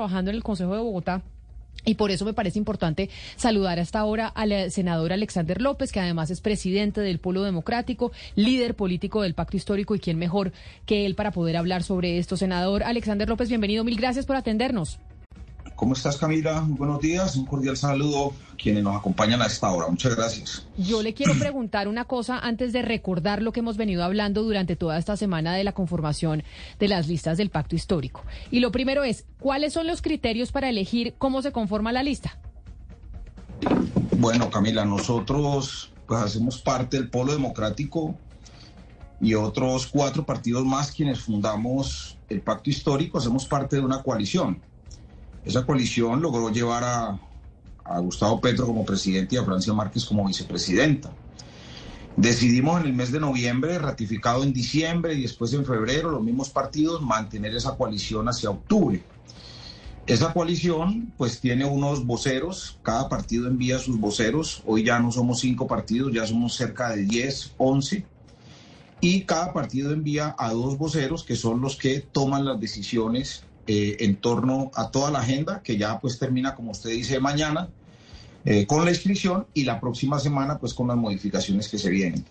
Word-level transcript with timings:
trabajando 0.00 0.30
en 0.30 0.36
el 0.36 0.42
Consejo 0.42 0.74
de 0.74 0.80
Bogotá. 0.80 1.22
Y 1.84 1.94
por 1.94 2.10
eso 2.10 2.24
me 2.24 2.32
parece 2.32 2.58
importante 2.58 3.08
saludar 3.36 3.78
hasta 3.78 4.00
ahora 4.00 4.28
al 4.28 4.70
senador 4.70 5.12
Alexander 5.12 5.60
López, 5.62 5.92
que 5.92 6.00
además 6.00 6.30
es 6.30 6.40
presidente 6.40 7.00
del 7.00 7.18
Polo 7.18 7.42
Democrático, 7.42 8.12
líder 8.34 8.74
político 8.74 9.22
del 9.22 9.34
Pacto 9.34 9.56
Histórico 9.56 9.94
y 9.94 10.00
quién 10.00 10.18
mejor 10.18 10.52
que 10.84 11.06
él 11.06 11.14
para 11.14 11.32
poder 11.32 11.56
hablar 11.56 11.82
sobre 11.82 12.18
esto. 12.18 12.36
Senador 12.36 12.82
Alexander 12.82 13.28
López, 13.28 13.48
bienvenido. 13.48 13.84
Mil 13.84 13.96
gracias 13.96 14.26
por 14.26 14.36
atendernos. 14.36 14.98
¿Cómo 15.80 15.94
estás, 15.94 16.18
Camila? 16.18 16.62
buenos 16.68 17.00
días. 17.00 17.36
Un 17.36 17.46
cordial 17.46 17.74
saludo 17.74 18.34
a 18.52 18.56
quienes 18.58 18.84
nos 18.84 18.94
acompañan 18.94 19.40
a 19.40 19.46
esta 19.46 19.70
hora. 19.70 19.88
Muchas 19.88 20.14
gracias. 20.14 20.66
Yo 20.76 21.02
le 21.02 21.14
quiero 21.14 21.32
preguntar 21.38 21.88
una 21.88 22.04
cosa 22.04 22.38
antes 22.38 22.74
de 22.74 22.82
recordar 22.82 23.40
lo 23.40 23.50
que 23.50 23.60
hemos 23.60 23.78
venido 23.78 24.04
hablando 24.04 24.42
durante 24.42 24.76
toda 24.76 24.98
esta 24.98 25.16
semana 25.16 25.54
de 25.54 25.64
la 25.64 25.72
conformación 25.72 26.42
de 26.78 26.88
las 26.88 27.08
listas 27.08 27.38
del 27.38 27.48
pacto 27.48 27.76
histórico. 27.76 28.24
Y 28.50 28.60
lo 28.60 28.70
primero 28.72 29.04
es, 29.04 29.24
¿cuáles 29.38 29.72
son 29.72 29.86
los 29.86 30.02
criterios 30.02 30.52
para 30.52 30.68
elegir 30.68 31.14
cómo 31.16 31.40
se 31.40 31.50
conforma 31.50 31.92
la 31.92 32.02
lista? 32.02 32.38
Bueno, 34.18 34.50
Camila, 34.50 34.84
nosotros 34.84 35.92
pues 36.06 36.20
hacemos 36.20 36.60
parte 36.60 36.98
del 36.98 37.08
Polo 37.08 37.32
Democrático 37.32 38.14
y 39.18 39.32
otros 39.32 39.86
cuatro 39.86 40.26
partidos 40.26 40.66
más 40.66 40.92
quienes 40.92 41.20
fundamos 41.20 42.18
el 42.28 42.42
pacto 42.42 42.68
histórico, 42.68 43.16
hacemos 43.16 43.46
parte 43.46 43.76
de 43.76 43.82
una 43.82 44.02
coalición 44.02 44.60
esa 45.44 45.64
coalición 45.64 46.20
logró 46.20 46.50
llevar 46.50 46.84
a, 46.84 47.20
Gustavo 48.02 48.40
Petro 48.40 48.66
como 48.66 48.84
presidente 48.84 49.34
y 49.34 49.38
a 49.38 49.44
Francia 49.44 49.72
Márquez 49.72 50.04
como 50.04 50.24
vicepresidenta. 50.24 51.10
Decidimos 52.16 52.80
en 52.80 52.86
el 52.86 52.92
mes 52.92 53.10
de 53.10 53.18
noviembre, 53.18 53.80
ratificado 53.80 54.44
en 54.44 54.52
diciembre 54.52 55.14
y 55.14 55.22
después 55.22 55.52
en 55.54 55.64
febrero, 55.64 56.10
los 56.10 56.22
mismos 56.22 56.50
partidos, 56.50 57.02
mantener 57.02 57.52
esa 57.56 57.76
coalición 57.76 58.28
hacia 58.28 58.50
octubre. 58.50 59.02
Esa 60.06 60.32
coalición 60.32 61.12
pues 61.16 61.40
tiene 61.40 61.64
unos 61.64 62.06
voceros, 62.06 62.78
cada 62.82 63.08
partido 63.08 63.48
envía 63.48 63.80
sus 63.80 63.98
voceros, 63.98 64.62
hoy 64.66 64.84
ya 64.84 65.00
no 65.00 65.10
somos 65.10 65.40
cinco 65.40 65.66
partidos, 65.66 66.12
ya 66.12 66.26
somos 66.26 66.54
cerca 66.54 66.90
de 66.90 67.02
10, 67.04 67.54
11, 67.58 68.06
y 69.00 69.22
cada 69.22 69.52
partido 69.52 69.92
envía 69.92 70.34
a 70.38 70.52
dos 70.52 70.78
voceros 70.78 71.24
que 71.24 71.34
son 71.34 71.60
los 71.60 71.76
que 71.76 72.00
toman 72.00 72.44
las 72.44 72.60
decisiones 72.60 73.44
eh, 73.72 73.98
en 74.00 74.16
torno 74.16 74.72
a 74.74 74.90
toda 74.90 75.12
la 75.12 75.20
agenda 75.20 75.62
que 75.62 75.76
ya 75.76 76.00
pues 76.00 76.18
termina, 76.18 76.56
como 76.56 76.72
usted 76.72 76.90
dice, 76.90 77.20
mañana 77.20 77.68
eh, 78.44 78.66
con 78.66 78.84
la 78.84 78.90
inscripción 78.90 79.46
y 79.54 79.62
la 79.62 79.78
próxima 79.78 80.18
semana 80.18 80.58
pues 80.58 80.74
con 80.74 80.88
las 80.88 80.96
modificaciones 80.96 81.68
que 81.68 81.78
se 81.78 81.88
vienen. 81.88 82.24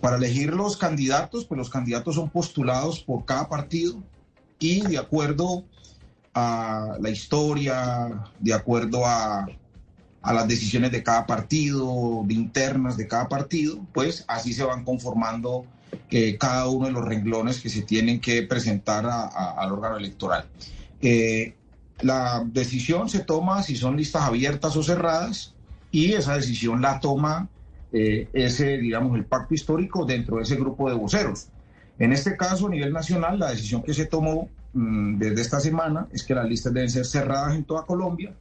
Para 0.00 0.16
elegir 0.16 0.52
los 0.52 0.76
candidatos, 0.76 1.44
pues 1.44 1.56
los 1.56 1.70
candidatos 1.70 2.16
son 2.16 2.30
postulados 2.30 2.98
por 2.98 3.24
cada 3.24 3.48
partido 3.48 4.02
y 4.58 4.80
de 4.80 4.98
acuerdo 4.98 5.62
a 6.34 6.96
la 6.98 7.10
historia, 7.10 8.24
de 8.40 8.52
acuerdo 8.52 9.06
a, 9.06 9.46
a 10.20 10.32
las 10.32 10.48
decisiones 10.48 10.90
de 10.90 11.04
cada 11.04 11.26
partido, 11.26 12.24
de 12.24 12.34
internas 12.34 12.96
de 12.96 13.06
cada 13.06 13.28
partido, 13.28 13.78
pues 13.94 14.24
así 14.26 14.52
se 14.52 14.64
van 14.64 14.84
conformando 14.84 15.64
cada 16.38 16.68
uno 16.68 16.86
de 16.86 16.92
los 16.92 17.04
renglones 17.04 17.60
que 17.60 17.68
se 17.68 17.82
tienen 17.82 18.20
que 18.20 18.42
presentar 18.42 19.06
al 19.06 19.72
órgano 19.72 19.96
electoral. 19.96 20.46
Eh, 21.00 21.54
la 22.00 22.42
decisión 22.44 23.08
se 23.08 23.20
toma 23.20 23.62
si 23.62 23.76
son 23.76 23.96
listas 23.96 24.22
abiertas 24.22 24.76
o 24.76 24.82
cerradas 24.82 25.54
y 25.90 26.12
esa 26.12 26.36
decisión 26.36 26.80
la 26.80 27.00
toma 27.00 27.48
eh, 27.92 28.28
ese, 28.32 28.78
digamos, 28.78 29.16
el 29.16 29.24
pacto 29.24 29.54
histórico 29.54 30.04
dentro 30.04 30.38
de 30.38 30.44
ese 30.44 30.56
grupo 30.56 30.88
de 30.88 30.96
voceros. 30.96 31.48
En 31.98 32.12
este 32.12 32.36
caso, 32.36 32.66
a 32.66 32.70
nivel 32.70 32.92
nacional, 32.92 33.38
la 33.38 33.50
decisión 33.50 33.82
que 33.82 33.92
se 33.92 34.06
tomó 34.06 34.48
mm, 34.72 35.18
desde 35.18 35.42
esta 35.42 35.60
semana 35.60 36.08
es 36.10 36.22
que 36.22 36.34
las 36.34 36.48
listas 36.48 36.72
deben 36.72 36.90
ser 36.90 37.04
cerradas 37.04 37.54
en 37.54 37.64
toda 37.64 37.84
Colombia. 37.84 38.32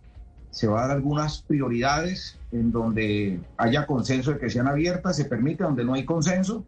Se 0.51 0.67
va 0.67 0.83
a 0.83 0.87
dar 0.87 0.97
algunas 0.97 1.41
prioridades 1.41 2.37
en 2.51 2.71
donde 2.71 3.39
haya 3.57 3.85
consenso 3.85 4.31
de 4.31 4.39
que 4.39 4.49
sean 4.49 4.67
abiertas, 4.67 5.17
se 5.17 5.25
permite, 5.25 5.63
donde 5.63 5.83
no 5.83 5.93
hay 5.93 6.05
consenso, 6.05 6.63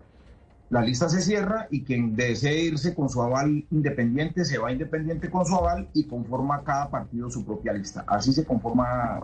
la 0.74 0.82
lista 0.82 1.08
se 1.08 1.22
cierra 1.22 1.68
y 1.70 1.84
quien 1.84 2.16
desee 2.16 2.64
irse 2.66 2.96
con 2.96 3.08
su 3.08 3.22
aval 3.22 3.64
independiente 3.70 4.44
se 4.44 4.58
va 4.58 4.72
independiente 4.72 5.30
con 5.30 5.46
su 5.46 5.56
aval 5.56 5.88
y 5.94 6.08
conforma 6.08 6.64
cada 6.64 6.90
partido 6.90 7.30
su 7.30 7.46
propia 7.46 7.74
lista. 7.74 8.04
Así 8.08 8.34
se 8.34 8.44
conforma, 8.44 9.22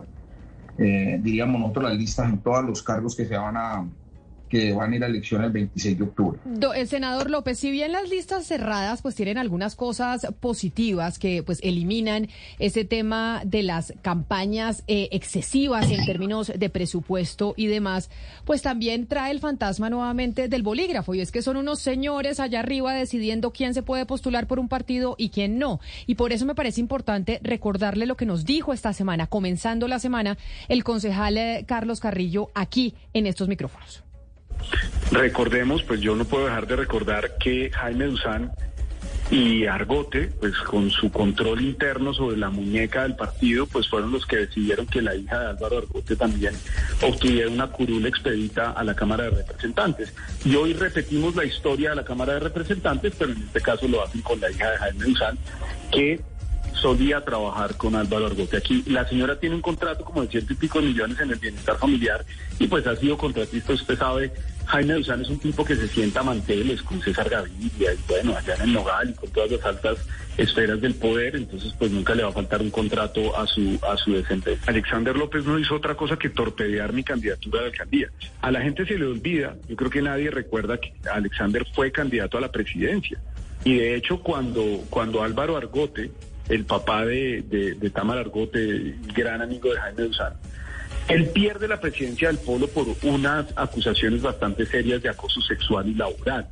eh, 0.78 1.18
diríamos 1.20 1.60
nosotros, 1.60 1.86
las 1.86 1.98
listas 1.98 2.28
en 2.28 2.40
todos 2.40 2.64
los 2.64 2.84
cargos 2.84 3.16
que 3.16 3.26
se 3.26 3.36
van 3.36 3.56
a, 3.56 3.90
que 4.50 4.72
van 4.72 4.92
a 4.92 4.96
ir 4.96 5.04
a 5.04 5.06
elección 5.06 5.44
el 5.44 5.52
26 5.52 5.98
de 5.98 6.04
octubre. 6.04 6.38
el 6.74 6.88
senador 6.88 7.30
López, 7.30 7.58
si 7.58 7.70
bien 7.70 7.92
las 7.92 8.08
listas 8.08 8.46
cerradas 8.46 9.00
pues 9.00 9.14
tienen 9.14 9.38
algunas 9.38 9.76
cosas 9.76 10.26
positivas 10.40 11.18
que 11.18 11.42
pues 11.44 11.60
eliminan 11.62 12.28
ese 12.58 12.84
tema 12.84 13.42
de 13.46 13.62
las 13.62 13.94
campañas 14.02 14.82
eh, 14.88 15.08
excesivas 15.12 15.90
en 15.90 16.04
términos 16.04 16.52
de 16.54 16.68
presupuesto 16.68 17.54
y 17.56 17.68
demás, 17.68 18.10
pues 18.44 18.60
también 18.60 19.06
trae 19.06 19.30
el 19.30 19.38
fantasma 19.38 19.88
nuevamente 19.88 20.48
del 20.48 20.64
bolígrafo 20.64 21.14
y 21.14 21.20
es 21.20 21.30
que 21.30 21.42
son 21.42 21.56
unos 21.56 21.78
señores 21.78 22.40
allá 22.40 22.60
arriba 22.60 22.92
decidiendo 22.92 23.52
quién 23.52 23.72
se 23.72 23.84
puede 23.84 24.04
postular 24.04 24.48
por 24.48 24.58
un 24.58 24.68
partido 24.68 25.14
y 25.16 25.30
quién 25.30 25.58
no. 25.58 25.78
Y 26.06 26.16
por 26.16 26.32
eso 26.32 26.44
me 26.44 26.56
parece 26.56 26.80
importante 26.80 27.38
recordarle 27.44 28.06
lo 28.06 28.16
que 28.16 28.26
nos 28.26 28.44
dijo 28.44 28.72
esta 28.72 28.92
semana, 28.92 29.28
comenzando 29.28 29.86
la 29.86 30.00
semana, 30.00 30.36
el 30.68 30.82
concejal 30.82 31.38
eh, 31.38 31.64
Carlos 31.68 32.00
Carrillo 32.00 32.50
aquí 32.54 32.94
en 33.14 33.26
estos 33.26 33.46
micrófonos. 33.46 34.09
Recordemos, 35.10 35.82
pues 35.82 36.00
yo 36.00 36.14
no 36.14 36.24
puedo 36.24 36.46
dejar 36.46 36.66
de 36.66 36.76
recordar 36.76 37.36
que 37.38 37.70
Jaime 37.70 38.06
Duzán 38.06 38.52
y 39.30 39.66
Argote, 39.66 40.28
pues 40.40 40.56
con 40.58 40.90
su 40.90 41.10
control 41.10 41.60
interno 41.60 42.12
sobre 42.12 42.36
la 42.36 42.50
muñeca 42.50 43.02
del 43.02 43.14
partido, 43.14 43.66
pues 43.66 43.88
fueron 43.88 44.10
los 44.10 44.26
que 44.26 44.38
decidieron 44.38 44.86
que 44.86 45.02
la 45.02 45.14
hija 45.14 45.38
de 45.38 45.46
Álvaro 45.50 45.78
Argote 45.78 46.16
también 46.16 46.54
obtuviera 47.00 47.48
una 47.48 47.68
curul 47.68 48.06
expedita 48.06 48.72
a 48.72 48.82
la 48.82 48.94
Cámara 48.94 49.24
de 49.24 49.30
Representantes. 49.30 50.12
Y 50.44 50.56
hoy 50.56 50.72
repetimos 50.72 51.36
la 51.36 51.44
historia 51.44 51.90
de 51.90 51.96
la 51.96 52.04
Cámara 52.04 52.34
de 52.34 52.40
Representantes, 52.40 53.14
pero 53.16 53.32
en 53.32 53.42
este 53.42 53.60
caso 53.60 53.86
lo 53.86 54.02
hacen 54.02 54.20
con 54.22 54.40
la 54.40 54.50
hija 54.50 54.70
de 54.70 54.78
Jaime 54.78 55.04
Duzán, 55.04 55.38
que 55.92 56.20
solía 56.80 57.24
trabajar 57.24 57.76
con 57.76 57.94
Álvaro 57.94 58.26
Argote. 58.26 58.56
Aquí 58.56 58.82
la 58.86 59.08
señora 59.08 59.38
tiene 59.38 59.54
un 59.54 59.62
contrato 59.62 60.04
como 60.04 60.22
de 60.22 60.28
ciento 60.28 60.52
y 60.52 60.56
pico 60.56 60.80
millones 60.80 61.20
en 61.20 61.30
el 61.30 61.38
bienestar 61.38 61.76
familiar 61.78 62.24
y 62.58 62.66
pues 62.66 62.86
ha 62.86 62.96
sido 62.96 63.16
contratista, 63.16 63.72
usted 63.72 63.98
sabe, 63.98 64.32
Jaime 64.66 64.94
Duzán 64.94 65.20
es 65.20 65.28
un 65.28 65.38
tipo 65.38 65.64
que 65.64 65.76
se 65.76 65.88
sienta 65.88 66.22
manteles 66.22 66.82
con 66.82 67.00
César 67.00 67.28
Gaviria 67.28 67.92
y 67.92 67.98
bueno, 68.08 68.36
allá 68.36 68.54
en 68.54 68.62
el 68.62 68.72
Nogal 68.72 69.10
y 69.10 69.12
con 69.14 69.30
todas 69.30 69.50
las 69.50 69.64
altas 69.64 69.98
esferas 70.36 70.80
del 70.80 70.94
poder, 70.94 71.36
entonces 71.36 71.74
pues 71.78 71.90
nunca 71.90 72.14
le 72.14 72.22
va 72.22 72.30
a 72.30 72.32
faltar 72.32 72.62
un 72.62 72.70
contrato 72.70 73.36
a 73.36 73.46
su 73.46 73.78
a 73.82 73.96
su 73.96 74.12
desempeño. 74.14 74.58
Alexander 74.66 75.16
López 75.16 75.44
no 75.44 75.58
hizo 75.58 75.74
otra 75.74 75.96
cosa 75.96 76.16
que 76.16 76.30
torpedear 76.30 76.92
mi 76.92 77.02
candidatura 77.02 77.60
de 77.60 77.66
alcaldía. 77.66 78.08
A 78.40 78.50
la 78.50 78.60
gente 78.62 78.86
se 78.86 78.96
le 78.96 79.06
olvida, 79.06 79.56
yo 79.68 79.76
creo 79.76 79.90
que 79.90 80.02
nadie 80.02 80.30
recuerda 80.30 80.78
que 80.78 80.92
Alexander 81.12 81.66
fue 81.74 81.92
candidato 81.92 82.38
a 82.38 82.40
la 82.40 82.50
presidencia. 82.50 83.20
Y 83.64 83.76
de 83.76 83.94
hecho 83.94 84.22
cuando, 84.22 84.84
cuando 84.88 85.22
Álvaro 85.22 85.56
Argote 85.56 86.10
el 86.50 86.64
papá 86.64 87.06
de, 87.06 87.42
de, 87.42 87.90
Tamar 87.90 88.18
Argote, 88.18 88.96
gran 89.14 89.40
amigo 89.40 89.72
de 89.72 89.80
Jaime 89.80 90.02
Duzán. 90.02 90.34
Él 91.08 91.28
pierde 91.28 91.68
la 91.68 91.80
presidencia 91.80 92.28
del 92.28 92.38
Polo 92.38 92.66
por 92.68 92.86
unas 93.02 93.46
acusaciones 93.56 94.20
bastante 94.20 94.66
serias 94.66 95.02
de 95.02 95.08
acoso 95.08 95.40
sexual 95.40 95.88
y 95.88 95.94
laboral, 95.94 96.48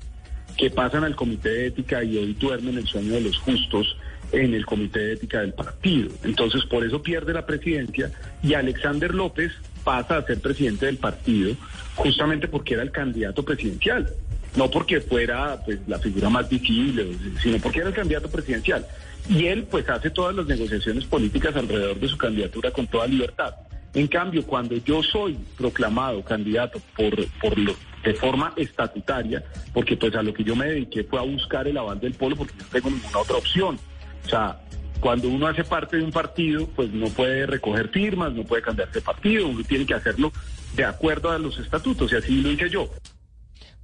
que 0.57 0.71
pasan 0.71 1.05
al 1.05 1.17
Comité 1.17 1.49
de 1.49 1.67
Ética 1.67 2.03
y 2.03 2.17
hoy 2.17 2.35
duermen 2.35 2.79
el 2.79 2.87
sueño 2.87 3.15
de 3.15 3.23
los 3.23 3.39
justos 3.39 3.97
en 4.31 4.55
el 4.55 4.65
Comité 4.65 5.01
de 5.01 5.13
Ética 5.15 5.41
del 5.41 5.53
partido. 5.53 6.11
Entonces, 6.23 6.65
por 6.65 6.85
eso 6.85 7.03
pierde 7.03 7.33
la 7.33 7.45
presidencia 7.45 8.11
y 8.43 8.55
Alexander 8.55 9.13
López 9.13 9.53
pasa 9.83 10.19
a 10.19 10.27
ser 10.27 10.41
presidente 10.41 10.87
del 10.87 10.99
partido 10.99 11.55
justamente 11.97 12.47
porque 12.47 12.75
era 12.75 12.83
el 12.83 12.93
candidato 12.93 13.45
presidencial 13.45 14.09
no 14.57 14.71
porque 14.71 15.01
fuera 15.01 15.61
pues, 15.65 15.79
la 15.87 15.99
figura 15.99 16.29
más 16.29 16.49
visible, 16.49 17.07
sino 17.43 17.59
porque 17.59 17.81
era 17.81 17.89
el 17.89 17.95
candidato 17.95 18.29
presidencial. 18.29 18.85
Y 19.29 19.47
él 19.47 19.65
pues 19.65 19.89
hace 19.89 20.11
todas 20.11 20.35
las 20.35 20.47
negociaciones 20.47 21.05
políticas 21.05 21.55
alrededor 21.55 21.99
de 21.99 22.09
su 22.09 22.17
candidatura 22.17 22.71
con 22.71 22.87
toda 22.87 23.07
libertad. 23.07 23.55
En 23.95 24.07
cambio, 24.07 24.45
cuando 24.47 24.77
yo 24.77 25.03
soy 25.03 25.37
proclamado 25.57 26.23
candidato 26.23 26.81
por, 26.97 27.15
por 27.41 27.59
lo, 27.59 27.75
de 28.05 28.15
forma 28.15 28.53
estatutaria, 28.57 29.43
porque 29.73 29.97
pues 29.97 30.15
a 30.15 30.23
lo 30.23 30.33
que 30.33 30.45
yo 30.45 30.55
me 30.55 30.67
dediqué 30.67 31.05
fue 31.05 31.19
a 31.19 31.23
buscar 31.23 31.67
el 31.67 31.77
aval 31.77 31.99
del 32.01 32.15
pueblo 32.15 32.37
porque 32.37 32.55
no 32.59 32.65
tengo 32.71 32.91
ninguna 32.91 33.19
otra 33.19 33.37
opción. 33.37 33.79
O 34.25 34.29
sea, 34.29 34.61
cuando 35.01 35.29
uno 35.29 35.47
hace 35.47 35.65
parte 35.65 35.97
de 35.97 36.05
un 36.05 36.13
partido, 36.13 36.67
pues 36.75 36.91
no 36.91 37.07
puede 37.09 37.47
recoger 37.47 37.89
firmas, 37.89 38.33
no 38.33 38.45
puede 38.45 38.63
cambiarse 38.63 38.95
de 38.95 39.01
partido, 39.01 39.49
uno 39.49 39.63
tiene 39.65 39.87
que 39.87 39.95
hacerlo 39.95 40.33
de 40.75 40.85
acuerdo 40.85 41.31
a 41.31 41.39
los 41.39 41.59
estatutos, 41.59 42.13
y 42.13 42.17
así 42.17 42.41
lo 42.41 42.51
hice 42.51 42.69
yo. 42.69 42.91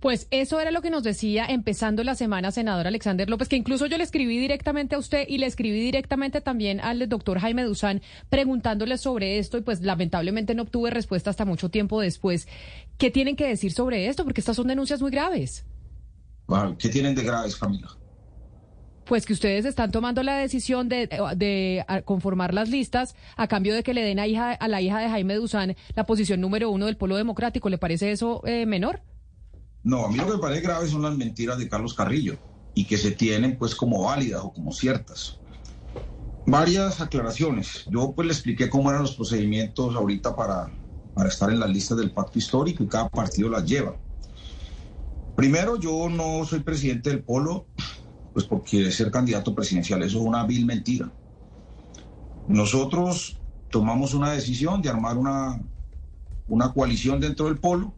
Pues 0.05 0.29
eso 0.31 0.61
era 0.61 0.71
lo 0.71 0.83
que 0.83 0.91
nos 0.91 1.03
decía 1.03 1.47
empezando 1.47 2.05
la 2.05 2.15
semana, 2.15 2.51
senador 2.51 2.87
Alexander 2.87 3.31
López, 3.31 3.49
que 3.49 3.57
incluso 3.57 3.87
yo 3.87 3.97
le 3.97 4.05
escribí 4.05 4.39
directamente 4.39 4.97
a 4.97 4.99
usted 4.99 5.25
y 5.27 5.39
le 5.39 5.47
escribí 5.47 5.81
directamente 5.81 6.43
también 6.43 6.79
al 6.79 7.09
doctor 7.09 7.39
Jaime 7.39 7.63
Duzán 7.63 8.03
preguntándole 8.29 8.99
sobre 8.99 9.39
esto 9.39 9.57
y 9.57 9.63
pues 9.63 9.81
lamentablemente 9.81 10.55
no 10.55 10.65
obtuve 10.65 10.91
respuesta 10.91 11.31
hasta 11.31 11.47
mucho 11.47 11.71
tiempo 11.71 12.03
después. 12.03 12.49
¿Qué 12.99 13.11
tienen 13.11 13.35
que 13.35 13.49
decir 13.49 13.73
sobre 13.73 14.07
esto? 14.09 14.25
Porque 14.25 14.43
estas 14.43 14.57
son 14.57 14.67
denuncias 14.67 15.01
muy 15.01 15.11
graves. 15.11 15.65
¿Qué 16.79 16.91
tienen 16.91 17.15
de 17.15 17.23
graves, 17.23 17.57
Camila? 17.57 17.89
Pues 19.07 19.25
que 19.25 19.33
ustedes 19.33 19.65
están 19.65 19.91
tomando 19.91 20.23
la 20.23 20.37
decisión 20.37 20.91
de, 20.91 21.09
de, 21.35 21.83
conformar 22.05 22.53
las 22.53 22.69
listas 22.69 23.17
a 23.39 23.49
cambio 23.49 23.75
de 23.75 23.83
que 23.83 23.95
le 23.95 24.03
den 24.03 24.19
a, 24.19 24.27
hija, 24.27 24.53
a 24.53 24.69
la 24.69 24.83
hija 24.83 24.99
de 24.99 25.09
Jaime 25.09 25.37
Duzán 25.37 25.77
la 25.95 26.05
posición 26.05 26.43
número 26.43 26.69
uno 26.69 26.85
del 26.85 26.99
Polo 26.99 27.17
Democrático. 27.17 27.71
¿Le 27.71 27.79
parece 27.79 28.13
eso 28.13 28.43
eh, 28.45 28.67
menor? 28.67 29.01
No, 29.85 30.07
a 30.07 30.09
mí 30.11 30.17
lo 30.17 30.25
que 30.25 30.33
me 30.33 30.39
parece 30.39 30.63
grave 30.63 30.89
son 30.89 31.03
las 31.03 31.15
mentiras 31.15 31.59
de 31.59 31.69
Carlos 31.69 31.93
Carrillo 31.93 32.39
y 32.75 32.87
que 32.87 32.97
se 32.97 33.11
tienen 33.11 33.59
pues 33.59 33.75
como 33.75 34.03
válidas 34.03 34.41
o 34.43 34.53
como 34.53 34.73
ciertas. 34.73 35.39
Varias 36.47 37.03
aclaraciones. 37.03 37.85
Yo 37.87 38.13
pues 38.15 38.27
le 38.27 38.33
expliqué 38.33 38.71
cómo 38.71 38.91
eran 38.91 39.03
los 39.03 39.15
procedimientos 39.15 39.95
ahorita 39.95 40.35
para, 40.35 40.73
para 41.13 41.29
estar 41.29 41.51
en 41.51 41.61
las 41.61 41.69
listas 41.69 41.99
del 41.99 42.13
pacto 42.13 42.39
histórico 42.39 42.83
y 42.83 42.89
cada 42.89 43.11
partido 43.11 43.51
las 43.51 43.67
lleva. 43.67 43.95
Primero, 45.35 45.79
yo 45.79 46.09
no 46.09 46.47
soy 46.47 46.61
presidente 46.61 47.11
del 47.11 47.23
Polo, 47.23 47.67
pues 48.33 48.47
porque 48.47 48.91
ser 48.91 49.11
candidato 49.11 49.55
presidencial, 49.55 50.03
eso 50.03 50.19
es 50.19 50.25
una 50.25 50.47
vil 50.47 50.65
mentira. 50.65 51.11
Nosotros 52.47 53.37
tomamos 53.71 54.15
una 54.15 54.33
decisión 54.33 54.81
de 54.81 54.89
armar 54.89 55.19
una, 55.19 55.61
una 56.49 56.73
coalición 56.73 57.21
dentro 57.21 57.47
del 57.47 57.59
Polo 57.59 57.93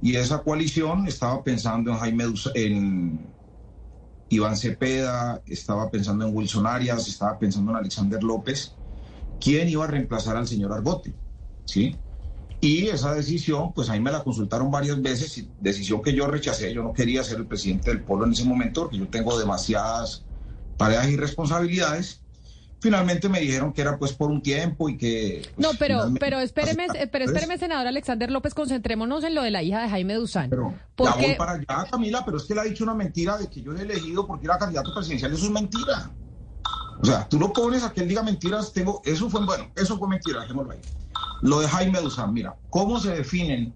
y 0.00 0.16
esa 0.16 0.42
coalición 0.42 1.06
estaba 1.06 1.42
pensando 1.42 1.90
en 1.90 1.98
Jaime 1.98 2.24
en 2.54 3.36
Iván 4.28 4.56
Cepeda, 4.56 5.42
estaba 5.46 5.90
pensando 5.90 6.26
en 6.26 6.36
Wilson 6.36 6.66
Arias, 6.66 7.08
estaba 7.08 7.38
pensando 7.38 7.70
en 7.70 7.78
Alexander 7.78 8.22
López, 8.22 8.78
quién 9.40 9.68
iba 9.68 9.84
a 9.84 9.88
reemplazar 9.88 10.36
al 10.36 10.46
señor 10.48 10.72
Argote, 10.72 11.14
¿sí? 11.64 12.02
Y 12.60 12.88
esa 12.88 13.14
decisión, 13.14 13.72
pues 13.74 13.90
ahí 13.90 14.00
me 14.00 14.10
la 14.10 14.24
consultaron 14.24 14.70
varias 14.70 15.00
veces, 15.00 15.48
decisión 15.60 16.02
que 16.02 16.14
yo 16.14 16.26
rechacé, 16.26 16.72
yo 16.72 16.82
no 16.82 16.92
quería 16.92 17.22
ser 17.22 17.38
el 17.38 17.46
presidente 17.46 17.90
del 17.90 18.04
polo 18.04 18.24
en 18.24 18.32
ese 18.32 18.44
momento, 18.44 18.82
porque 18.82 18.98
yo 18.98 19.08
tengo 19.08 19.38
demasiadas 19.38 20.26
tareas 20.76 21.08
y 21.08 21.16
responsabilidades. 21.16 22.25
Finalmente 22.80 23.28
me 23.28 23.40
dijeron 23.40 23.72
que 23.72 23.80
era 23.80 23.98
pues 23.98 24.12
por 24.12 24.30
un 24.30 24.42
tiempo 24.42 24.88
y 24.88 24.98
que... 24.98 25.48
Pues, 25.54 25.66
no, 25.66 25.76
pero, 25.78 26.04
pero 26.20 26.40
espéreme, 26.40 26.86
pero 27.12 27.24
espéreme, 27.24 27.58
senador 27.58 27.86
Alexander 27.86 28.30
López, 28.30 28.54
concentrémonos 28.54 29.24
en 29.24 29.34
lo 29.34 29.42
de 29.42 29.50
la 29.50 29.62
hija 29.62 29.82
de 29.82 29.88
Jaime 29.88 30.14
Duzán. 30.14 30.50
Pero 30.50 30.74
ya 30.98 31.14
voy 31.14 31.34
para 31.36 31.52
allá, 31.52 31.90
Camila, 31.90 32.24
pero 32.24 32.36
es 32.36 32.44
que 32.44 32.52
él 32.52 32.58
ha 32.58 32.64
dicho 32.64 32.84
una 32.84 32.94
mentira 32.94 33.38
de 33.38 33.48
que 33.48 33.62
yo 33.62 33.74
he 33.74 33.80
elegido 33.80 34.26
porque 34.26 34.46
era 34.46 34.58
candidato 34.58 34.92
presidencial, 34.94 35.32
eso 35.32 35.46
es 35.46 35.50
mentira. 35.50 36.10
O 37.00 37.04
sea, 37.04 37.28
tú 37.28 37.38
lo 37.38 37.52
pones 37.52 37.82
a 37.82 37.92
que 37.92 38.02
él 38.02 38.08
diga 38.08 38.22
mentiras, 38.22 38.72
tengo, 38.72 39.00
eso 39.04 39.28
fue, 39.28 39.44
bueno, 39.44 39.70
eso 39.76 39.98
fue 39.98 40.08
mentira, 40.08 40.40
dejémoslo 40.40 40.72
ahí. 40.72 40.80
Lo 41.42 41.60
de 41.60 41.68
Jaime 41.68 42.00
Duzán, 42.00 42.32
mira, 42.32 42.56
¿cómo 42.70 42.98
se 42.98 43.14
definen 43.14 43.74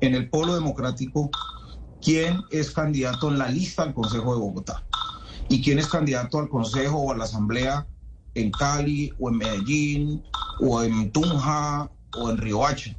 en 0.00 0.14
el 0.14 0.28
polo 0.28 0.54
democrático 0.54 1.30
quién 2.02 2.42
es 2.50 2.70
candidato 2.70 3.30
en 3.30 3.38
la 3.38 3.48
lista 3.48 3.82
al 3.82 3.94
Consejo 3.94 4.34
de 4.34 4.40
Bogotá? 4.40 4.82
¿Y 5.48 5.62
quién 5.62 5.78
es 5.78 5.88
candidato 5.88 6.38
al 6.38 6.48
Consejo 6.48 6.98
o 6.98 7.12
a 7.12 7.16
la 7.16 7.24
Asamblea 7.24 7.86
en 8.34 8.50
Cali 8.50 9.12
o 9.18 9.30
en 9.30 9.36
Medellín 9.36 10.24
o 10.60 10.82
en 10.82 11.10
Tunja 11.12 11.90
o 12.16 12.30
en 12.30 12.38
Riohacha? 12.38 12.96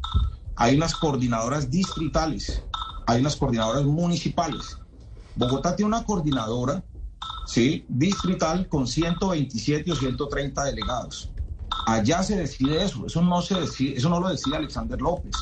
Hay 0.55 0.75
unas 0.75 0.95
coordinadoras 0.95 1.69
distritales, 1.69 2.63
hay 3.07 3.19
unas 3.19 3.35
coordinadoras 3.35 3.83
municipales. 3.83 4.77
Bogotá 5.35 5.75
tiene 5.75 5.87
una 5.87 6.03
coordinadora 6.03 6.83
¿sí? 7.45 7.85
distrital 7.87 8.67
con 8.67 8.87
127 8.87 9.91
o 9.91 9.95
130 9.95 10.63
delegados. 10.63 11.31
Allá 11.85 12.23
se 12.23 12.35
decide 12.37 12.83
eso, 12.83 13.05
eso 13.05 13.21
no, 13.21 13.41
se 13.41 13.59
decide, 13.59 13.97
eso 13.97 14.09
no 14.09 14.19
lo 14.19 14.29
decide 14.29 14.55
Alexander 14.55 14.99
López, 14.99 15.35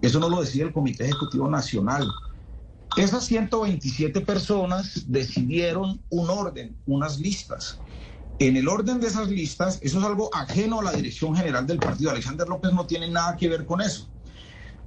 eso 0.00 0.20
no 0.20 0.28
lo 0.28 0.40
decide 0.40 0.64
el 0.64 0.72
Comité 0.72 1.04
Ejecutivo 1.04 1.48
Nacional. 1.48 2.08
Esas 2.96 3.24
127 3.26 4.20
personas 4.20 5.04
decidieron 5.06 6.00
un 6.10 6.30
orden, 6.30 6.76
unas 6.86 7.18
listas. 7.18 7.82
En 8.38 8.56
el 8.56 8.68
orden 8.68 9.00
de 9.00 9.06
esas 9.06 9.28
listas, 9.28 9.78
eso 9.80 9.98
es 9.98 10.04
algo 10.04 10.28
ajeno 10.34 10.80
a 10.80 10.84
la 10.84 10.92
dirección 10.92 11.36
general 11.36 11.66
del 11.66 11.78
partido. 11.78 12.10
Alexander 12.10 12.48
López 12.48 12.72
no 12.72 12.86
tiene 12.86 13.08
nada 13.08 13.36
que 13.36 13.48
ver 13.48 13.64
con 13.64 13.80
eso. 13.80 14.08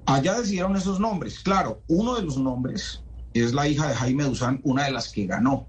Allá 0.05 0.39
decidieron 0.39 0.75
esos 0.75 0.99
nombres. 0.99 1.39
Claro, 1.39 1.81
uno 1.87 2.15
de 2.15 2.23
los 2.23 2.37
nombres 2.37 3.03
es 3.33 3.53
la 3.53 3.67
hija 3.67 3.87
de 3.87 3.95
Jaime 3.95 4.25
Duzán, 4.25 4.59
una 4.63 4.85
de 4.85 4.91
las 4.91 5.09
que 5.11 5.25
ganó. 5.25 5.67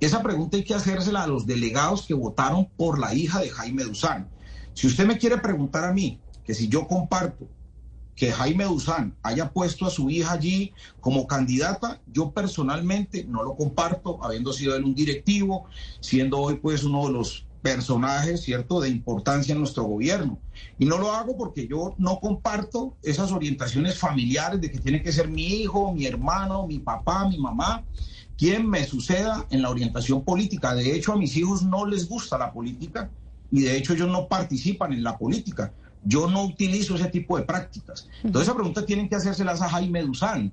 Esa 0.00 0.22
pregunta 0.22 0.56
hay 0.56 0.64
que 0.64 0.74
hacérsela 0.74 1.24
a 1.24 1.26
los 1.26 1.46
delegados 1.46 2.06
que 2.06 2.14
votaron 2.14 2.70
por 2.76 2.98
la 2.98 3.14
hija 3.14 3.40
de 3.40 3.50
Jaime 3.50 3.84
Duzán. 3.84 4.30
Si 4.72 4.86
usted 4.86 5.06
me 5.06 5.18
quiere 5.18 5.38
preguntar 5.38 5.84
a 5.84 5.92
mí 5.92 6.22
que 6.42 6.54
si 6.54 6.68
yo 6.68 6.86
comparto 6.86 7.48
que 8.20 8.32
Jaime 8.32 8.64
Duzán 8.64 9.16
haya 9.22 9.50
puesto 9.50 9.86
a 9.86 9.90
su 9.90 10.10
hija 10.10 10.32
allí 10.32 10.74
como 11.00 11.26
candidata, 11.26 12.02
yo 12.06 12.32
personalmente 12.32 13.24
no 13.24 13.42
lo 13.42 13.56
comparto, 13.56 14.22
habiendo 14.22 14.52
sido 14.52 14.76
él 14.76 14.84
un 14.84 14.94
directivo, 14.94 15.64
siendo 16.00 16.38
hoy 16.38 16.56
pues 16.56 16.84
uno 16.84 17.06
de 17.06 17.12
los 17.14 17.46
personajes, 17.62 18.42
¿cierto?, 18.42 18.78
de 18.78 18.90
importancia 18.90 19.54
en 19.54 19.60
nuestro 19.60 19.84
gobierno. 19.84 20.38
Y 20.78 20.84
no 20.84 20.98
lo 20.98 21.12
hago 21.12 21.38
porque 21.38 21.66
yo 21.66 21.94
no 21.96 22.20
comparto 22.20 22.94
esas 23.02 23.32
orientaciones 23.32 23.96
familiares 23.96 24.60
de 24.60 24.70
que 24.70 24.80
tiene 24.80 25.02
que 25.02 25.12
ser 25.12 25.26
mi 25.26 25.46
hijo, 25.62 25.90
mi 25.94 26.04
hermano, 26.04 26.66
mi 26.66 26.78
papá, 26.78 27.26
mi 27.26 27.38
mamá, 27.38 27.84
quien 28.36 28.68
me 28.68 28.84
suceda 28.84 29.46
en 29.48 29.62
la 29.62 29.70
orientación 29.70 30.26
política. 30.26 30.74
De 30.74 30.94
hecho, 30.94 31.14
a 31.14 31.16
mis 31.16 31.34
hijos 31.38 31.62
no 31.62 31.86
les 31.86 32.06
gusta 32.06 32.36
la 32.36 32.52
política 32.52 33.08
y 33.50 33.62
de 33.62 33.78
hecho 33.78 33.94
ellos 33.94 34.08
no 34.08 34.28
participan 34.28 34.92
en 34.92 35.02
la 35.02 35.16
política. 35.16 35.72
Yo 36.04 36.28
no 36.28 36.44
utilizo 36.44 36.94
ese 36.94 37.08
tipo 37.08 37.36
de 37.36 37.44
prácticas. 37.44 38.08
Entonces 38.22 38.48
esa 38.48 38.56
pregunta 38.56 38.86
tienen 38.86 39.08
que 39.08 39.16
hacérselas 39.16 39.60
a 39.60 39.68
Jaime 39.68 40.02
Duzán 40.02 40.52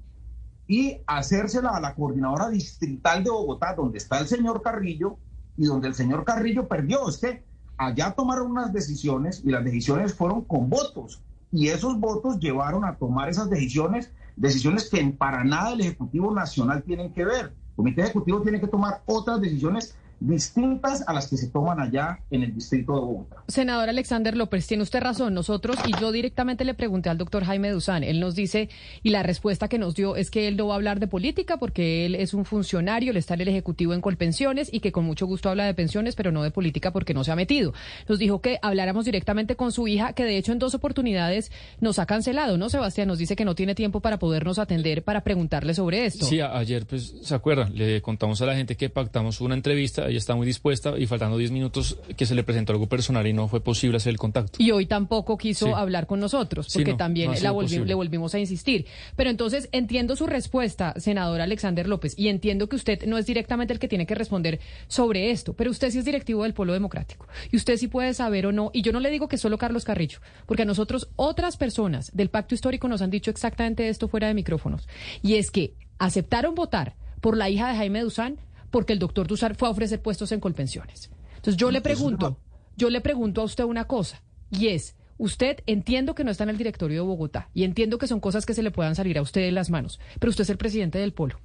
y 0.67 0.97
hacérsela 1.07 1.69
a 1.69 1.79
la 1.79 1.95
coordinadora 1.95 2.49
distrital 2.49 3.23
de 3.23 3.29
Bogotá, 3.29 3.73
donde 3.73 3.97
está 3.97 4.19
el 4.19 4.27
señor 4.27 4.61
Carrillo 4.61 5.17
y 5.55 5.65
donde 5.65 5.87
el 5.87 5.93
señor 5.93 6.25
Carrillo 6.25 6.67
perdió. 6.67 7.07
Es 7.07 7.17
que 7.17 7.43
allá 7.77 8.11
tomaron 8.11 8.51
unas 8.51 8.73
decisiones 8.73 9.41
y 9.45 9.51
las 9.51 9.63
decisiones 9.63 10.13
fueron 10.13 10.41
con 10.43 10.69
votos. 10.69 11.21
Y 11.51 11.69
esos 11.69 11.97
votos 11.97 12.39
llevaron 12.39 12.83
a 12.83 12.97
tomar 12.97 13.29
esas 13.29 13.49
decisiones, 13.49 14.11
decisiones 14.35 14.89
que 14.89 15.01
para 15.17 15.45
nada 15.45 15.71
el 15.71 15.81
Ejecutivo 15.81 16.33
Nacional 16.33 16.83
tienen 16.83 17.13
que 17.13 17.23
ver. 17.23 17.45
El 17.45 17.75
Comité 17.75 18.01
Ejecutivo 18.01 18.41
tiene 18.41 18.59
que 18.59 18.67
tomar 18.67 19.01
otras 19.05 19.39
decisiones 19.39 19.95
distintas 20.19 21.07
a 21.07 21.13
las 21.13 21.27
que 21.27 21.37
se 21.37 21.47
toman 21.47 21.79
allá 21.79 22.19
en 22.31 22.43
el 22.43 22.53
distrito 22.53 22.93
de 22.93 22.99
Bogotá. 22.99 23.43
Senador 23.47 23.89
Alexander 23.89 24.35
López, 24.35 24.65
tiene 24.67 24.83
usted 24.83 24.99
razón. 24.99 25.33
Nosotros, 25.33 25.77
y 25.85 25.99
yo 25.99 26.11
directamente 26.11 26.65
le 26.65 26.73
pregunté 26.73 27.09
al 27.09 27.17
doctor 27.17 27.43
Jaime 27.43 27.69
Duzán, 27.69 28.03
él 28.03 28.19
nos 28.19 28.35
dice, 28.35 28.69
y 29.03 29.09
la 29.09 29.23
respuesta 29.23 29.67
que 29.67 29.77
nos 29.77 29.95
dio 29.95 30.15
es 30.15 30.31
que 30.31 30.47
él 30.47 30.57
no 30.57 30.67
va 30.67 30.73
a 30.73 30.77
hablar 30.77 30.99
de 30.99 31.07
política 31.07 31.57
porque 31.57 32.05
él 32.05 32.15
es 32.15 32.33
un 32.33 32.45
funcionario, 32.45 33.13
le 33.13 33.19
está 33.19 33.35
en 33.35 33.41
el 33.41 33.47
Ejecutivo 33.49 33.93
en 33.93 34.01
Colpensiones 34.01 34.69
y 34.71 34.79
que 34.79 34.91
con 34.91 35.05
mucho 35.05 35.25
gusto 35.25 35.49
habla 35.49 35.65
de 35.65 35.73
pensiones, 35.73 36.15
pero 36.15 36.31
no 36.31 36.43
de 36.43 36.51
política 36.51 36.91
porque 36.91 37.13
no 37.13 37.23
se 37.23 37.31
ha 37.31 37.35
metido. 37.35 37.73
Nos 38.07 38.19
dijo 38.19 38.41
que 38.41 38.59
habláramos 38.61 39.05
directamente 39.05 39.55
con 39.55 39.71
su 39.71 39.87
hija, 39.87 40.13
que 40.13 40.23
de 40.23 40.37
hecho 40.37 40.51
en 40.51 40.59
dos 40.59 40.73
oportunidades 40.73 41.51
nos 41.79 41.99
ha 41.99 42.05
cancelado, 42.05 42.57
¿no, 42.57 42.69
Sebastián? 42.69 43.07
Nos 43.07 43.19
dice 43.19 43.35
que 43.35 43.45
no 43.45 43.55
tiene 43.55 43.75
tiempo 43.75 43.99
para 43.99 44.17
podernos 44.17 44.59
atender 44.59 45.03
para 45.03 45.21
preguntarle 45.21 45.73
sobre 45.73 46.05
esto. 46.05 46.25
Sí, 46.25 46.41
ayer, 46.41 46.85
pues, 46.85 47.13
¿se 47.21 47.35
acuerdan? 47.35 47.75
Le 47.75 48.01
contamos 48.01 48.41
a 48.41 48.45
la 48.45 48.55
gente 48.55 48.75
que 48.75 48.89
pactamos 48.89 49.41
una 49.41 49.55
entrevista 49.55 50.06
ella 50.07 50.17
está 50.17 50.35
muy 50.35 50.45
dispuesta 50.45 50.97
y 50.97 51.07
faltando 51.07 51.37
10 51.37 51.51
minutos 51.51 51.97
que 52.15 52.25
se 52.25 52.35
le 52.35 52.43
presentó 52.43 52.73
algo 52.73 52.87
personal 52.87 53.25
y 53.27 53.33
no 53.33 53.47
fue 53.47 53.61
posible 53.61 53.97
hacer 53.97 54.11
el 54.11 54.17
contacto. 54.17 54.61
Y 54.61 54.71
hoy 54.71 54.85
tampoco 54.85 55.37
quiso 55.37 55.75
hablar 55.75 56.07
con 56.07 56.19
nosotros, 56.19 56.67
porque 56.73 56.93
también 56.93 57.31
le 57.31 57.93
volvimos 57.95 58.33
a 58.33 58.39
insistir. 58.39 58.85
Pero 59.15 59.29
entonces 59.29 59.69
entiendo 59.71 60.15
su 60.15 60.27
respuesta, 60.27 60.93
senador 60.97 61.41
Alexander 61.41 61.87
López, 61.87 62.13
y 62.17 62.29
entiendo 62.29 62.67
que 62.69 62.75
usted 62.75 63.05
no 63.05 63.17
es 63.17 63.25
directamente 63.25 63.73
el 63.73 63.79
que 63.79 63.87
tiene 63.87 64.05
que 64.05 64.15
responder 64.15 64.59
sobre 64.87 65.31
esto, 65.31 65.53
pero 65.53 65.71
usted 65.71 65.91
sí 65.91 65.99
es 65.99 66.05
directivo 66.05 66.43
del 66.43 66.53
Polo 66.53 66.73
Democrático. 66.73 67.27
Y 67.51 67.57
usted 67.57 67.77
sí 67.77 67.87
puede 67.87 68.13
saber 68.13 68.47
o 68.47 68.51
no, 68.51 68.71
y 68.73 68.81
yo 68.81 68.91
no 68.91 68.99
le 68.99 69.09
digo 69.09 69.27
que 69.27 69.37
solo 69.37 69.57
Carlos 69.57 69.83
Carrillo, 69.83 70.19
porque 70.45 70.63
a 70.63 70.65
nosotros 70.65 71.09
otras 71.15 71.57
personas 71.57 72.11
del 72.13 72.29
pacto 72.29 72.55
histórico 72.55 72.87
nos 72.87 73.01
han 73.01 73.09
dicho 73.09 73.31
exactamente 73.31 73.89
esto 73.89 74.07
fuera 74.07 74.27
de 74.27 74.33
micrófonos. 74.33 74.87
Y 75.21 75.35
es 75.35 75.51
que 75.51 75.73
aceptaron 75.99 76.55
votar 76.55 76.95
por 77.21 77.37
la 77.37 77.49
hija 77.49 77.69
de 77.69 77.77
Jaime 77.77 78.01
Duzán 78.01 78.37
porque 78.71 78.93
el 78.93 78.99
doctor 78.99 79.27
Duzar 79.27 79.55
fue 79.55 79.67
a 79.67 79.71
ofrecer 79.71 80.01
puestos 80.01 80.31
en 80.31 80.39
Colpensiones. 80.39 81.11
Entonces 81.35 81.57
yo 81.57 81.71
le 81.71 81.81
pregunto, 81.81 82.39
yo 82.75 82.89
le 82.89 83.01
pregunto 83.01 83.41
a 83.41 83.45
usted 83.45 83.63
una 83.63 83.85
cosa, 83.85 84.23
y 84.51 84.67
es, 84.67 84.95
usted 85.17 85.63
entiendo 85.65 86.15
que 86.15 86.23
no 86.23 86.31
está 86.31 86.43
en 86.43 86.49
el 86.49 86.57
directorio 86.57 87.01
de 87.01 87.07
Bogotá, 87.07 87.49
y 87.53 87.63
entiendo 87.63 87.97
que 87.97 88.07
son 88.07 88.19
cosas 88.19 88.45
que 88.45 88.53
se 88.53 88.63
le 88.63 88.71
puedan 88.71 88.95
salir 88.95 89.17
a 89.17 89.21
usted 89.21 89.41
en 89.41 89.55
las 89.55 89.69
manos, 89.69 89.99
pero 90.19 90.29
usted 90.29 90.43
es 90.43 90.49
el 90.49 90.57
presidente 90.57 90.99
del 90.99 91.13
polo. 91.13 91.39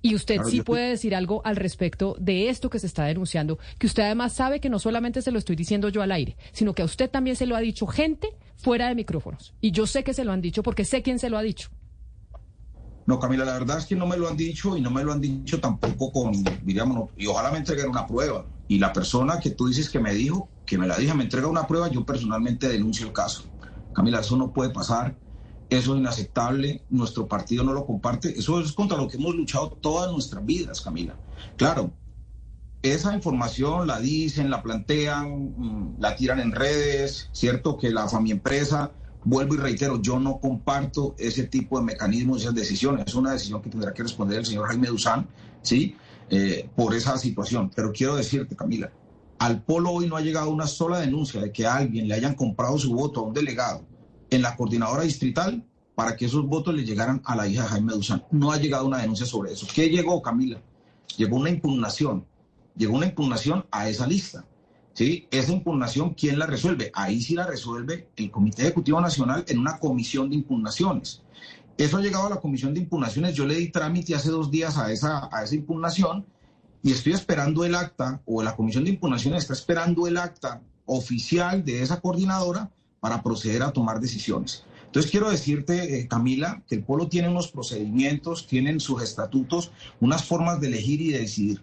Y 0.00 0.14
usted 0.14 0.42
sí 0.44 0.62
puede 0.62 0.90
decir 0.90 1.14
algo 1.14 1.42
al 1.44 1.56
respecto 1.56 2.16
de 2.20 2.48
esto 2.48 2.70
que 2.70 2.78
se 2.78 2.86
está 2.86 3.04
denunciando, 3.04 3.58
que 3.78 3.86
usted 3.88 4.04
además 4.04 4.32
sabe 4.32 4.60
que 4.60 4.70
no 4.70 4.78
solamente 4.78 5.22
se 5.22 5.32
lo 5.32 5.38
estoy 5.38 5.56
diciendo 5.56 5.88
yo 5.88 6.02
al 6.02 6.12
aire, 6.12 6.36
sino 6.52 6.72
que 6.72 6.82
a 6.82 6.84
usted 6.84 7.10
también 7.10 7.34
se 7.34 7.46
lo 7.46 7.56
ha 7.56 7.60
dicho 7.60 7.86
gente 7.86 8.28
fuera 8.56 8.88
de 8.88 8.94
micrófonos. 8.94 9.54
Y 9.60 9.72
yo 9.72 9.86
sé 9.86 10.04
que 10.04 10.14
se 10.14 10.24
lo 10.24 10.30
han 10.32 10.40
dicho 10.40 10.62
porque 10.62 10.84
sé 10.84 11.02
quién 11.02 11.18
se 11.18 11.30
lo 11.30 11.36
ha 11.36 11.42
dicho. 11.42 11.70
No, 13.08 13.18
Camila, 13.18 13.46
la 13.46 13.54
verdad 13.54 13.78
es 13.78 13.86
que 13.86 13.96
no 13.96 14.06
me 14.06 14.18
lo 14.18 14.28
han 14.28 14.36
dicho 14.36 14.76
y 14.76 14.82
no 14.82 14.90
me 14.90 15.02
lo 15.02 15.12
han 15.12 15.20
dicho 15.22 15.58
tampoco 15.58 16.12
con, 16.12 16.30
digamos, 16.62 17.08
y 17.16 17.26
ojalá 17.26 17.50
me 17.50 17.56
entreguen 17.56 17.88
una 17.88 18.06
prueba. 18.06 18.46
Y 18.66 18.78
la 18.78 18.92
persona 18.92 19.40
que 19.40 19.48
tú 19.52 19.66
dices 19.66 19.88
que 19.88 19.98
me 19.98 20.12
dijo, 20.12 20.50
que 20.66 20.76
me 20.76 20.86
la 20.86 20.94
dije, 20.94 21.14
me 21.14 21.22
entrega 21.22 21.46
una 21.46 21.66
prueba, 21.66 21.88
yo 21.88 22.04
personalmente 22.04 22.68
denuncio 22.68 23.06
el 23.06 23.14
caso. 23.14 23.44
Camila, 23.94 24.20
eso 24.20 24.36
no 24.36 24.52
puede 24.52 24.68
pasar, 24.68 25.16
eso 25.70 25.94
es 25.94 26.00
inaceptable, 26.00 26.84
nuestro 26.90 27.26
partido 27.26 27.64
no 27.64 27.72
lo 27.72 27.86
comparte, 27.86 28.38
eso 28.38 28.60
es 28.60 28.74
contra 28.74 28.98
lo 28.98 29.08
que 29.08 29.16
hemos 29.16 29.34
luchado 29.34 29.70
todas 29.80 30.12
nuestras 30.12 30.44
vidas, 30.44 30.82
Camila. 30.82 31.18
Claro, 31.56 31.94
esa 32.82 33.14
información 33.14 33.86
la 33.86 34.00
dicen, 34.00 34.50
la 34.50 34.62
plantean, 34.62 35.54
mm, 35.56 35.96
la 35.98 36.14
tiran 36.14 36.40
en 36.40 36.52
redes, 36.52 37.30
¿cierto? 37.32 37.78
Que 37.78 37.88
la 37.88 38.06
familia 38.06 38.34
empresa, 38.34 38.92
vuelvo 39.24 39.54
y 39.54 39.58
reitero, 39.58 40.00
yo 40.00 40.18
no 40.18 40.40
comparto 40.40 41.14
ese 41.18 41.44
tipo 41.44 41.78
de 41.78 41.84
mecanismos, 41.84 42.42
esas 42.42 42.54
decisiones. 42.54 43.06
Es 43.06 43.14
una 43.14 43.32
decisión 43.32 43.62
que 43.62 43.70
tendrá 43.70 43.92
que 43.92 44.02
responder 44.02 44.38
el 44.38 44.46
señor 44.46 44.66
Jaime 44.68 44.88
Duzán, 44.88 45.28
¿sí? 45.62 45.96
Eh, 46.30 46.68
por 46.76 46.94
esa 46.94 47.16
situación. 47.18 47.70
Pero 47.74 47.92
quiero 47.92 48.16
decirte, 48.16 48.54
Camila, 48.54 48.90
al 49.38 49.62
Polo 49.62 49.90
hoy 49.90 50.08
no 50.08 50.16
ha 50.16 50.20
llegado 50.20 50.50
una 50.50 50.66
sola 50.66 50.98
denuncia 50.98 51.40
de 51.40 51.52
que 51.52 51.66
a 51.66 51.76
alguien 51.76 52.08
le 52.08 52.14
hayan 52.14 52.34
comprado 52.34 52.78
su 52.78 52.92
voto 52.92 53.20
a 53.20 53.22
un 53.24 53.34
delegado 53.34 53.84
en 54.30 54.42
la 54.42 54.56
coordinadora 54.56 55.02
distrital 55.02 55.64
para 55.94 56.16
que 56.16 56.26
esos 56.26 56.46
votos 56.46 56.74
le 56.74 56.84
llegaran 56.84 57.22
a 57.24 57.34
la 57.34 57.48
hija 57.48 57.62
de 57.62 57.68
Jaime 57.68 57.92
Duzán. 57.92 58.24
No 58.30 58.52
ha 58.52 58.58
llegado 58.58 58.86
una 58.86 58.98
denuncia 58.98 59.26
sobre 59.26 59.52
eso. 59.52 59.66
¿Qué 59.74 59.88
llegó, 59.88 60.22
Camila? 60.22 60.60
Llegó 61.16 61.36
una 61.36 61.50
impugnación. 61.50 62.26
Llegó 62.76 62.96
una 62.96 63.06
impugnación 63.06 63.66
a 63.70 63.88
esa 63.88 64.06
lista. 64.06 64.44
¿Sí? 64.98 65.28
Esa 65.30 65.52
impugnación, 65.52 66.14
¿quién 66.14 66.40
la 66.40 66.46
resuelve? 66.46 66.90
Ahí 66.92 67.22
sí 67.22 67.36
la 67.36 67.46
resuelve 67.46 68.08
el 68.16 68.32
Comité 68.32 68.62
Ejecutivo 68.62 69.00
Nacional 69.00 69.44
en 69.46 69.60
una 69.60 69.78
comisión 69.78 70.28
de 70.28 70.34
impugnaciones. 70.34 71.22
Eso 71.76 71.98
ha 71.98 72.00
llegado 72.00 72.26
a 72.26 72.30
la 72.30 72.40
comisión 72.40 72.74
de 72.74 72.80
impugnaciones. 72.80 73.36
Yo 73.36 73.46
le 73.46 73.54
di 73.54 73.68
trámite 73.68 74.16
hace 74.16 74.30
dos 74.30 74.50
días 74.50 74.76
a 74.76 74.90
esa, 74.90 75.28
a 75.30 75.44
esa 75.44 75.54
impugnación 75.54 76.26
y 76.82 76.90
estoy 76.90 77.12
esperando 77.12 77.64
el 77.64 77.76
acta, 77.76 78.20
o 78.24 78.42
la 78.42 78.56
comisión 78.56 78.82
de 78.82 78.90
impugnaciones 78.90 79.42
está 79.42 79.52
esperando 79.52 80.08
el 80.08 80.16
acta 80.16 80.62
oficial 80.84 81.64
de 81.64 81.80
esa 81.80 82.00
coordinadora 82.00 82.68
para 82.98 83.22
proceder 83.22 83.62
a 83.62 83.70
tomar 83.70 84.00
decisiones. 84.00 84.64
Entonces 84.86 85.12
quiero 85.12 85.30
decirte, 85.30 86.00
eh, 86.00 86.08
Camila, 86.08 86.64
que 86.66 86.74
el 86.74 86.82
pueblo 86.82 87.06
tiene 87.06 87.28
unos 87.28 87.52
procedimientos, 87.52 88.48
tienen 88.48 88.80
sus 88.80 89.00
estatutos, 89.00 89.70
unas 90.00 90.24
formas 90.24 90.60
de 90.60 90.66
elegir 90.66 91.00
y 91.00 91.12
de 91.12 91.20
decidir. 91.20 91.62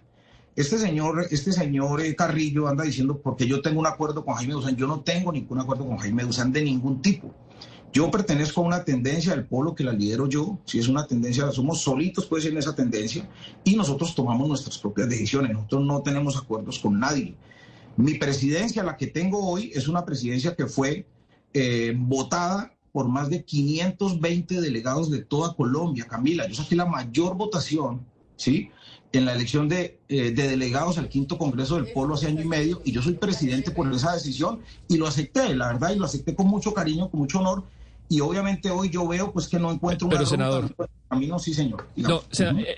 Este 0.56 0.78
señor, 0.78 1.26
este 1.30 1.52
señor 1.52 2.00
eh, 2.00 2.16
Carrillo 2.16 2.66
anda 2.66 2.82
diciendo, 2.82 3.20
porque 3.22 3.46
yo 3.46 3.60
tengo 3.60 3.78
un 3.78 3.86
acuerdo 3.86 4.24
con 4.24 4.34
Jaime 4.36 4.54
Duzán, 4.54 4.74
yo 4.74 4.86
no 4.86 5.00
tengo 5.00 5.30
ningún 5.30 5.60
acuerdo 5.60 5.86
con 5.86 5.98
Jaime 5.98 6.22
Duzán 6.22 6.50
de 6.50 6.62
ningún 6.62 7.02
tipo. 7.02 7.34
Yo 7.92 8.10
pertenezco 8.10 8.62
a 8.62 8.64
una 8.64 8.82
tendencia 8.82 9.32
del 9.32 9.44
polo 9.44 9.74
que 9.74 9.84
la 9.84 9.92
lidero 9.92 10.26
yo, 10.26 10.58
si 10.64 10.78
es 10.78 10.88
una 10.88 11.06
tendencia, 11.06 11.50
somos 11.52 11.82
solitos, 11.82 12.24
puede 12.24 12.42
ser 12.42 12.52
en 12.52 12.58
esa 12.58 12.74
tendencia, 12.74 13.28
y 13.64 13.76
nosotros 13.76 14.14
tomamos 14.14 14.48
nuestras 14.48 14.78
propias 14.78 15.10
decisiones, 15.10 15.52
nosotros 15.52 15.84
no 15.84 16.00
tenemos 16.00 16.38
acuerdos 16.38 16.78
con 16.78 16.98
nadie. 16.98 17.34
Mi 17.98 18.14
presidencia, 18.14 18.82
la 18.82 18.96
que 18.96 19.08
tengo 19.08 19.46
hoy, 19.46 19.70
es 19.74 19.88
una 19.88 20.06
presidencia 20.06 20.56
que 20.56 20.66
fue 20.66 21.06
eh, 21.52 21.94
votada 21.96 22.72
por 22.92 23.08
más 23.08 23.28
de 23.28 23.44
520 23.44 24.60
delegados 24.62 25.10
de 25.10 25.22
toda 25.22 25.54
Colombia, 25.54 26.06
Camila. 26.06 26.48
Yo 26.48 26.54
saqué 26.54 26.76
la 26.76 26.86
mayor 26.86 27.36
votación, 27.36 28.06
¿sí? 28.36 28.70
En 29.16 29.24
la 29.24 29.32
elección 29.32 29.68
de, 29.68 29.98
eh, 30.08 30.30
de, 30.32 30.48
delegados 30.48 30.98
al 30.98 31.08
quinto 31.08 31.38
Congreso 31.38 31.76
del 31.76 31.92
Polo 31.92 32.14
hace 32.14 32.26
año 32.26 32.42
y 32.42 32.46
medio, 32.46 32.82
y 32.84 32.92
yo 32.92 33.00
soy 33.00 33.14
presidente 33.14 33.70
por 33.70 33.90
esa 33.92 34.12
decisión, 34.12 34.60
y 34.88 34.96
lo 34.96 35.06
acepté, 35.06 35.54
la 35.54 35.68
verdad, 35.68 35.92
y 35.94 35.98
lo 35.98 36.04
acepté 36.04 36.34
con 36.34 36.48
mucho 36.48 36.74
cariño, 36.74 37.08
con 37.08 37.20
mucho 37.20 37.40
honor, 37.40 37.64
y 38.08 38.20
obviamente 38.20 38.70
hoy 38.70 38.90
yo 38.90 39.06
veo 39.08 39.32
pues 39.32 39.48
que 39.48 39.58
no 39.58 39.72
encuentro 39.72 40.06
una 40.06 40.16
Pero 40.16 40.26
senador, 40.26 40.74
camino, 41.08 41.38
sí 41.38 41.54
señor. 41.54 41.88
No, 41.96 42.22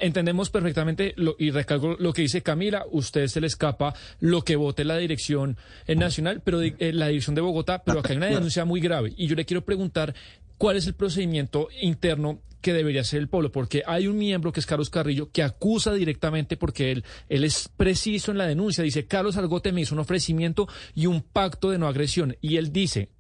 entendemos 0.01 0.49
perfectamente 0.49 1.13
lo, 1.17 1.37
y 1.39 1.51
recalco 1.51 1.97
lo 1.99 2.13
que 2.13 2.23
dice 2.23 2.43
Camila, 2.43 2.85
usted 2.91 3.27
se 3.27 3.41
le 3.41 3.47
escapa 3.47 3.95
lo 4.21 4.43
que 4.43 4.57
vote 4.57 4.85
la 4.85 4.97
dirección 4.97 5.57
nacional, 5.87 6.41
pero 6.43 6.63
eh, 6.63 6.75
la 6.93 7.09
dirección 7.09 7.35
de 7.35 7.43
Bogotá, 7.43 7.83
pero 7.85 8.01
acá 8.01 8.11
hay 8.11 8.17
una 8.17 8.27
denuncia 8.27 8.65
muy 8.65 8.81
grave 8.81 9.13
y 9.17 9.27
yo 9.27 9.35
le 9.35 9.45
quiero 9.45 9.65
preguntar 9.65 10.15
cuál 10.59 10.77
es 10.77 10.87
el 10.87 10.95
procedimiento 10.95 11.69
interno 11.81 12.43
que 12.61 12.73
debería 12.73 13.05
ser 13.05 13.21
el 13.21 13.29
pueblo, 13.29 13.53
porque 13.53 13.83
hay 13.87 14.09
un 14.09 14.19
miembro 14.19 14.53
que 14.53 14.61
es 14.61 14.67
Carlos 14.67 14.91
Carrillo 14.91 15.31
que 15.31 15.45
acusa 15.45 15.93
directamente 15.93 16.57
porque 16.57 16.91
él, 16.91 17.05
él 17.29 17.45
es 17.45 17.69
preciso 17.69 18.33
en 18.33 18.39
la 18.39 18.47
denuncia, 18.47 18.83
dice 18.83 19.07
Carlos 19.07 19.37
Argote 19.37 19.73
me 19.73 19.83
hizo 19.83 19.95
un 19.95 20.01
ofrecimiento 20.01 20.69
y 20.95 21.07
un 21.07 21.23
pacto 21.23 21.71
de 21.71 21.79
no 21.79 21.87
agresión 21.87 22.37
y 22.41 22.57
él 22.57 22.73
dice 22.73 23.11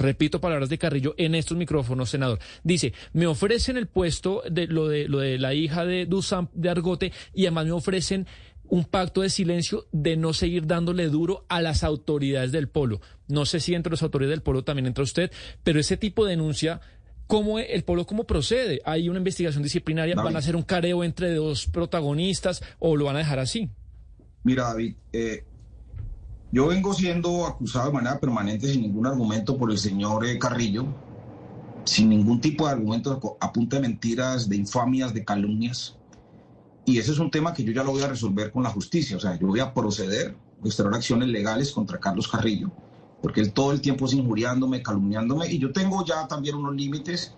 repito 0.00 0.40
palabras 0.40 0.68
de 0.68 0.78
Carrillo 0.78 1.14
en 1.18 1.34
estos 1.34 1.56
micrófonos, 1.56 2.10
senador. 2.10 2.38
Dice, 2.64 2.94
me 3.12 3.26
ofrecen 3.26 3.76
el 3.76 3.86
puesto 3.86 4.42
de 4.50 4.66
lo 4.66 4.88
de, 4.88 5.08
lo 5.08 5.18
de 5.18 5.38
la 5.38 5.52
hija 5.54 5.84
de 5.84 6.06
Dusan 6.06 6.48
de 6.54 6.70
Argote 6.70 7.12
y 7.34 7.42
además 7.44 7.66
me 7.66 7.72
ofrecen 7.72 8.26
un 8.70 8.84
pacto 8.84 9.20
de 9.20 9.30
silencio 9.30 9.86
de 9.92 10.16
no 10.16 10.32
seguir 10.32 10.66
dándole 10.66 11.08
duro 11.08 11.44
a 11.48 11.60
las 11.60 11.84
autoridades 11.84 12.52
del 12.52 12.68
polo. 12.68 13.00
No 13.28 13.44
sé 13.44 13.60
si 13.60 13.74
entre 13.74 13.90
las 13.90 14.02
autoridades 14.02 14.36
del 14.36 14.42
polo 14.42 14.64
también 14.64 14.86
entra 14.86 15.04
usted, 15.04 15.30
pero 15.62 15.80
ese 15.80 15.96
tipo 15.96 16.24
de 16.24 16.30
denuncia 16.30 16.80
cómo 17.26 17.58
el 17.58 17.84
polo 17.84 18.06
cómo 18.06 18.24
procede. 18.24 18.80
Hay 18.84 19.08
una 19.08 19.18
investigación 19.18 19.62
disciplinaria, 19.62 20.14
van 20.14 20.36
a 20.36 20.38
hacer 20.38 20.56
un 20.56 20.62
careo 20.62 21.04
entre 21.04 21.34
dos 21.34 21.66
protagonistas 21.66 22.62
o 22.78 22.96
lo 22.96 23.04
van 23.06 23.16
a 23.16 23.20
dejar 23.20 23.40
así. 23.40 23.70
Mira, 24.42 24.64
David, 24.64 24.94
eh, 25.12 25.44
yo 26.52 26.68
vengo 26.68 26.94
siendo 26.94 27.46
acusado 27.46 27.88
de 27.88 27.92
manera 27.92 28.18
permanente 28.18 28.68
sin 28.68 28.82
ningún 28.82 29.06
argumento 29.06 29.56
por 29.58 29.70
el 29.70 29.78
señor 29.78 30.26
eh, 30.26 30.38
Carrillo, 30.38 30.86
sin 31.84 32.08
ningún 32.08 32.40
tipo 32.40 32.66
de 32.66 32.72
argumento 32.72 33.36
a 33.40 33.52
punta 33.52 33.76
de 33.76 33.82
mentiras, 33.82 34.48
de 34.48 34.56
infamias, 34.56 35.12
de 35.12 35.24
calumnias. 35.24 35.96
Y 36.90 36.98
ese 36.98 37.12
es 37.12 37.20
un 37.20 37.30
tema 37.30 37.54
que 37.54 37.62
yo 37.62 37.70
ya 37.70 37.84
lo 37.84 37.92
voy 37.92 38.02
a 38.02 38.08
resolver 38.08 38.50
con 38.50 38.64
la 38.64 38.70
justicia. 38.70 39.16
O 39.16 39.20
sea, 39.20 39.38
yo 39.38 39.46
voy 39.46 39.60
a 39.60 39.72
proceder, 39.72 40.34
a 40.60 40.66
extraer 40.66 40.92
acciones 40.92 41.28
legales 41.28 41.70
contra 41.70 42.00
Carlos 42.00 42.26
Carrillo, 42.26 42.68
porque 43.22 43.40
él 43.40 43.52
todo 43.52 43.70
el 43.70 43.80
tiempo 43.80 44.06
es 44.06 44.12
injuriándome, 44.12 44.82
calumniándome, 44.82 45.46
y 45.52 45.60
yo 45.60 45.70
tengo 45.72 46.04
ya 46.04 46.26
también 46.26 46.56
unos 46.56 46.74
límites, 46.74 47.32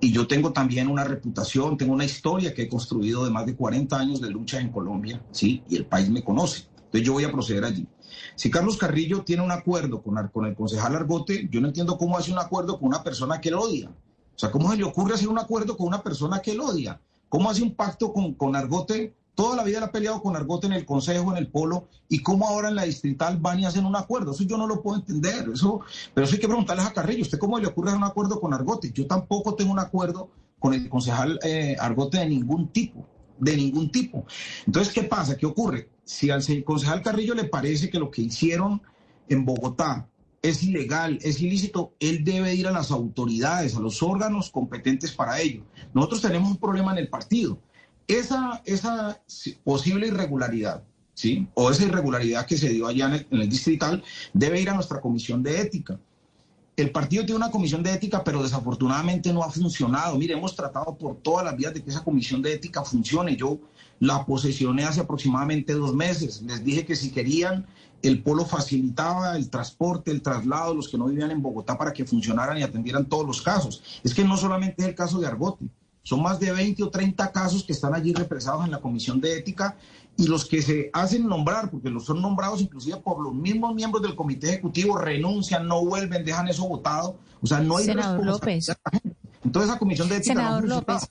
y 0.00 0.12
yo 0.12 0.28
tengo 0.28 0.52
también 0.52 0.86
una 0.86 1.02
reputación, 1.02 1.76
tengo 1.76 1.92
una 1.92 2.04
historia 2.04 2.54
que 2.54 2.62
he 2.62 2.68
construido 2.68 3.24
de 3.24 3.32
más 3.32 3.46
de 3.46 3.56
40 3.56 3.98
años 3.98 4.20
de 4.20 4.30
lucha 4.30 4.60
en 4.60 4.70
Colombia, 4.70 5.20
¿sí? 5.32 5.64
Y 5.68 5.74
el 5.74 5.86
país 5.86 6.08
me 6.08 6.22
conoce. 6.22 6.68
Entonces 6.76 7.02
yo 7.04 7.14
voy 7.14 7.24
a 7.24 7.32
proceder 7.32 7.64
allí. 7.64 7.88
Si 8.36 8.48
Carlos 8.48 8.76
Carrillo 8.76 9.22
tiene 9.24 9.42
un 9.42 9.50
acuerdo 9.50 10.02
con, 10.02 10.14
con 10.28 10.46
el 10.46 10.54
concejal 10.54 10.94
Argote, 10.94 11.48
yo 11.50 11.60
no 11.60 11.66
entiendo 11.66 11.98
cómo 11.98 12.16
hace 12.16 12.30
un 12.30 12.38
acuerdo 12.38 12.78
con 12.78 12.86
una 12.90 13.02
persona 13.02 13.40
que 13.40 13.48
él 13.48 13.56
odia. 13.56 13.88
O 13.88 14.38
sea, 14.38 14.52
¿cómo 14.52 14.70
se 14.70 14.76
le 14.76 14.84
ocurre 14.84 15.14
hacer 15.14 15.26
un 15.26 15.40
acuerdo 15.40 15.76
con 15.76 15.88
una 15.88 16.00
persona 16.00 16.38
que 16.38 16.52
él 16.52 16.60
odia? 16.60 17.00
¿Cómo 17.34 17.50
hace 17.50 17.64
un 17.64 17.74
pacto 17.74 18.12
con, 18.12 18.34
con 18.34 18.54
Argote? 18.54 19.12
Toda 19.34 19.56
la 19.56 19.64
vida 19.64 19.80
le 19.80 19.86
ha 19.86 19.90
peleado 19.90 20.22
con 20.22 20.36
Argote 20.36 20.68
en 20.68 20.72
el 20.72 20.86
Consejo, 20.86 21.32
en 21.32 21.38
el 21.38 21.48
Polo, 21.48 21.88
y 22.08 22.22
cómo 22.22 22.46
ahora 22.46 22.68
en 22.68 22.76
la 22.76 22.84
distrital 22.84 23.38
van 23.38 23.58
y 23.58 23.66
hacen 23.66 23.86
un 23.86 23.96
acuerdo. 23.96 24.30
Eso 24.30 24.44
yo 24.44 24.56
no 24.56 24.68
lo 24.68 24.80
puedo 24.82 24.98
entender. 24.98 25.48
Eso, 25.52 25.80
pero 26.14 26.26
eso 26.26 26.36
hay 26.36 26.40
que 26.40 26.46
preguntarles 26.46 26.86
a 26.86 26.92
Carrillo. 26.92 27.22
¿Usted 27.22 27.40
cómo 27.40 27.58
le 27.58 27.66
ocurre 27.66 27.92
un 27.92 28.04
acuerdo 28.04 28.40
con 28.40 28.54
Argote? 28.54 28.92
Yo 28.92 29.08
tampoco 29.08 29.56
tengo 29.56 29.72
un 29.72 29.80
acuerdo 29.80 30.30
con 30.60 30.74
el 30.74 30.88
concejal 30.88 31.40
eh, 31.42 31.74
Argote 31.80 32.18
de 32.18 32.28
ningún 32.28 32.68
tipo 32.68 33.04
de 33.40 33.56
ningún 33.56 33.90
tipo. 33.90 34.24
Entonces, 34.64 34.94
¿qué 34.94 35.02
pasa? 35.02 35.36
¿Qué 35.36 35.44
ocurre? 35.44 35.88
Si 36.04 36.30
al 36.30 36.44
concejal 36.62 37.02
Carrillo 37.02 37.34
le 37.34 37.46
parece 37.46 37.90
que 37.90 37.98
lo 37.98 38.12
que 38.12 38.22
hicieron 38.22 38.80
en 39.28 39.44
Bogotá 39.44 40.08
es 40.44 40.62
ilegal, 40.62 41.18
es 41.22 41.40
ilícito, 41.40 41.94
él 42.00 42.22
debe 42.22 42.54
ir 42.54 42.66
a 42.66 42.70
las 42.70 42.90
autoridades, 42.90 43.74
a 43.76 43.80
los 43.80 44.02
órganos 44.02 44.50
competentes 44.50 45.10
para 45.10 45.40
ello. 45.40 45.62
Nosotros 45.94 46.20
tenemos 46.20 46.50
un 46.50 46.58
problema 46.58 46.92
en 46.92 46.98
el 46.98 47.08
partido. 47.08 47.58
Esa, 48.06 48.60
esa 48.66 49.22
posible 49.64 50.08
irregularidad, 50.08 50.82
¿sí? 51.14 51.48
O 51.54 51.70
esa 51.70 51.84
irregularidad 51.84 52.44
que 52.44 52.58
se 52.58 52.68
dio 52.68 52.86
allá 52.86 53.06
en 53.06 53.12
el, 53.14 53.26
en 53.42 53.48
distrital, 53.48 54.04
debe 54.34 54.60
ir 54.60 54.68
a 54.68 54.74
nuestra 54.74 55.00
comisión 55.00 55.42
de 55.42 55.62
ética 55.62 55.98
el 56.76 56.90
partido 56.90 57.24
tiene 57.24 57.36
una 57.36 57.50
comisión 57.50 57.82
de 57.82 57.92
ética, 57.92 58.24
pero 58.24 58.42
desafortunadamente 58.42 59.32
no 59.32 59.42
ha 59.42 59.50
funcionado. 59.50 60.16
Mire, 60.18 60.34
hemos 60.34 60.56
tratado 60.56 60.96
por 60.96 61.16
todas 61.16 61.44
las 61.44 61.56
vías 61.56 61.72
de 61.72 61.82
que 61.82 61.90
esa 61.90 62.02
comisión 62.02 62.42
de 62.42 62.52
ética 62.52 62.82
funcione. 62.82 63.36
Yo 63.36 63.58
la 64.00 64.26
posesioné 64.26 64.84
hace 64.84 65.00
aproximadamente 65.00 65.72
dos 65.72 65.94
meses. 65.94 66.42
Les 66.42 66.64
dije 66.64 66.84
que 66.84 66.96
si 66.96 67.12
querían, 67.12 67.66
el 68.02 68.22
polo 68.22 68.44
facilitaba 68.44 69.36
el 69.36 69.48
transporte, 69.50 70.10
el 70.10 70.20
traslado 70.20 70.74
los 70.74 70.88
que 70.88 70.98
no 70.98 71.06
vivían 71.06 71.30
en 71.30 71.42
Bogotá 71.42 71.78
para 71.78 71.92
que 71.92 72.04
funcionaran 72.04 72.58
y 72.58 72.62
atendieran 72.62 73.06
todos 73.06 73.26
los 73.26 73.40
casos. 73.40 73.82
Es 74.02 74.12
que 74.12 74.24
no 74.24 74.36
solamente 74.36 74.82
es 74.82 74.88
el 74.88 74.94
caso 74.96 75.20
de 75.20 75.28
Argote. 75.28 75.66
Son 76.02 76.20
más 76.20 76.38
de 76.38 76.52
20 76.52 76.82
o 76.82 76.90
30 76.90 77.32
casos 77.32 77.64
que 77.64 77.72
están 77.72 77.94
allí 77.94 78.12
represados 78.12 78.64
en 78.64 78.72
la 78.72 78.80
comisión 78.80 79.20
de 79.20 79.38
ética 79.38 79.76
y 80.16 80.26
los 80.26 80.44
que 80.46 80.62
se 80.62 80.90
hacen 80.92 81.26
nombrar, 81.26 81.70
porque 81.70 81.90
los 81.90 82.04
son 82.04 82.22
nombrados 82.22 82.60
inclusive 82.60 82.98
por 82.98 83.22
los 83.22 83.34
mismos 83.34 83.74
miembros 83.74 84.02
del 84.02 84.14
comité 84.14 84.50
ejecutivo, 84.50 84.96
renuncian, 84.96 85.66
no 85.66 85.84
vuelven, 85.84 86.24
dejan 86.24 86.48
eso 86.48 86.68
votado. 86.68 87.16
O 87.42 87.46
sea, 87.46 87.60
no 87.60 87.76
hay 87.76 87.86
Senador 87.86 88.24
López. 88.24 88.68
Entonces 89.44 89.70
esa 89.70 89.78
comisión 89.78 90.08
de 90.08 90.16
ética 90.16 90.34
Senador 90.34 90.68
López. 90.68 91.08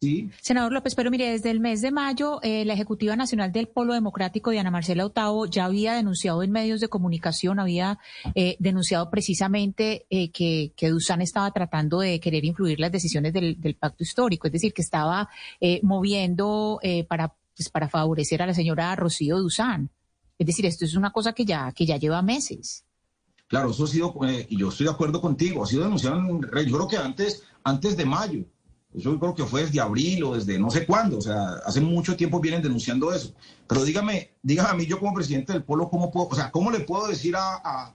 Sí. 0.00 0.30
Senador 0.40 0.72
López, 0.72 0.94
pero 0.94 1.10
mire, 1.10 1.28
desde 1.28 1.50
el 1.50 1.58
mes 1.58 1.80
de 1.80 1.90
mayo, 1.90 2.38
eh, 2.42 2.64
la 2.64 2.74
Ejecutiva 2.74 3.16
Nacional 3.16 3.50
del 3.50 3.66
Polo 3.66 3.94
Democrático, 3.94 4.50
Diana 4.50 4.70
Marcela 4.70 5.04
Otavo, 5.04 5.46
ya 5.46 5.64
había 5.64 5.94
denunciado 5.94 6.44
en 6.44 6.52
medios 6.52 6.80
de 6.80 6.86
comunicación, 6.86 7.58
había 7.58 7.98
eh, 8.36 8.54
denunciado 8.60 9.10
precisamente 9.10 10.06
eh, 10.08 10.30
que, 10.30 10.72
que 10.76 10.90
Dusan 10.90 11.20
estaba 11.20 11.50
tratando 11.50 11.98
de 11.98 12.20
querer 12.20 12.44
influir 12.44 12.78
las 12.78 12.92
decisiones 12.92 13.32
del, 13.32 13.60
del 13.60 13.74
pacto 13.74 14.04
histórico, 14.04 14.46
es 14.46 14.52
decir, 14.52 14.72
que 14.72 14.82
estaba 14.82 15.28
moviendo 15.82 16.80
para 17.08 17.34
pues, 17.58 17.70
para 17.70 17.88
favorecer 17.88 18.40
a 18.40 18.46
la 18.46 18.54
señora 18.54 18.94
Rocío 18.94 19.38
Duzán. 19.38 19.90
Es 20.38 20.46
decir, 20.46 20.64
esto 20.64 20.84
es 20.84 20.94
una 20.94 21.10
cosa 21.10 21.32
que 21.32 21.44
ya, 21.44 21.72
que 21.72 21.84
ya 21.84 21.96
lleva 21.96 22.22
meses. 22.22 22.84
Claro, 23.48 23.70
eso 23.70 23.84
ha 23.84 23.88
sido, 23.88 24.14
eh, 24.26 24.46
y 24.48 24.58
yo 24.58 24.68
estoy 24.68 24.86
de 24.86 24.92
acuerdo 24.92 25.20
contigo, 25.20 25.64
ha 25.64 25.66
sido 25.66 25.82
denunciado, 25.82 26.18
en, 26.18 26.40
yo 26.42 26.76
creo 26.76 26.88
que 26.88 26.96
antes, 26.96 27.42
antes 27.64 27.96
de 27.96 28.04
mayo, 28.04 28.44
yo 28.94 29.18
creo 29.18 29.34
que 29.34 29.44
fue 29.44 29.62
desde 29.62 29.80
abril 29.80 30.22
o 30.24 30.34
desde 30.34 30.58
no 30.58 30.70
sé 30.70 30.86
cuándo, 30.86 31.18
o 31.18 31.20
sea, 31.20 31.54
hace 31.66 31.80
mucho 31.80 32.16
tiempo 32.16 32.40
vienen 32.40 32.62
denunciando 32.62 33.12
eso. 33.12 33.32
Pero 33.66 33.84
dígame, 33.84 34.30
dígame 34.42 34.68
a 34.68 34.74
mí, 34.74 34.86
yo 34.86 35.00
como 35.00 35.14
presidente 35.14 35.52
del 35.52 35.64
Polo, 35.64 35.88
¿cómo 35.88 36.10
puedo, 36.10 36.28
o 36.28 36.34
sea, 36.34 36.50
cómo 36.50 36.70
le 36.70 36.80
puedo 36.80 37.08
decir 37.08 37.34
a, 37.36 37.94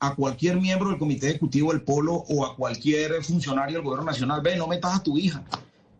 a, 0.00 0.14
cualquier 0.14 0.60
miembro 0.60 0.88
del 0.88 0.98
comité 0.98 1.30
ejecutivo 1.30 1.72
del 1.72 1.82
Polo 1.82 2.14
o 2.14 2.46
a 2.46 2.56
cualquier 2.56 3.22
funcionario 3.22 3.76
del 3.76 3.84
gobierno 3.84 4.06
nacional, 4.06 4.40
ve, 4.40 4.56
no 4.56 4.66
metas 4.66 4.96
a 4.96 5.02
tu 5.02 5.18
hija? 5.18 5.44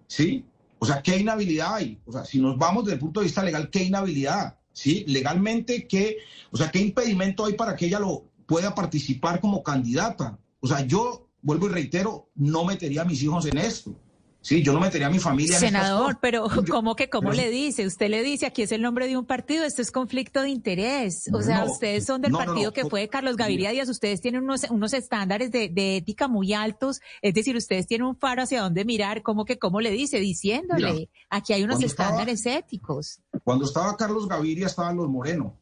¿Sí? 0.07 0.45
O 0.83 0.85
sea, 0.85 1.01
¿qué 1.01 1.17
inhabilidad 1.17 1.77
hay? 1.77 2.01
O 2.05 2.11
sea, 2.11 2.25
si 2.25 2.41
nos 2.41 2.59
vamos 2.59 2.83
desde 2.83 2.95
el 2.95 2.99
punto 2.99 3.21
de 3.21 3.27
vista 3.27 3.45
legal, 3.45 3.71
¿qué 3.71 3.85
inhabilidad? 3.85 4.59
¿Sí? 4.73 5.05
Legalmente, 5.07 5.87
¿qué, 5.87 6.17
o 6.51 6.57
sea, 6.57 6.73
qué 6.73 6.81
impedimento 6.81 7.45
hay 7.45 7.53
para 7.53 7.77
que 7.77 7.87
ella 7.87 8.01
lo 8.01 8.25
pueda 8.47 8.75
participar 8.75 9.39
como 9.39 9.63
candidata? 9.63 10.41
O 10.59 10.67
sea, 10.67 10.85
yo 10.85 11.29
vuelvo 11.41 11.67
y 11.67 11.71
reitero, 11.71 12.31
no 12.35 12.65
metería 12.65 13.03
a 13.03 13.05
mis 13.05 13.23
hijos 13.23 13.47
en 13.47 13.59
esto. 13.59 13.95
Sí, 14.43 14.61
yo 14.61 14.73
no 14.73 14.81
metería 14.81 15.07
a 15.07 15.11
mi 15.11 15.21
familia. 15.21 15.57
Senador, 15.57 16.19
pero 16.21 16.49
¿cómo 16.71 16.97
que 16.97 17.09
cómo 17.09 17.33
le 17.33 17.49
dice? 17.49 17.87
Usted 17.87 18.11
le 18.11 18.25
dice, 18.25 18.47
aquí 18.47 18.63
es 18.63 18.73
el 18.73 18.83
nombre 18.83 19.07
de 19.07 19.17
un 19.17 19.25
partido, 19.25 19.65
esto 19.65 19.81
es 19.83 19.93
conflicto 19.93 20.43
de 20.43 20.51
interés. 20.51 21.31
O 21.33 21.41
sea, 21.43 21.65
ustedes 21.65 22.05
son 22.05 22.21
del 22.21 22.33
partido 22.33 22.73
que 22.73 22.85
fue 22.85 23.09
Carlos 23.09 23.37
Gaviria 23.37 23.71
Díaz, 23.71 23.89
ustedes 23.89 24.21
tienen 24.21 24.43
unos, 24.43 24.65
unos 24.69 24.93
estándares 24.95 25.53
de, 25.53 25.97
ética 25.97 26.27
muy 26.27 26.53
altos, 26.55 27.01
es 27.23 27.35
decir, 27.35 27.57
ustedes 27.57 27.87
tienen 27.87 28.07
un 28.07 28.17
faro 28.17 28.43
hacia 28.43 28.63
dónde 28.63 28.85
mirar, 28.85 29.23
¿cómo 29.23 29.45
que 29.45 29.59
cómo 29.59 29.81
le 29.81 29.93
dice? 29.93 30.19
Diciéndole, 30.19 31.09
aquí 31.31 31.53
hay 31.53 31.63
unos 31.63 31.81
estándares 31.81 32.45
éticos. 32.45 33.21
Cuando 33.45 33.65
estaba 33.65 33.97
Carlos 33.97 34.27
Gaviria 34.27 34.67
estaban 34.67 34.97
los 34.97 35.09
Moreno. 35.09 35.57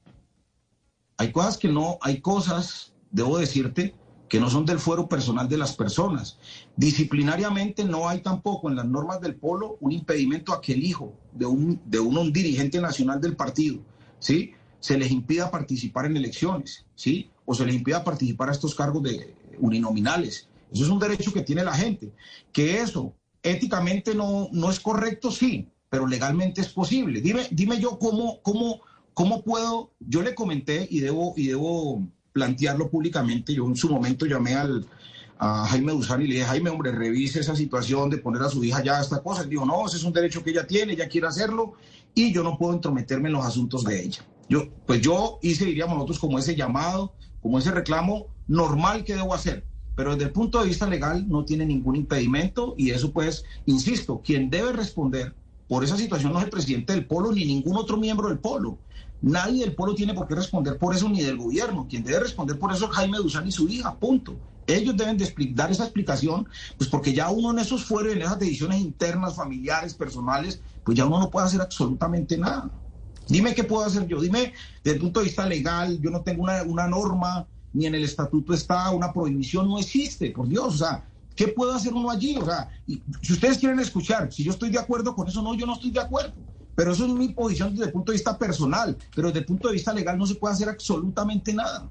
Hay 1.19 1.33
cosas 1.33 1.59
que 1.59 1.69
no, 1.69 1.99
hay 2.01 2.23
cosas, 2.23 2.95
debo 3.11 3.37
decirte, 3.37 3.95
que 4.31 4.39
no 4.39 4.49
son 4.49 4.65
del 4.65 4.79
fuero 4.79 5.09
personal 5.09 5.49
de 5.49 5.59
las 5.59 5.75
personas. 5.75 6.39
Disciplinariamente 6.77 7.85
no 7.85 8.09
hay 8.09 8.21
tampoco 8.21 8.71
en 8.71 8.77
las 8.77 8.87
normas 8.87 9.21
del 9.21 9.35
polo 9.35 9.77
un 9.81 9.91
impedimento 9.91 10.53
a 10.53 10.61
que 10.61 10.73
el 10.73 10.85
hijo 10.85 11.13
de 11.33 11.47
un, 11.47 11.81
de 11.85 11.99
un, 11.99 12.33
dirigente 12.33 12.81
nacional 12.81 13.21
del 13.21 13.35
partido, 13.35 13.81
¿sí? 14.21 14.53
Se 14.79 14.97
les 14.97 15.11
impida 15.11 15.51
participar 15.51 16.07
en 16.07 16.17
elecciones, 16.17 16.87
¿sí? 16.95 17.29
O 17.45 17.57
se 17.57 17.67
les 17.67 17.75
impida 17.75 18.05
participar 18.05 18.49
a 18.49 18.53
estos 18.53 18.73
cargos 18.73 19.03
de 19.03 19.35
uninominales. 19.59 20.49
Eso 20.73 20.85
es 20.85 20.91
un 20.91 21.01
derecho 21.01 21.33
que 21.33 21.43
tiene 21.43 21.65
la 21.65 21.75
gente. 21.75 22.13
Que 22.53 22.81
eso 22.81 23.13
éticamente 23.43 24.15
no, 24.15 24.49
no 24.53 24.71
es 24.71 24.79
correcto, 24.79 25.33
sí, 25.33 25.67
pero 25.89 26.07
legalmente 26.07 26.61
es 26.61 26.69
posible. 26.69 27.21
Dime, 27.21 27.49
dime 27.51 27.81
yo 27.81 27.99
cómo, 27.99 28.41
cómo, 28.43 28.81
cómo 29.13 29.43
puedo, 29.43 29.91
yo 29.99 30.23
le 30.23 30.37
comenté 30.37 30.87
y 30.89 31.01
debo, 31.01 31.35
y 31.37 31.49
debo 31.49 32.07
plantearlo 32.33 32.89
públicamente. 32.91 33.55
Yo 33.55 33.67
en 33.67 33.77
su 33.77 33.89
momento 33.89 34.27
llamé 34.27 34.55
al, 34.55 34.87
a 35.39 35.67
Jaime 35.67 35.93
Duzán 35.93 36.23
y 36.23 36.27
le 36.27 36.35
dije, 36.35 36.47
Jaime, 36.47 36.71
hombre, 36.71 36.93
revise 36.93 37.41
esa 37.41 37.57
situación 37.57 38.11
de 38.11 38.19
poner 38.19 38.43
a 38.43 38.49
su 38.49 38.63
hija 38.63 38.83
ya 38.83 39.01
esta 39.01 39.23
cosa. 39.23 39.43
Él 39.43 39.51
no, 39.55 39.87
ese 39.87 39.97
es 39.97 40.05
un 40.05 40.13
derecho 40.13 40.43
que 40.45 40.51
ella 40.51 40.67
tiene, 40.67 40.93
ella 40.93 41.09
quiere 41.09 41.27
hacerlo 41.27 41.75
y 42.15 42.33
yo 42.33 42.43
no 42.43 42.59
puedo 42.59 42.75
entrometerme 42.75 43.29
en 43.29 43.35
los 43.35 43.45
asuntos 43.45 43.85
de 43.85 44.03
ella. 44.03 44.25
Yo, 44.49 44.69
pues 44.87 45.01
yo 45.01 45.39
hice, 45.43 45.65
diríamos 45.65 45.95
nosotros, 45.95 46.19
como 46.19 46.39
ese 46.39 46.57
llamado, 46.57 47.15
como 47.41 47.59
ese 47.59 47.71
reclamo 47.71 48.27
normal 48.49 49.05
que 49.05 49.15
debo 49.15 49.33
hacer. 49.33 49.65
Pero 49.97 50.13
desde 50.13 50.27
el 50.27 50.33
punto 50.33 50.61
de 50.61 50.67
vista 50.67 50.87
legal 50.87 51.29
no 51.29 51.45
tiene 51.45 51.65
ningún 51.65 51.97
impedimento 51.97 52.75
y 52.77 52.91
eso 52.91 53.13
pues, 53.13 53.45
insisto, 53.67 54.21
quien 54.25 54.51
debe 54.51 54.73
responder 54.73 55.35
por 55.69 55.85
esa 55.85 55.97
situación 55.97 56.33
no 56.33 56.39
es 56.39 56.47
el 56.47 56.51
presidente 56.51 56.93
del 56.93 57.07
polo 57.07 57.33
ni 57.33 57.45
ningún 57.45 57.77
otro 57.77 57.97
miembro 57.97 58.29
del 58.29 58.39
polo. 58.39 58.79
Nadie 59.23 59.65
del 59.65 59.75
pueblo 59.75 59.95
tiene 59.95 60.15
por 60.15 60.27
qué 60.27 60.35
responder 60.35 60.79
por 60.79 60.95
eso 60.95 61.09
ni 61.09 61.23
del 61.23 61.37
gobierno. 61.37 61.87
Quien 61.89 62.03
debe 62.03 62.21
responder 62.21 62.59
por 62.59 62.73
eso 62.73 62.87
es 62.87 62.93
Jaime 62.93 63.19
Duzán 63.19 63.47
y 63.47 63.53
su 63.53 63.69
hija, 63.69 63.95
punto. 63.97 64.35
Ellos 64.67 64.97
deben 64.97 65.17
de 65.17 65.33
dar 65.53 65.71
esa 65.71 65.85
explicación, 65.85 66.49
pues 66.79 66.89
porque 66.89 67.13
ya 67.13 67.31
uno 67.31 67.51
en 67.51 67.59
esos 67.59 67.85
fueros, 67.85 68.13
en 68.13 68.23
esas 68.23 68.39
decisiones 68.39 68.81
internas, 68.81 69.35
familiares, 69.35 69.95
personales, 69.95 70.61
pues 70.85 70.97
ya 70.97 71.07
uno 71.07 71.19
no 71.19 71.31
puede 71.31 71.47
hacer 71.47 71.61
absolutamente 71.61 72.39
nada. 72.39 72.71
Dime 73.27 73.55
qué 73.55 73.65
puedo 73.65 73.85
hacer 73.85 74.07
yo. 74.07 74.21
Dime, 74.21 74.55
desde 74.83 74.97
el 74.97 75.03
punto 75.03 75.21
de 75.21 75.27
vista 75.27 75.47
legal, 75.47 76.01
yo 76.01 76.11
no 76.11 76.23
tengo 76.23 76.43
una, 76.45 76.63
una 76.63 76.87
norma, 76.87 77.47
ni 77.73 77.87
en 77.87 77.95
el 77.95 78.05
estatuto 78.05 78.55
está 78.55 78.91
una 78.91 79.13
prohibición, 79.13 79.69
no 79.69 79.79
existe, 79.79 80.31
por 80.31 80.49
Dios. 80.49 80.75
O 80.75 80.79
sea, 80.79 81.09
¿qué 81.35 81.49
puedo 81.49 81.73
hacer 81.73 81.93
uno 81.93 82.11
allí? 82.11 82.37
O 82.37 82.45
sea, 82.45 82.71
si 82.87 83.33
ustedes 83.33 83.59
quieren 83.59 83.79
escuchar, 83.81 84.33
si 84.33 84.43
yo 84.43 84.53
estoy 84.53 84.71
de 84.71 84.79
acuerdo 84.79 85.15
con 85.15 85.29
eso, 85.29 85.43
no, 85.43 85.55
yo 85.55 85.67
no 85.67 85.75
estoy 85.75 85.91
de 85.91 86.01
acuerdo. 86.01 86.35
Pero 86.81 86.93
eso 86.93 87.05
es 87.05 87.13
mi 87.13 87.29
posición 87.29 87.73
desde 87.73 87.85
el 87.85 87.93
punto 87.93 88.11
de 88.11 88.17
vista 88.17 88.39
personal, 88.39 88.97
pero 89.15 89.29
desde 89.29 89.41
el 89.41 89.45
punto 89.45 89.69
de 89.69 89.75
vista 89.75 89.93
legal 89.93 90.17
no 90.17 90.25
se 90.25 90.37
puede 90.37 90.55
hacer 90.55 90.71
absolutamente 90.71 91.53
nada. 91.53 91.87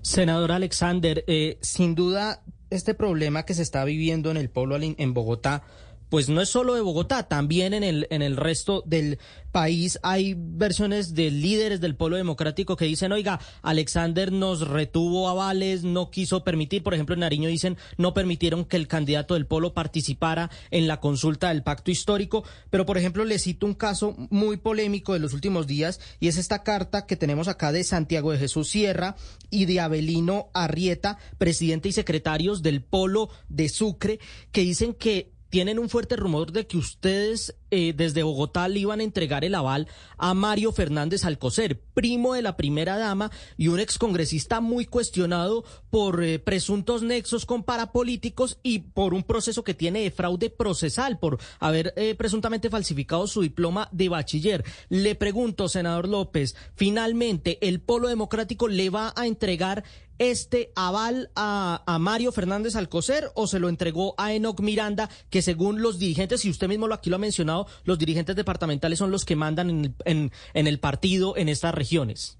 Senador 0.00 0.50
Alexander, 0.50 1.22
eh, 1.26 1.58
sin 1.60 1.94
duda 1.94 2.42
este 2.70 2.94
problema 2.94 3.42
que 3.42 3.52
se 3.52 3.60
está 3.60 3.84
viviendo 3.84 4.30
en 4.30 4.38
el 4.38 4.48
pueblo 4.48 4.78
en 4.80 5.12
Bogotá 5.12 5.62
pues 6.08 6.28
no 6.28 6.40
es 6.40 6.48
solo 6.48 6.74
de 6.74 6.80
Bogotá, 6.80 7.28
también 7.28 7.74
en 7.74 7.84
el, 7.84 8.06
en 8.10 8.22
el 8.22 8.36
resto 8.36 8.82
del 8.86 9.18
país 9.52 9.98
hay 10.02 10.34
versiones 10.36 11.14
de 11.14 11.30
líderes 11.30 11.80
del 11.80 11.96
pueblo 11.96 12.16
democrático 12.16 12.76
que 12.76 12.84
dicen, 12.84 13.12
oiga, 13.12 13.40
Alexander 13.62 14.30
nos 14.32 14.68
retuvo 14.68 15.28
avales, 15.28 15.84
no 15.84 16.10
quiso 16.10 16.44
permitir, 16.44 16.82
por 16.82 16.94
ejemplo, 16.94 17.14
en 17.14 17.20
Nariño 17.20 17.48
dicen, 17.48 17.76
no 17.96 18.14
permitieron 18.14 18.64
que 18.64 18.76
el 18.76 18.88
candidato 18.88 19.34
del 19.34 19.46
polo 19.46 19.74
participara 19.74 20.50
en 20.70 20.86
la 20.86 21.00
consulta 21.00 21.48
del 21.48 21.62
pacto 21.62 21.90
histórico, 21.90 22.44
pero 22.70 22.86
por 22.86 22.98
ejemplo 22.98 23.24
le 23.24 23.38
cito 23.38 23.66
un 23.66 23.74
caso 23.74 24.14
muy 24.30 24.56
polémico 24.58 25.12
de 25.12 25.18
los 25.18 25.32
últimos 25.32 25.66
días 25.66 26.00
y 26.20 26.28
es 26.28 26.36
esta 26.36 26.62
carta 26.62 27.06
que 27.06 27.16
tenemos 27.16 27.48
acá 27.48 27.72
de 27.72 27.84
Santiago 27.84 28.32
de 28.32 28.38
Jesús 28.38 28.68
Sierra 28.68 29.16
y 29.50 29.64
de 29.64 29.80
Abelino 29.80 30.50
Arrieta, 30.54 31.18
presidente 31.38 31.88
y 31.88 31.92
secretarios 31.92 32.62
del 32.62 32.82
polo 32.82 33.30
de 33.48 33.68
Sucre, 33.68 34.20
que 34.52 34.62
dicen 34.62 34.94
que 34.94 35.37
tienen 35.50 35.78
un 35.78 35.88
fuerte 35.88 36.16
rumor 36.16 36.52
de 36.52 36.66
que 36.66 36.76
ustedes 36.76 37.56
eh, 37.70 37.92
desde 37.94 38.22
Bogotá 38.22 38.66
le 38.68 38.80
iban 38.80 39.00
a 39.00 39.04
entregar 39.04 39.44
el 39.44 39.54
aval 39.54 39.88
a 40.16 40.32
Mario 40.34 40.72
Fernández 40.72 41.24
Alcocer, 41.24 41.80
primo 41.94 42.34
de 42.34 42.42
la 42.42 42.56
primera 42.56 42.96
dama 42.96 43.30
y 43.56 43.68
un 43.68 43.80
excongresista 43.80 44.60
muy 44.60 44.86
cuestionado 44.86 45.64
por 45.90 46.22
eh, 46.22 46.38
presuntos 46.38 47.02
nexos 47.02 47.46
con 47.46 47.62
parapolíticos 47.64 48.58
y 48.62 48.78
por 48.78 49.14
un 49.14 49.22
proceso 49.22 49.64
que 49.64 49.74
tiene 49.74 50.00
de 50.00 50.10
fraude 50.10 50.50
procesal, 50.50 51.18
por 51.18 51.38
haber 51.60 51.92
eh, 51.96 52.14
presuntamente 52.14 52.70
falsificado 52.70 53.26
su 53.26 53.42
diploma 53.42 53.88
de 53.92 54.08
bachiller. 54.08 54.64
Le 54.88 55.14
pregunto, 55.14 55.68
senador 55.68 56.08
López, 56.08 56.56
finalmente, 56.74 57.58
¿el 57.66 57.80
Polo 57.80 58.08
Democrático 58.08 58.68
le 58.68 58.90
va 58.90 59.12
a 59.16 59.26
entregar 59.26 59.84
este 60.18 60.72
aval 60.74 61.30
a, 61.36 61.96
Mario 62.00 62.32
Fernández 62.32 62.76
Alcocer 62.76 63.30
o 63.34 63.46
se 63.46 63.58
lo 63.58 63.68
entregó 63.68 64.14
a 64.18 64.32
Enoc 64.32 64.60
Miranda, 64.60 65.08
que 65.30 65.42
según 65.42 65.82
los 65.82 65.98
dirigentes, 65.98 66.44
y 66.44 66.50
usted 66.50 66.68
mismo 66.68 66.86
lo 66.86 66.94
aquí 66.94 67.10
lo 67.10 67.16
ha 67.16 67.20
mencionado, 67.20 67.66
los 67.84 67.98
dirigentes 67.98 68.36
departamentales 68.36 68.98
son 68.98 69.10
los 69.10 69.24
que 69.24 69.36
mandan 69.36 69.94
en 70.04 70.32
el, 70.54 70.80
partido 70.80 71.36
en 71.36 71.48
estas 71.48 71.74
regiones? 71.74 72.38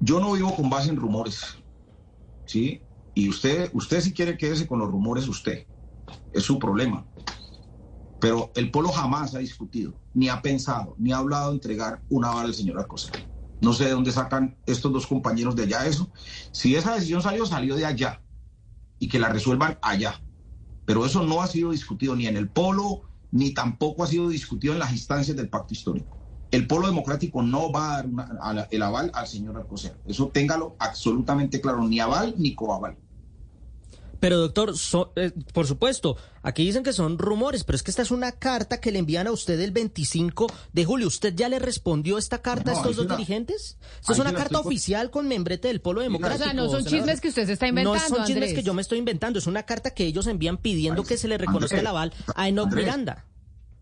Yo 0.00 0.20
no 0.20 0.32
vivo 0.32 0.54
con 0.54 0.68
base 0.70 0.90
en 0.90 0.96
rumores, 0.96 1.58
¿sí? 2.46 2.80
Y 3.14 3.28
usted, 3.28 3.70
usted 3.72 4.00
si 4.00 4.12
quiere 4.12 4.36
quédese 4.36 4.66
con 4.66 4.80
los 4.80 4.90
rumores, 4.90 5.28
usted. 5.28 5.66
Es 6.32 6.42
su 6.42 6.58
problema. 6.58 7.06
Pero 8.20 8.50
el 8.54 8.70
pueblo 8.70 8.90
jamás 8.90 9.34
ha 9.34 9.38
discutido, 9.38 9.94
ni 10.12 10.28
ha 10.28 10.42
pensado, 10.42 10.94
ni 10.98 11.12
ha 11.12 11.18
hablado 11.18 11.50
de 11.50 11.56
entregar 11.56 12.02
un 12.08 12.24
aval 12.24 12.46
al 12.46 12.54
señor 12.54 12.78
Alcocer. 12.78 13.33
No 13.60 13.72
sé 13.72 13.84
de 13.84 13.92
dónde 13.92 14.12
sacan 14.12 14.58
estos 14.66 14.92
dos 14.92 15.06
compañeros 15.06 15.56
de 15.56 15.64
allá 15.64 15.86
eso. 15.86 16.10
Si 16.52 16.76
esa 16.76 16.94
decisión 16.94 17.22
salió, 17.22 17.46
salió 17.46 17.76
de 17.76 17.86
allá. 17.86 18.22
Y 18.98 19.08
que 19.08 19.18
la 19.18 19.28
resuelvan 19.28 19.78
allá. 19.82 20.22
Pero 20.84 21.06
eso 21.06 21.22
no 21.22 21.40
ha 21.40 21.46
sido 21.46 21.70
discutido 21.70 22.14
ni 22.14 22.26
en 22.26 22.36
el 22.36 22.48
polo, 22.50 23.02
ni 23.30 23.52
tampoco 23.52 24.04
ha 24.04 24.06
sido 24.06 24.28
discutido 24.28 24.74
en 24.74 24.80
las 24.80 24.92
instancias 24.92 25.36
del 25.36 25.48
pacto 25.48 25.74
histórico. 25.74 26.18
El 26.50 26.66
polo 26.66 26.86
democrático 26.86 27.42
no 27.42 27.72
va 27.72 27.98
a 27.98 28.54
dar 28.54 28.68
el 28.70 28.82
aval 28.82 29.10
al 29.14 29.26
señor 29.26 29.56
Alcocer. 29.56 30.00
Eso 30.04 30.28
téngalo 30.28 30.76
absolutamente 30.78 31.60
claro, 31.60 31.86
ni 31.88 31.98
aval 31.98 32.34
ni 32.38 32.54
coaval. 32.54 32.96
Pero 34.20 34.38
doctor, 34.38 34.74
eh, 35.16 35.32
por 35.52 35.66
supuesto, 35.66 36.16
aquí 36.42 36.64
dicen 36.64 36.82
que 36.82 36.92
son 36.92 37.18
rumores, 37.18 37.64
pero 37.64 37.76
es 37.76 37.82
que 37.82 37.90
esta 37.90 38.02
es 38.02 38.10
una 38.10 38.32
carta 38.32 38.80
que 38.80 38.92
le 38.92 38.98
envían 38.98 39.26
a 39.26 39.32
usted 39.32 39.58
el 39.60 39.70
25 39.70 40.46
de 40.72 40.84
julio. 40.84 41.06
¿Usted 41.06 41.34
ya 41.34 41.48
le 41.48 41.58
respondió 41.58 42.18
esta 42.18 42.42
carta 42.42 42.72
a 42.72 42.74
estos 42.74 42.96
dos 42.96 43.08
dirigentes? 43.08 43.78
Esta 44.00 44.12
es 44.12 44.18
una 44.18 44.32
carta 44.32 44.60
oficial 44.60 45.10
con 45.10 45.28
membrete 45.28 45.68
del 45.68 45.80
Polo 45.80 46.00
Democrático. 46.00 46.42
O 46.42 46.44
sea, 46.44 46.54
no 46.54 46.68
son 46.68 46.84
chismes 46.84 47.20
que 47.20 47.28
usted 47.28 47.46
se 47.46 47.52
está 47.52 47.68
inventando, 47.68 48.08
No 48.08 48.16
son 48.16 48.26
chismes 48.26 48.54
que 48.54 48.62
yo 48.62 48.74
me 48.74 48.82
estoy 48.82 48.98
inventando, 48.98 49.38
es 49.38 49.46
una 49.46 49.64
carta 49.64 49.90
que 49.90 50.04
ellos 50.06 50.26
envían 50.26 50.58
pidiendo 50.58 51.04
que 51.04 51.16
se 51.16 51.28
le 51.28 51.38
reconozca 51.38 51.78
el 51.78 51.86
aval 51.86 52.12
a 52.34 52.48
Enoch 52.48 52.72
Miranda. 52.72 53.26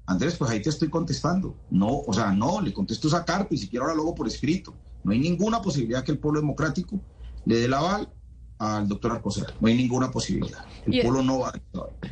Andrés, 0.06 0.36
pues 0.36 0.50
ahí 0.50 0.60
te 0.60 0.70
estoy 0.70 0.88
contestando. 0.88 1.56
No, 1.70 2.00
o 2.00 2.12
sea, 2.12 2.32
no, 2.32 2.60
le 2.60 2.72
contesto 2.72 3.08
esa 3.08 3.24
carta 3.24 3.54
y 3.54 3.58
si 3.58 3.68
quiero 3.68 3.84
ahora 3.84 3.94
luego 3.94 4.14
por 4.14 4.26
escrito. 4.26 4.74
No 5.04 5.12
hay 5.12 5.18
ninguna 5.18 5.62
posibilidad 5.62 6.04
que 6.04 6.12
el 6.12 6.18
pueblo 6.18 6.40
democrático 6.40 7.00
le 7.44 7.56
dé 7.56 7.64
el 7.64 7.74
aval 7.74 8.08
al 8.62 8.86
doctor 8.86 9.12
Alcocer. 9.12 9.46
No 9.60 9.68
hay 9.68 9.74
ninguna 9.74 10.10
posibilidad. 10.10 10.64
El 10.86 11.02
pueblo 11.02 11.22
no 11.22 11.40
va 11.40 11.48
a... 11.48 11.60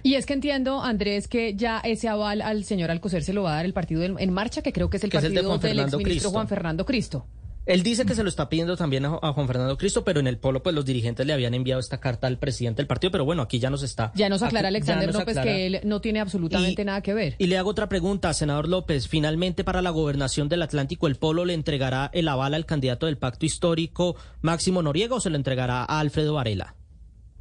Y 0.02 0.14
es 0.14 0.26
que 0.26 0.32
entiendo, 0.32 0.82
Andrés, 0.82 1.28
que 1.28 1.54
ya 1.54 1.78
ese 1.78 2.08
aval 2.08 2.42
al 2.42 2.64
señor 2.64 2.90
Alcocer 2.90 3.22
se 3.22 3.32
lo 3.32 3.44
va 3.44 3.52
a 3.52 3.56
dar 3.56 3.66
el 3.66 3.72
partido 3.72 4.02
en 4.02 4.32
marcha, 4.32 4.60
que 4.62 4.72
creo 4.72 4.90
que 4.90 4.96
es 4.96 5.04
el 5.04 5.10
partido 5.10 5.58
del 5.58 5.78
exministro 5.80 6.30
Juan 6.30 6.48
Fernando 6.48 6.84
Cristo. 6.84 7.24
Él 7.66 7.82
dice 7.82 8.06
que 8.06 8.14
se 8.14 8.22
lo 8.22 8.28
está 8.28 8.48
pidiendo 8.48 8.76
también 8.76 9.04
a, 9.04 9.32
Juan 9.32 9.46
Fernando 9.46 9.76
Cristo, 9.76 10.02
pero 10.02 10.18
en 10.18 10.26
el 10.26 10.38
polo 10.38 10.62
pues 10.62 10.74
los 10.74 10.84
dirigentes 10.84 11.26
le 11.26 11.32
habían 11.32 11.54
enviado 11.54 11.80
esta 11.80 12.00
carta 12.00 12.26
al 12.26 12.38
presidente 12.38 12.78
del 12.78 12.86
partido, 12.86 13.10
pero 13.10 13.24
bueno, 13.24 13.42
aquí 13.42 13.58
ya 13.58 13.70
nos 13.70 13.82
está. 13.82 14.12
Ya 14.14 14.28
nos 14.28 14.42
aclara 14.42 14.68
Alexander 14.68 15.12
López 15.12 15.38
que 15.38 15.66
él 15.66 15.80
no 15.84 16.00
tiene 16.00 16.20
absolutamente 16.20 16.84
nada 16.84 17.00
que 17.02 17.14
ver. 17.14 17.36
Y 17.38 17.46
le 17.46 17.58
hago 17.58 17.70
otra 17.70 17.88
pregunta, 17.88 18.32
senador 18.32 18.68
López. 18.68 19.08
Finalmente 19.08 19.62
para 19.62 19.82
la 19.82 19.90
gobernación 19.90 20.48
del 20.48 20.62
Atlántico, 20.62 21.06
¿el 21.06 21.16
polo 21.16 21.44
le 21.44 21.54
entregará 21.54 22.10
el 22.12 22.28
aval 22.28 22.54
al 22.54 22.66
candidato 22.66 23.06
del 23.06 23.18
pacto 23.18 23.46
histórico 23.46 24.16
Máximo 24.40 24.82
Noriega 24.82 25.16
o 25.16 25.20
se 25.20 25.30
lo 25.30 25.36
entregará 25.36 25.84
a 25.84 26.00
Alfredo 26.00 26.34
Varela? 26.34 26.74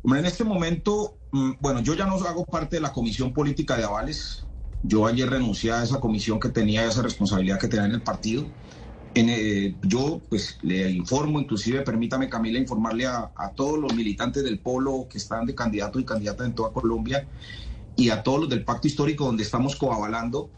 en 0.03 0.25
este 0.25 0.43
momento, 0.43 1.17
mm, 1.31 1.51
bueno, 1.59 1.81
yo 1.81 1.93
ya 1.93 2.05
no 2.05 2.15
hago 2.15 2.45
parte 2.45 2.77
de 2.77 2.81
la 2.81 2.91
comisión 2.91 3.33
política 3.33 3.77
de 3.77 3.83
avales. 3.83 4.45
Yo 4.83 5.05
ayer 5.05 5.29
renuncié 5.29 5.71
a 5.71 5.83
esa 5.83 5.99
comisión 5.99 6.39
que 6.39 6.49
tenía 6.49 6.85
esa 6.85 7.01
responsabilidad 7.01 7.59
que 7.59 7.67
tenía 7.67 7.85
en 7.85 7.91
el 7.93 8.01
partido. 8.01 8.45
Eh, 9.15 9.75
yo 9.83 10.21
pues 10.29 10.57
le 10.61 10.91
informo, 10.91 11.39
inclusive 11.39 11.81
permítame 11.81 12.29
Camila 12.29 12.59
informarle 12.59 13.07
a, 13.07 13.31
todos 13.55 13.79
los 13.79 13.93
militantes 13.93 14.43
del 14.43 14.59
polo 14.59 15.07
que 15.09 15.17
están 15.17 15.45
de 15.45 15.55
candidato 15.55 15.99
y 15.99 16.05
candidata 16.05 16.45
en 16.45 16.53
toda 16.53 16.71
Colombia 16.71 17.27
y 17.95 18.11
a 18.11 18.21
todos 18.21 18.41
los 18.41 18.49
del 18.49 18.63
pacto 18.63 18.87
histórico 18.87 19.25
donde 19.25 19.43
estamos 19.43 19.75
coavalando, 19.75 20.49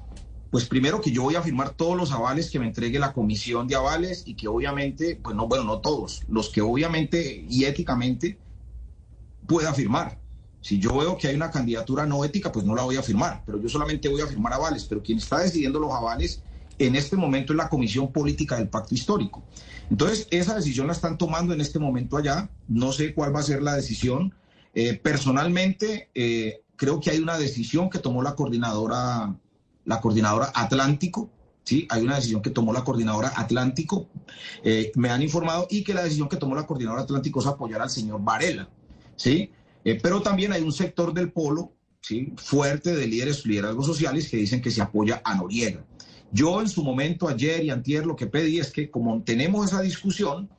pues 0.51 0.65
primero 0.65 1.01
que 1.01 1.11
yo 1.11 1.23
voy 1.23 1.35
a 1.35 1.41
firmar 1.41 1.71
todos 1.71 1.97
los 1.97 2.11
avales 2.11 2.51
que 2.51 2.59
me 2.59 2.67
entregue 2.67 2.99
la 2.99 3.13
comisión 3.13 3.67
de 3.67 3.75
avales 3.75 4.23
y 4.25 4.35
que 4.35 4.47
obviamente, 4.47 5.19
pues 5.23 5.35
no, 5.35 5.47
bueno, 5.47 5.63
no 5.63 5.79
todos, 5.79 6.21
los 6.27 6.49
que 6.49 6.61
obviamente 6.61 7.45
y 7.49 7.63
éticamente 7.63 8.37
pueda 9.47 9.73
firmar. 9.73 10.19
Si 10.59 10.77
yo 10.77 10.97
veo 10.97 11.17
que 11.17 11.29
hay 11.29 11.35
una 11.35 11.49
candidatura 11.49 12.05
no 12.05 12.23
ética, 12.23 12.51
pues 12.51 12.65
no 12.65 12.75
la 12.75 12.83
voy 12.83 12.97
a 12.97 13.01
firmar, 13.01 13.41
pero 13.45 13.59
yo 13.59 13.69
solamente 13.69 14.09
voy 14.09 14.21
a 14.21 14.27
firmar 14.27 14.53
avales, 14.53 14.85
pero 14.85 15.01
quien 15.01 15.17
está 15.17 15.39
decidiendo 15.39 15.79
los 15.79 15.91
avales 15.91 16.43
en 16.87 16.95
este 16.95 17.15
momento 17.15 17.53
es 17.53 17.57
la 17.57 17.69
Comisión 17.69 18.11
Política 18.11 18.57
del 18.57 18.69
Pacto 18.69 18.95
Histórico. 18.95 19.43
Entonces, 19.89 20.27
esa 20.31 20.55
decisión 20.55 20.87
la 20.87 20.93
están 20.93 21.17
tomando 21.17 21.53
en 21.53 21.61
este 21.61 21.79
momento 21.79 22.17
allá. 22.17 22.49
No 22.67 22.91
sé 22.91 23.13
cuál 23.13 23.35
va 23.35 23.41
a 23.41 23.43
ser 23.43 23.61
la 23.61 23.75
decisión. 23.75 24.33
Eh, 24.73 24.93
personalmente, 25.01 26.09
eh, 26.15 26.61
creo 26.77 26.99
que 26.99 27.11
hay 27.11 27.19
una 27.19 27.37
decisión 27.37 27.89
que 27.89 27.99
tomó 27.99 28.23
la 28.23 28.35
coordinadora, 28.35 29.35
la 29.85 30.01
coordinadora 30.01 30.51
Atlántico. 30.55 31.29
Sí, 31.63 31.87
hay 31.89 32.03
una 32.03 32.15
decisión 32.15 32.41
que 32.41 32.49
tomó 32.49 32.73
la 32.73 32.83
coordinadora 32.83 33.33
Atlántico, 33.35 34.09
eh, 34.63 34.91
me 34.95 35.09
han 35.09 35.21
informado, 35.21 35.67
y 35.69 35.83
que 35.83 35.93
la 35.93 36.03
decisión 36.03 36.27
que 36.27 36.37
tomó 36.37 36.55
la 36.55 36.65
coordinadora 36.65 37.03
Atlántico 37.03 37.39
es 37.39 37.45
apoyar 37.45 37.81
al 37.81 37.89
señor 37.89 38.19
Varela. 38.23 38.67
¿sí? 39.15 39.51
pero 40.01 40.21
también 40.21 40.53
hay 40.53 40.61
un 40.61 40.71
sector 40.71 41.13
del 41.13 41.31
polo 41.31 41.73
¿sí? 42.01 42.33
fuerte 42.37 42.95
de 42.95 43.07
líderes, 43.07 43.45
liderazgos 43.45 43.85
sociales 43.85 44.29
que 44.29 44.37
dicen 44.37 44.61
que 44.61 44.71
se 44.71 44.81
apoya 44.81 45.21
a 45.23 45.35
Noriega. 45.35 45.85
Yo 46.33 46.61
en 46.61 46.69
su 46.69 46.83
momento, 46.83 47.27
ayer 47.27 47.63
y 47.63 47.69
antier, 47.69 48.05
lo 48.05 48.15
que 48.15 48.25
pedí 48.25 48.59
es 48.59 48.71
que 48.71 48.89
como 48.89 49.21
tenemos 49.21 49.65
esa 49.65 49.81
discusión, 49.81 50.49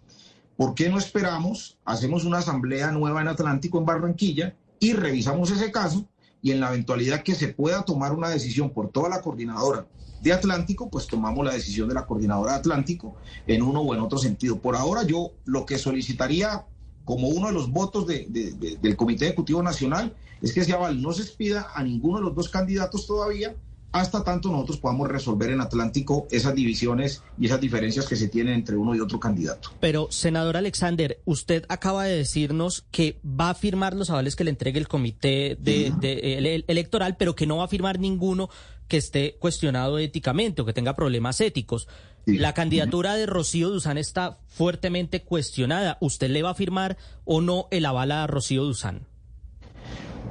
¿por 0.57 0.75
qué 0.75 0.91
no 0.91 0.99
esperamos, 0.99 1.79
hacemos 1.85 2.25
una 2.25 2.39
asamblea 2.39 2.93
nueva 2.93 3.23
en 3.23 3.29
Atlántico, 3.29 3.79
en 3.79 3.87
Barranquilla, 3.87 4.55
y 4.79 4.93
revisamos 4.93 5.51
ese 5.51 5.73
caso? 5.73 6.05
Y 6.43 6.51
en 6.51 6.61
la 6.61 6.69
eventualidad 6.69 7.23
que 7.23 7.35
se 7.35 7.49
pueda 7.49 7.85
tomar 7.85 8.13
una 8.13 8.29
decisión 8.29 8.71
por 8.71 8.91
toda 8.91 9.09
la 9.09 9.23
coordinadora 9.23 9.87
de 10.21 10.33
Atlántico, 10.33 10.91
pues 10.91 11.07
tomamos 11.07 11.45
la 11.45 11.55
decisión 11.55 11.89
de 11.89 11.95
la 11.95 12.05
coordinadora 12.05 12.53
de 12.53 12.59
Atlántico 12.59 13.17
en 13.47 13.63
uno 13.63 13.81
o 13.81 13.95
en 13.95 14.01
otro 14.01 14.19
sentido. 14.19 14.59
Por 14.59 14.77
ahora 14.77 15.05
yo 15.05 15.33
lo 15.45 15.65
que 15.65 15.79
solicitaría 15.79 16.67
como 17.05 17.29
uno 17.29 17.47
de 17.49 17.53
los 17.55 17.71
votos 17.71 18.07
del 18.07 18.97
Comité 18.97 19.27
Ejecutivo 19.27 19.63
Nacional 19.63 20.15
es 20.41 20.53
que 20.53 20.65
se 20.65 20.73
aval 20.73 21.01
no 21.01 21.13
se 21.13 21.23
expida 21.23 21.69
a 21.75 21.83
ninguno 21.83 22.19
de 22.19 22.25
los 22.25 22.35
dos 22.35 22.49
candidatos 22.49 23.07
todavía 23.07 23.57
hasta 23.92 24.24
tanto 24.24 24.50
nosotros 24.50 24.78
podamos 24.78 25.09
resolver 25.09 25.50
en 25.50 25.61
Atlántico 25.61 26.26
esas 26.31 26.55
divisiones 26.55 27.22
y 27.38 27.46
esas 27.46 27.61
diferencias 27.61 28.07
que 28.09 28.16
se 28.16 28.28
tienen 28.28 28.55
entre 28.55 28.76
uno 28.76 28.94
y 28.94 29.00
otro 29.00 29.20
candidato. 29.20 29.70
Pero, 29.81 30.09
senador 30.11 30.57
Alexander, 30.57 31.20
usted 31.24 31.64
acaba 31.68 32.05
de 32.05 32.16
decirnos 32.16 32.85
que 32.90 33.20
va 33.24 33.50
a 33.50 33.55
firmar 33.55 33.94
los 33.94 34.11
avales 34.11 34.35
que 34.35 34.44
le 34.44 34.50
entregue 34.50 34.78
el 34.78 34.88
comité 34.88 35.57
de, 35.61 36.64
electoral, 36.66 37.16
pero 37.16 37.35
que 37.35 37.46
no 37.46 37.59
va 37.59 37.64
a 37.64 37.68
firmar 37.68 37.98
ninguno 37.98 38.48
que 38.88 38.96
esté 38.96 39.37
cuestionado 39.38 39.98
éticamente 39.98 40.62
o 40.62 40.64
que 40.64 40.72
tenga 40.72 40.94
problemas 40.94 41.40
éticos. 41.40 41.87
La 42.24 42.55
candidatura 42.55 43.14
de 43.14 43.26
Rocío 43.26 43.68
Duzán 43.68 43.98
está 43.98 44.38
fuertemente 44.46 45.22
cuestionada. 45.22 45.98
¿Usted 46.00 46.31
le 46.31 46.42
va 46.42 46.50
a 46.50 46.55
firmar 46.55 46.96
o 47.24 47.40
no 47.40 47.68
el 47.70 47.85
aval 47.85 48.12
a 48.12 48.26
Rocío 48.26 48.64
Duzán? 48.64 49.07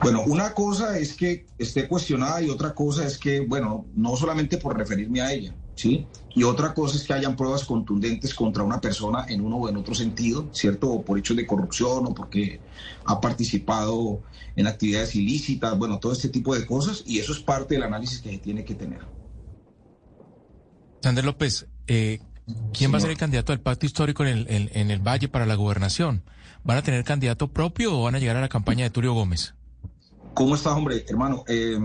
Bueno, 0.01 0.23
una 0.25 0.53
cosa 0.55 0.97
es 0.97 1.13
que 1.13 1.45
esté 1.59 1.87
cuestionada 1.87 2.41
y 2.41 2.49
otra 2.49 2.73
cosa 2.73 3.05
es 3.05 3.19
que, 3.19 3.41
bueno, 3.41 3.85
no 3.93 4.15
solamente 4.15 4.57
por 4.57 4.75
referirme 4.75 5.21
a 5.21 5.31
ella, 5.31 5.53
¿sí? 5.75 6.07
Y 6.33 6.41
otra 6.41 6.73
cosa 6.73 6.97
es 6.97 7.03
que 7.03 7.13
hayan 7.13 7.35
pruebas 7.35 7.65
contundentes 7.65 8.33
contra 8.33 8.63
una 8.63 8.81
persona 8.81 9.25
en 9.29 9.41
uno 9.41 9.57
o 9.57 9.69
en 9.69 9.77
otro 9.77 9.93
sentido, 9.93 10.49
¿cierto? 10.53 10.89
O 10.89 11.05
por 11.05 11.19
hechos 11.19 11.37
de 11.37 11.45
corrupción 11.45 12.07
o 12.07 12.15
porque 12.15 12.59
ha 13.05 13.21
participado 13.21 14.23
en 14.55 14.65
actividades 14.65 15.15
ilícitas, 15.15 15.77
bueno, 15.77 15.99
todo 15.99 16.13
este 16.13 16.29
tipo 16.29 16.55
de 16.55 16.65
cosas 16.65 17.03
y 17.05 17.19
eso 17.19 17.31
es 17.31 17.39
parte 17.39 17.75
del 17.75 17.83
análisis 17.83 18.21
que 18.21 18.31
se 18.31 18.37
tiene 18.39 18.65
que 18.65 18.73
tener. 18.73 19.01
Sander 21.03 21.25
López, 21.25 21.67
eh, 21.85 22.21
¿quién 22.73 22.91
va 22.91 22.97
a 22.97 23.01
ser 23.01 23.11
el 23.11 23.17
candidato 23.17 23.53
del 23.53 23.61
pacto 23.61 23.85
histórico 23.85 24.25
en 24.25 24.47
el, 24.47 24.71
en 24.73 24.89
el 24.89 24.99
Valle 24.99 25.27
para 25.27 25.45
la 25.45 25.53
gobernación? 25.53 26.23
¿Van 26.63 26.77
a 26.77 26.81
tener 26.81 27.03
candidato 27.03 27.49
propio 27.49 27.99
o 27.99 28.03
van 28.03 28.15
a 28.15 28.19
llegar 28.19 28.37
a 28.37 28.41
la 28.41 28.49
campaña 28.49 28.83
de 28.83 28.89
Tulio 28.89 29.13
Gómez? 29.13 29.53
¿Cómo 30.33 30.55
estás, 30.55 30.73
hombre, 30.73 31.05
hermano? 31.09 31.43
Eh, 31.47 31.77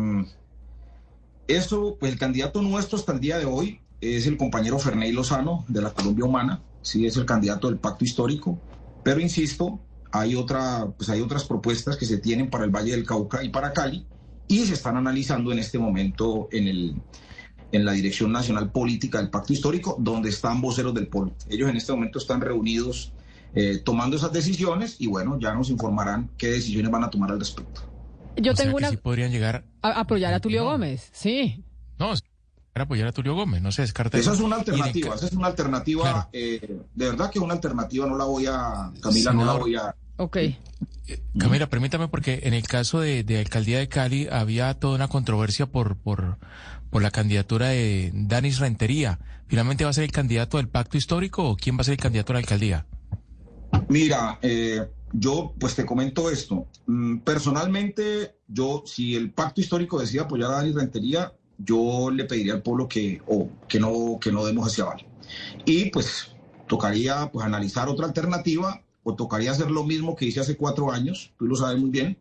eso, 1.49 1.97
pues 1.99 2.13
el 2.13 2.19
candidato 2.19 2.63
nuestro 2.63 2.97
hasta 2.97 3.13
el 3.13 3.21
día 3.21 3.39
de 3.39 3.45
hoy 3.45 3.81
es 4.01 4.27
el 4.27 4.37
compañero 4.37 4.79
Ferney 4.79 5.11
Lozano 5.13 5.65
de 5.69 5.83
la 5.83 5.93
Colombia 5.93 6.25
Humana, 6.25 6.63
sí 6.81 7.07
es 7.07 7.17
el 7.17 7.27
candidato 7.27 7.69
del 7.69 7.79
pacto 7.79 8.05
histórico, 8.05 8.61
pero 9.03 9.21
insisto, 9.21 9.81
hay, 10.13 10.37
otra, 10.37 10.87
pues 10.97 11.11
hay 11.11 11.21
otras 11.21 11.45
propuestas 11.45 11.97
que 11.97 12.07
se 12.07 12.19
tienen 12.19 12.49
para 12.49 12.65
el 12.65 12.71
Valle 12.71 12.93
del 12.93 13.05
Cauca 13.05 13.43
y 13.43 13.49
para 13.49 13.73
Cali 13.73 14.07
y 14.47 14.59
se 14.65 14.75
están 14.75 14.97
analizando 14.97 15.51
en 15.51 15.59
este 15.59 15.79
momento 15.79 16.49
en, 16.53 16.69
el, 16.69 16.97
en 17.73 17.85
la 17.85 17.93
Dirección 17.93 18.31
Nacional 18.31 18.71
Política 18.71 19.19
del 19.19 19.31
Pacto 19.31 19.53
Histórico, 19.53 19.97
donde 19.99 20.29
están 20.29 20.61
voceros 20.61 20.95
del 20.95 21.09
pueblo. 21.09 21.35
Ellos 21.49 21.69
en 21.69 21.77
este 21.77 21.93
momento 21.93 22.21
están 22.21 22.41
reunidos 22.41 23.13
eh, 23.55 23.83
tomando 23.85 24.17
esas 24.17 24.33
decisiones 24.33 24.97
y 25.01 25.09
bueno, 25.09 25.37
ya 25.41 25.53
nos 25.53 25.69
informarán 25.71 26.31
qué 26.39 26.49
decisiones 26.49 26.93
van 26.93 27.03
a 27.03 27.11
tomar 27.11 27.33
al 27.33 27.41
respecto. 27.41 27.96
Yo 28.37 28.55
tengo 28.55 28.77
una. 28.77 28.91
podrían 28.93 29.31
llegar. 29.31 29.65
A 29.83 30.01
apoyar 30.01 30.35
a 30.35 30.41
Tulio 30.41 30.65
Gómez, 30.65 31.11
sí. 31.13 31.65
No, 31.99 32.15
apoyar 32.83 33.09
a 33.09 33.13
Tulio 33.13 33.35
Gómez, 33.35 33.63
no 33.63 33.73
se 33.73 33.83
descarta. 33.83 34.19
Esa 34.19 34.33
es 34.33 34.41
una 34.41 34.57
alternativa, 34.57 35.15
esa 35.15 35.27
es 35.27 35.33
una 35.33 35.49
alternativa. 35.49 36.29
Eh, 36.33 36.81
de 36.95 37.07
verdad 37.07 37.31
que 37.31 37.39
una 37.39 37.55
alternativa 37.55 38.07
no 38.07 38.17
la 38.17 38.25
voy 38.25 38.47
a. 38.47 38.93
Camila, 39.01 39.33
no 39.33 39.45
la 39.45 39.53
voy 39.55 39.77
a. 39.77 39.95
Ok. 40.19 40.37
Eh, 40.37 40.57
Camila, 41.39 41.69
permítame, 41.69 42.09
porque 42.09 42.41
en 42.45 42.55
el 42.55 42.67
caso 42.67 43.01
de, 43.01 43.23
de, 43.23 43.39
alcaldía 43.39 43.79
de 43.79 43.89
Cali 43.89 44.29
había 44.31 44.75
toda 44.75 44.97
una 44.97 45.09
controversia 45.09 45.67
por, 45.67 45.97
por, 45.97 46.39
por 46.91 47.03
la 47.03 47.11
candidatura 47.11 47.69
de 47.69 48.11
Danis 48.15 48.59
Rentería. 48.59 49.19
¿Finalmente 49.47 49.85
va 49.85 49.91
a 49.91 49.93
ser 49.93 50.05
el 50.05 50.13
candidato 50.13 50.57
del 50.57 50.69
pacto 50.69 50.97
histórico 50.97 51.49
o 51.49 51.57
quién 51.57 51.77
va 51.77 51.83
a 51.83 51.85
ser 51.85 51.93
el 51.93 52.01
candidato 52.01 52.33
a 52.33 52.35
la 52.35 52.41
alcaldía? 52.41 52.87
Mira, 53.89 54.39
eh, 54.43 54.85
yo 55.13 55.55
pues 55.59 55.75
te 55.75 55.87
comento 55.87 56.31
esto. 56.31 56.67
Mm, 56.87 57.19
personalmente, 57.19 58.37
yo, 58.49 58.83
si 58.87 59.15
el 59.15 59.33
pacto 59.33 59.61
histórico 59.61 59.99
decide 59.99 60.21
apoyar 60.21 60.51
a 60.51 60.57
Dani 60.57 60.73
Rentería, 60.73 61.33
yo 61.59 62.11
le 62.11 62.25
pediría 62.25 62.55
al 62.55 62.63
pueblo 62.63 62.89
que, 62.89 63.23
o 63.27 63.49
que, 63.69 63.81
no, 63.81 64.19
que 64.21 64.33
no 64.33 64.45
demos 64.45 64.73
ese 64.73 64.83
aval. 64.83 65.07
Y 65.65 65.91
pues 65.91 66.29
tocaría 66.67 67.31
pues, 67.33 67.45
analizar 67.45 67.89
otra 67.89 68.07
alternativa 68.07 68.83
o 69.03 69.15
tocaría 69.15 69.53
hacer 69.53 69.71
lo 69.71 69.85
mismo 69.85 70.17
que 70.17 70.27
hice 70.27 70.41
hace 70.41 70.57
cuatro 70.57 70.91
años, 70.91 71.33
tú 71.39 71.47
lo 71.47 71.55
sabes 71.57 71.79
muy 71.81 71.91
bien. 71.91 72.19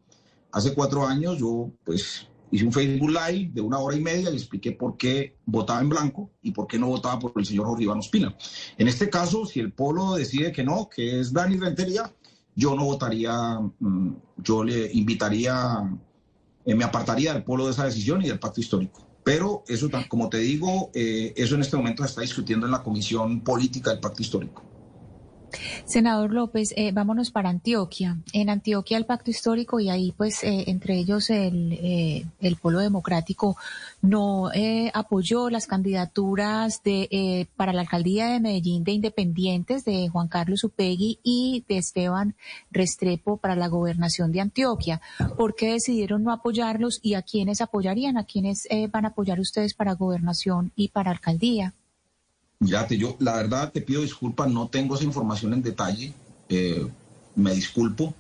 Hace 0.51 0.73
cuatro 0.73 1.05
años 1.05 1.39
yo 1.39 1.71
pues 1.83 2.27
hice 2.51 2.63
un 2.63 2.71
Facebook 2.71 3.09
Live 3.09 3.51
de 3.53 3.61
una 3.61 3.79
hora 3.79 3.97
y 3.97 4.01
media 4.01 4.29
y 4.29 4.35
expliqué 4.35 4.71
por 4.71 4.95
qué 4.95 5.35
votaba 5.45 5.81
en 5.81 5.89
blanco 5.89 6.29
y 6.41 6.51
por 6.51 6.67
qué 6.67 6.77
no 6.77 6.87
votaba 6.87 7.19
por 7.19 7.33
el 7.35 7.45
señor 7.45 7.65
Jorge 7.65 7.83
Iván 7.83 7.99
Ospina. 7.99 8.35
En 8.77 8.87
este 8.87 9.09
caso, 9.09 9.45
si 9.45 9.59
el 9.59 9.73
pueblo 9.73 10.13
decide 10.13 10.51
que 10.51 10.63
no, 10.63 10.87
que 10.87 11.19
es 11.19 11.33
Dani 11.33 11.57
Rentería, 11.57 12.13
yo 12.55 12.75
no 12.75 12.85
votaría, 12.85 13.59
mm, 13.79 14.15
yo 14.37 14.63
le 14.63 14.91
invitaría, 14.93 15.83
eh, 16.65 16.75
me 16.75 16.83
apartaría 16.83 17.33
del 17.33 17.43
pueblo 17.43 17.65
de 17.65 17.71
esa 17.71 17.85
decisión 17.85 18.21
y 18.21 18.27
del 18.27 18.39
pacto 18.39 18.61
histórico. 18.61 19.05
Pero 19.23 19.63
eso, 19.67 19.89
como 20.07 20.29
te 20.29 20.37
digo, 20.37 20.91
eh, 20.93 21.33
eso 21.35 21.55
en 21.55 21.61
este 21.61 21.75
momento 21.75 22.03
se 22.03 22.09
está 22.09 22.21
discutiendo 22.21 22.65
en 22.67 22.71
la 22.71 22.83
Comisión 22.83 23.41
Política 23.41 23.89
del 23.89 23.99
Pacto 23.99 24.21
Histórico. 24.21 24.63
Senador 25.85 26.31
López, 26.31 26.73
eh, 26.75 26.91
vámonos 26.91 27.31
para 27.31 27.49
Antioquia. 27.49 28.17
En 28.33 28.49
Antioquia 28.49 28.97
el 28.97 29.05
pacto 29.05 29.31
histórico 29.31 29.79
y 29.79 29.89
ahí 29.89 30.13
pues 30.15 30.43
eh, 30.43 30.65
entre 30.67 30.97
ellos 30.97 31.29
el, 31.29 31.73
eh, 31.73 32.25
el 32.39 32.55
Polo 32.55 32.79
Democrático 32.79 33.57
no 34.01 34.49
apoyó 34.93 35.49
las 35.49 35.67
candidaturas 35.67 36.83
de 36.83 37.47
para 37.55 37.73
la 37.73 37.81
alcaldía 37.81 38.27
de 38.27 38.39
Medellín 38.39 38.83
de 38.83 38.91
independientes 38.91 39.83
de 39.83 40.09
Juan 40.09 40.27
Carlos 40.27 40.63
Upegui 40.63 41.19
y 41.23 41.63
de 41.67 41.77
Esteban 41.77 42.35
Restrepo 42.71 43.37
para 43.37 43.55
la 43.55 43.67
gobernación 43.67 44.31
de 44.31 44.41
Antioquia. 44.41 45.01
¿Por 45.37 45.55
qué 45.55 45.73
decidieron 45.73 46.23
no 46.23 46.31
apoyarlos 46.31 46.99
y 47.01 47.15
a 47.15 47.23
quiénes 47.23 47.61
apoyarían? 47.61 48.17
¿A 48.17 48.25
quiénes 48.25 48.67
van 48.91 49.05
a 49.05 49.09
apoyar 49.09 49.39
ustedes 49.39 49.73
para 49.73 49.93
gobernación 49.93 50.71
y 50.75 50.89
para 50.89 51.11
alcaldía? 51.11 51.73
Mírate, 52.59 52.97
yo 52.97 53.15
la 53.19 53.35
verdad 53.35 53.71
te 53.71 53.81
pido 53.81 54.01
disculpas, 54.01 54.49
no 54.49 54.67
tengo 54.69 54.95
esa 54.95 55.03
información 55.03 55.53
en 55.53 55.61
detalle, 55.61 56.13
eh, 56.49 56.87
me 57.35 57.53
disculpo. 57.53 58.13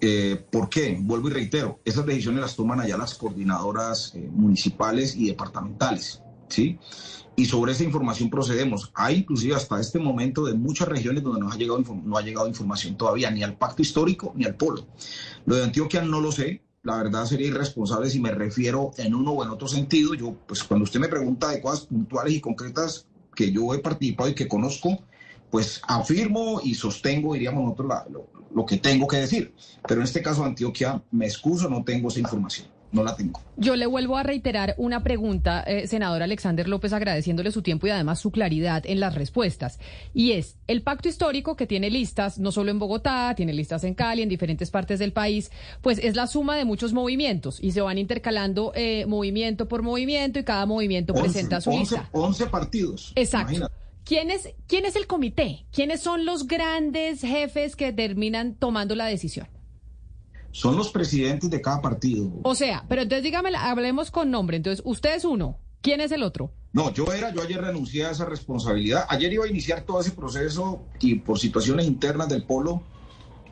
Eh, 0.00 0.40
¿Por 0.50 0.68
qué? 0.68 0.96
Vuelvo 1.00 1.28
y 1.28 1.32
reitero, 1.32 1.80
esas 1.84 2.06
decisiones 2.06 2.40
las 2.40 2.54
toman 2.54 2.80
allá 2.80 2.96
las 2.96 3.14
coordinadoras 3.14 4.12
eh, 4.14 4.28
municipales 4.30 5.16
y 5.16 5.26
departamentales, 5.26 6.20
¿sí? 6.48 6.78
Y 7.34 7.46
sobre 7.46 7.72
esa 7.72 7.84
información 7.84 8.30
procedemos. 8.30 8.90
Hay 8.94 9.18
inclusive 9.18 9.54
hasta 9.54 9.80
este 9.80 9.98
momento 9.98 10.44
de 10.44 10.54
muchas 10.54 10.88
regiones 10.88 11.22
donde 11.22 11.40
no 11.40 11.50
ha 11.50 11.56
llegado, 11.56 11.82
no 12.04 12.16
ha 12.16 12.22
llegado 12.22 12.48
información 12.48 12.96
todavía, 12.96 13.30
ni 13.30 13.42
al 13.42 13.56
pacto 13.56 13.82
histórico 13.82 14.32
ni 14.36 14.44
al 14.44 14.56
polo. 14.56 14.86
Lo 15.46 15.56
de 15.56 15.64
Antioquia 15.64 16.02
no 16.02 16.20
lo 16.20 16.30
sé, 16.32 16.62
la 16.82 16.96
verdad 16.96 17.26
sería 17.26 17.48
irresponsable 17.48 18.10
si 18.10 18.20
me 18.20 18.30
refiero 18.30 18.92
en 18.98 19.14
uno 19.14 19.32
o 19.32 19.44
en 19.44 19.50
otro 19.50 19.68
sentido. 19.68 20.14
Yo, 20.14 20.34
pues 20.46 20.62
cuando 20.64 20.84
usted 20.84 21.00
me 21.00 21.08
pregunta 21.08 21.48
de 21.48 21.60
cosas 21.60 21.86
puntuales 21.86 22.34
y 22.34 22.40
concretas 22.40 23.06
que 23.38 23.52
yo 23.52 23.72
he 23.72 23.78
participado 23.78 24.28
y 24.28 24.34
que 24.34 24.48
conozco, 24.48 24.98
pues 25.48 25.80
afirmo 25.86 26.60
y 26.60 26.74
sostengo, 26.74 27.34
diríamos 27.34 27.62
nosotros, 27.62 27.88
lo, 28.10 28.26
lo, 28.52 28.66
que 28.66 28.78
tengo 28.78 29.06
que 29.06 29.18
decir. 29.18 29.54
Pero 29.86 30.00
en 30.00 30.06
este 30.06 30.22
caso, 30.22 30.44
Antioquia, 30.44 31.00
me 31.12 31.26
excuso, 31.26 31.70
no 31.70 31.84
tengo 31.84 32.08
esa 32.08 32.18
información. 32.18 32.66
No 32.90 33.02
la 33.02 33.14
tengo. 33.14 33.40
Yo 33.56 33.76
le 33.76 33.86
vuelvo 33.86 34.16
a 34.16 34.22
reiterar 34.22 34.74
una 34.78 35.02
pregunta, 35.02 35.62
eh, 35.62 35.86
senador 35.86 36.22
Alexander 36.22 36.66
López, 36.68 36.92
agradeciéndole 36.92 37.50
su 37.50 37.60
tiempo 37.60 37.86
y 37.86 37.90
además 37.90 38.18
su 38.18 38.30
claridad 38.30 38.84
en 38.86 39.00
las 39.00 39.14
respuestas. 39.14 39.78
Y 40.14 40.32
es 40.32 40.56
el 40.68 40.82
pacto 40.82 41.08
histórico 41.08 41.56
que 41.56 41.66
tiene 41.66 41.90
listas, 41.90 42.38
no 42.38 42.50
solo 42.50 42.70
en 42.70 42.78
Bogotá, 42.78 43.34
tiene 43.36 43.52
listas 43.52 43.84
en 43.84 43.94
Cali, 43.94 44.22
en 44.22 44.28
diferentes 44.28 44.70
partes 44.70 44.98
del 44.98 45.12
país, 45.12 45.50
pues 45.82 45.98
es 45.98 46.16
la 46.16 46.26
suma 46.26 46.56
de 46.56 46.64
muchos 46.64 46.92
movimientos 46.92 47.58
y 47.62 47.72
se 47.72 47.80
van 47.80 47.98
intercalando 47.98 48.72
eh, 48.74 49.04
movimiento 49.06 49.68
por 49.68 49.82
movimiento 49.82 50.38
y 50.38 50.44
cada 50.44 50.64
movimiento 50.64 51.12
presenta 51.12 51.60
su 51.60 51.70
lista. 51.70 52.08
11 52.12 52.46
partidos. 52.46 53.12
Exacto. 53.16 53.70
¿Quién 54.04 54.30
es, 54.30 54.54
¿Quién 54.66 54.86
es 54.86 54.96
el 54.96 55.06
comité? 55.06 55.66
¿Quiénes 55.70 56.00
son 56.00 56.24
los 56.24 56.46
grandes 56.46 57.20
jefes 57.20 57.76
que 57.76 57.92
terminan 57.92 58.54
tomando 58.54 58.94
la 58.94 59.04
decisión? 59.04 59.46
Son 60.50 60.76
los 60.76 60.90
presidentes 60.90 61.50
de 61.50 61.60
cada 61.60 61.80
partido. 61.80 62.30
O 62.42 62.54
sea, 62.54 62.84
pero 62.88 63.02
entonces 63.02 63.22
dígame, 63.22 63.50
hablemos 63.56 64.10
con 64.10 64.30
nombre. 64.30 64.56
Entonces, 64.56 64.82
usted 64.84 65.14
es 65.14 65.24
uno. 65.24 65.58
¿Quién 65.80 66.00
es 66.00 66.10
el 66.10 66.22
otro? 66.22 66.52
No, 66.72 66.92
yo 66.92 67.12
era, 67.12 67.32
yo 67.32 67.42
ayer 67.42 67.60
renuncié 67.60 68.06
a 68.06 68.10
esa 68.10 68.24
responsabilidad. 68.24 69.06
Ayer 69.08 69.32
iba 69.32 69.44
a 69.44 69.48
iniciar 69.48 69.82
todo 69.82 70.00
ese 70.00 70.10
proceso 70.10 70.82
y 71.00 71.16
por 71.16 71.38
situaciones 71.38 71.86
internas 71.86 72.28
del 72.28 72.44
polo, 72.44 72.82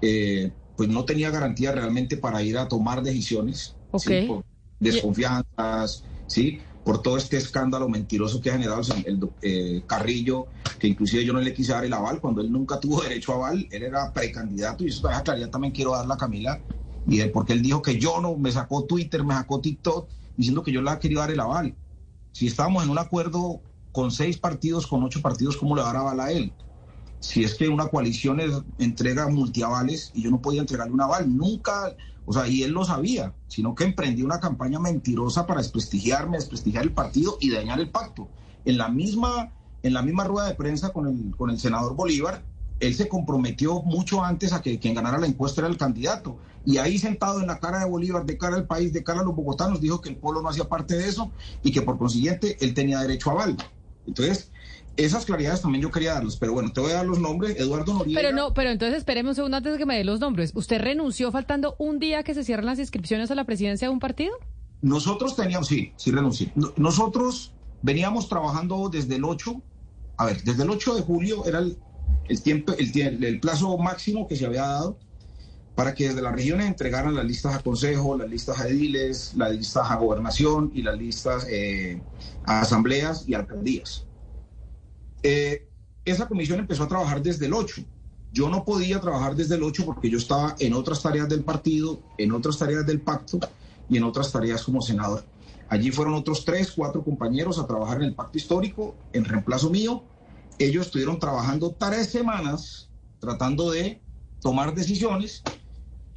eh, 0.03 0.51
pues 0.77 0.89
no 0.89 1.05
tenía 1.05 1.31
garantía 1.31 1.73
realmente 1.73 2.17
para 2.17 2.43
ir 2.43 2.59
a 2.59 2.69
tomar 2.69 3.03
decisiones. 3.03 3.77
¿sí? 3.99 4.23
Por 4.27 4.45
desconfianzas, 4.81 6.05
¿sí? 6.27 6.61
por 6.87 7.03
todo 7.03 7.17
este 7.17 7.37
escándalo 7.37 7.89
mentiroso 7.89 8.41
que 8.41 8.51
ha 8.51 8.53
generado 8.53 8.81
el, 9.05 9.29
eh, 9.43 9.83
Carrillo, 9.89 10.47
que 10.79 10.87
inclusive 10.87 11.25
yo 11.25 11.33
no 11.33 11.41
le 11.41 11.53
quise 11.53 11.73
dar 11.73 11.85
el 11.85 11.93
aval 11.93 12.21
cuando 12.21 12.43
él 12.43 12.53
nunca 12.53 12.79
tuvo 12.79 13.03
derecho 13.03 13.33
a 13.33 13.35
aval, 13.35 13.67
él 13.73 13.83
era 13.83 14.13
precandidato 14.13 14.85
y 14.85 14.89
esa 14.91 15.21
claridad 15.25 15.51
también 15.51 15.73
quiero 15.73 15.91
darla 15.91 16.15
a 16.15 16.17
Camila, 16.17 16.61
y 17.07 17.23
porque 17.27 17.53
él 17.53 17.63
dijo 17.63 17.83
que 17.83 17.99
yo 17.99 18.21
no, 18.21 18.37
me 18.37 18.51
sacó 18.51 18.85
Twitter, 18.85 19.25
me 19.25 19.35
sacó 19.35 19.61
TikTok, 19.61 20.09
diciendo 20.37 20.63
que 20.63 20.73
yo 20.73 20.83
le 20.83 20.99
querido 20.99 21.21
dar 21.21 21.31
el 21.31 21.41
aval. 21.41 21.75
Si 22.33 22.47
estábamos 22.47 22.85
en 22.85 22.91
un 22.91 22.99
acuerdo 22.99 23.61
con 23.93 24.11
seis 24.11 24.39
partidos, 24.39 24.87
con 24.87 25.03
ocho 25.03 25.23
partidos, 25.23 25.57
¿cómo 25.57 25.75
le 25.75 25.83
va 25.83 25.91
a 25.91 25.93
dar 25.93 26.03
aval 26.03 26.21
a 26.21 26.33
él? 26.33 26.53
Si 27.21 27.45
es 27.45 27.55
que 27.55 27.69
una 27.69 27.89
coalición 27.89 28.41
entrega 28.79 29.29
multiavales 29.29 30.11
y 30.15 30.23
yo 30.23 30.31
no 30.31 30.43
podía 30.43 30.61
entregarle 30.61 30.93
un 30.93 31.01
aval, 31.01 31.35
nunca 31.35 31.97
o 32.27 32.33
sea, 32.33 32.49
y 32.49 32.65
él 32.65 32.73
lo 32.73 32.85
sabía, 32.85 33.33
sino 33.47 33.75
que 33.75 33.85
emprendió 33.85 34.25
una 34.25 34.41
campaña 34.41 34.81
mentirosa 34.81 35.47
para 35.47 35.61
desprestigiarme, 35.61 36.37
desprestigiar 36.37 36.83
el 36.83 36.93
partido 36.93 37.39
y 37.41 37.51
dañar 37.51 37.79
el 37.79 37.89
pacto. 37.89 38.29
En 38.65 38.79
la 38.79 38.89
misma, 38.89 39.53
en 39.85 39.95
la 39.95 40.03
misma 40.03 40.25
rueda 40.25 40.49
de 40.49 40.57
prensa 40.57 40.93
con 40.93 41.07
el, 41.07 41.37
con 41.37 41.51
el 41.51 41.61
senador 41.61 41.95
Bolívar, 41.95 42.43
él 42.81 42.95
se 42.95 43.09
comprometió 43.09 43.81
mucho 43.83 44.25
antes 44.25 44.53
a 44.53 44.61
que 44.61 44.81
quien 44.81 44.95
ganara 44.95 45.19
la 45.19 45.27
encuesta 45.27 45.61
era 45.61 45.69
el 45.69 45.77
candidato. 45.77 46.37
Y 46.67 46.79
ahí 46.79 46.99
sentado 46.99 47.41
en 47.41 47.47
la 47.47 47.61
cara 47.61 47.79
de 47.79 47.85
Bolívar, 47.87 48.27
de 48.27 48.37
cara 48.37 48.57
al 48.57 48.67
país, 48.67 48.93
de 48.93 49.05
cara 49.05 49.21
a 49.21 49.23
los 49.23 49.37
bogotanos, 49.37 49.81
dijo 49.81 50.01
que 50.01 50.09
el 50.09 50.17
pueblo 50.17 50.43
no 50.43 50.49
hacía 50.49 50.65
parte 50.65 50.97
de 50.97 51.09
eso 51.09 51.31
y 51.63 51.71
que 51.71 51.81
por 51.81 51.97
consiguiente 51.97 52.57
él 52.61 52.75
tenía 52.75 52.99
derecho 53.01 53.31
a 53.31 53.35
aval. 53.35 53.57
Entonces, 54.05 54.51
esas 54.97 55.25
claridades 55.25 55.63
también 55.63 55.83
yo 55.83 55.93
quería 55.93 56.15
darlos, 56.15 56.37
pero 56.37 56.53
bueno, 56.53 56.73
te 56.73 56.81
voy 56.81 56.91
a 56.91 56.95
dar 56.95 57.07
los 57.07 57.21
nombres. 57.21 57.57
Eduardo 57.57 57.95
Noriega. 57.95 58.21
Pero 58.21 58.35
no, 58.35 58.53
pero 58.53 58.71
entonces 58.71 58.99
esperemos 58.99 59.31
un 59.31 59.35
segundo 59.37 59.57
antes 59.59 59.73
de 59.73 59.79
que 59.79 59.87
me 59.87 59.97
dé 59.97 60.03
los 60.03 60.19
nombres. 60.19 60.51
¿Usted 60.55 60.81
renunció 60.81 61.31
faltando 61.31 61.77
un 61.79 62.01
día 62.01 62.25
que 62.25 62.35
se 62.35 62.43
cierran 62.43 62.67
las 62.67 62.81
inscripciones 62.81 63.31
a 63.31 63.37
la 63.37 63.45
presidencia 63.45 63.87
de 63.87 63.93
un 63.93 64.01
partido? 64.01 64.33
Nosotros 64.83 65.37
teníamos, 65.37 65.69
sí, 65.69 65.93
sí 65.97 66.11
renuncié. 66.11 66.53
Nosotros 66.77 67.53
veníamos 67.83 68.29
trabajando 68.29 68.89
desde 68.89 69.17
el 69.17 69.25
8, 69.25 69.63
a 70.17 70.27
ver, 70.27 70.43
desde 70.43 70.65
el 70.65 70.71
8 70.71 70.97
de 70.97 71.03
julio 71.03 71.47
era 71.47 71.61
el, 71.61 72.43
tiempo, 72.43 72.73
el, 72.73 73.25
el 73.25 73.39
plazo 73.39 73.79
máximo 73.79 74.27
que 74.27 74.35
se 74.35 74.47
había 74.47 74.63
dado 74.63 74.99
para 75.77 75.95
que 75.95 76.09
desde 76.09 76.23
las 76.23 76.35
regiones 76.35 76.67
entregaran 76.67 77.15
las 77.15 77.25
listas 77.25 77.55
a 77.55 77.63
consejo, 77.63 78.17
las 78.17 78.29
listas 78.29 78.59
a 78.59 78.67
ediles, 78.67 79.35
las 79.37 79.53
listas 79.53 79.91
a 79.91 79.97
gobernación 79.97 80.73
y 80.75 80.83
las 80.83 80.99
listas 80.99 81.47
eh, 81.49 82.01
a 82.45 82.63
asambleas 82.63 83.29
y 83.29 83.35
alcaldías. 83.35 84.07
Eh, 85.23 85.69
esa 86.07 86.27
comisión 86.27 86.61
empezó 86.61 86.85
a 86.85 86.89
trabajar 86.89 87.23
desde 87.23 87.45
el 87.45 87.53
8. 87.53 87.83
Yo 88.33 88.49
no 88.49 88.65
podía 88.65 89.01
trabajar 89.01 89.37
desde 89.37 89.57
el 89.57 89.63
8 89.63 89.85
porque 89.85 90.09
yo 90.09 90.17
estaba 90.17 90.57
en 90.59 90.73
otras 90.73 91.03
tareas 91.03 91.29
del 91.29 91.45
partido, 91.45 92.01
en 92.17 92.33
otras 92.33 92.59
tareas 92.59 92.87
del 92.87 93.03
pacto 93.03 93.39
y 93.91 93.99
en 93.99 94.05
otras 94.05 94.33
tareas 94.33 94.63
como 94.63 94.81
senador. 94.81 95.25
Allí 95.69 95.91
fueron 95.91 96.15
otros 96.15 96.45
tres, 96.45 96.73
cuatro 96.75 97.05
compañeros 97.05 97.59
a 97.59 97.67
trabajar 97.67 97.99
en 97.99 98.05
el 98.05 98.15
pacto 98.15 98.39
histórico 98.39 98.95
en 99.13 99.27
reemplazo 99.27 99.69
mío. 99.69 100.05
Ellos 100.59 100.87
estuvieron 100.87 101.19
trabajando 101.19 101.77
tres 101.79 102.09
semanas 102.09 102.89
tratando 103.21 103.71
de 103.71 104.01
tomar 104.41 104.75
decisiones. 104.75 105.43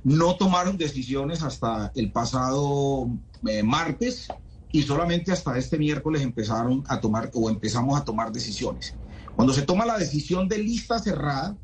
No 0.03 0.35
tomaron 0.35 0.77
decisiones 0.77 1.43
hasta 1.43 1.91
el 1.95 2.11
pasado 2.11 3.09
eh, 3.47 3.63
martes 3.63 4.27
y 4.71 4.83
solamente 4.83 5.31
hasta 5.31 5.57
este 5.57 5.77
miércoles 5.77 6.21
empezaron 6.21 6.83
a 6.87 7.01
tomar 7.01 7.31
o 7.33 7.49
empezamos 7.49 7.99
a 7.99 8.05
tomar 8.05 8.31
decisiones. 8.31 8.95
Cuando 9.35 9.53
se 9.53 9.63
toma 9.63 9.85
la 9.85 9.97
decisión 9.97 10.47
de 10.47 10.59
lista 10.59 10.99
cerrada 10.99 11.57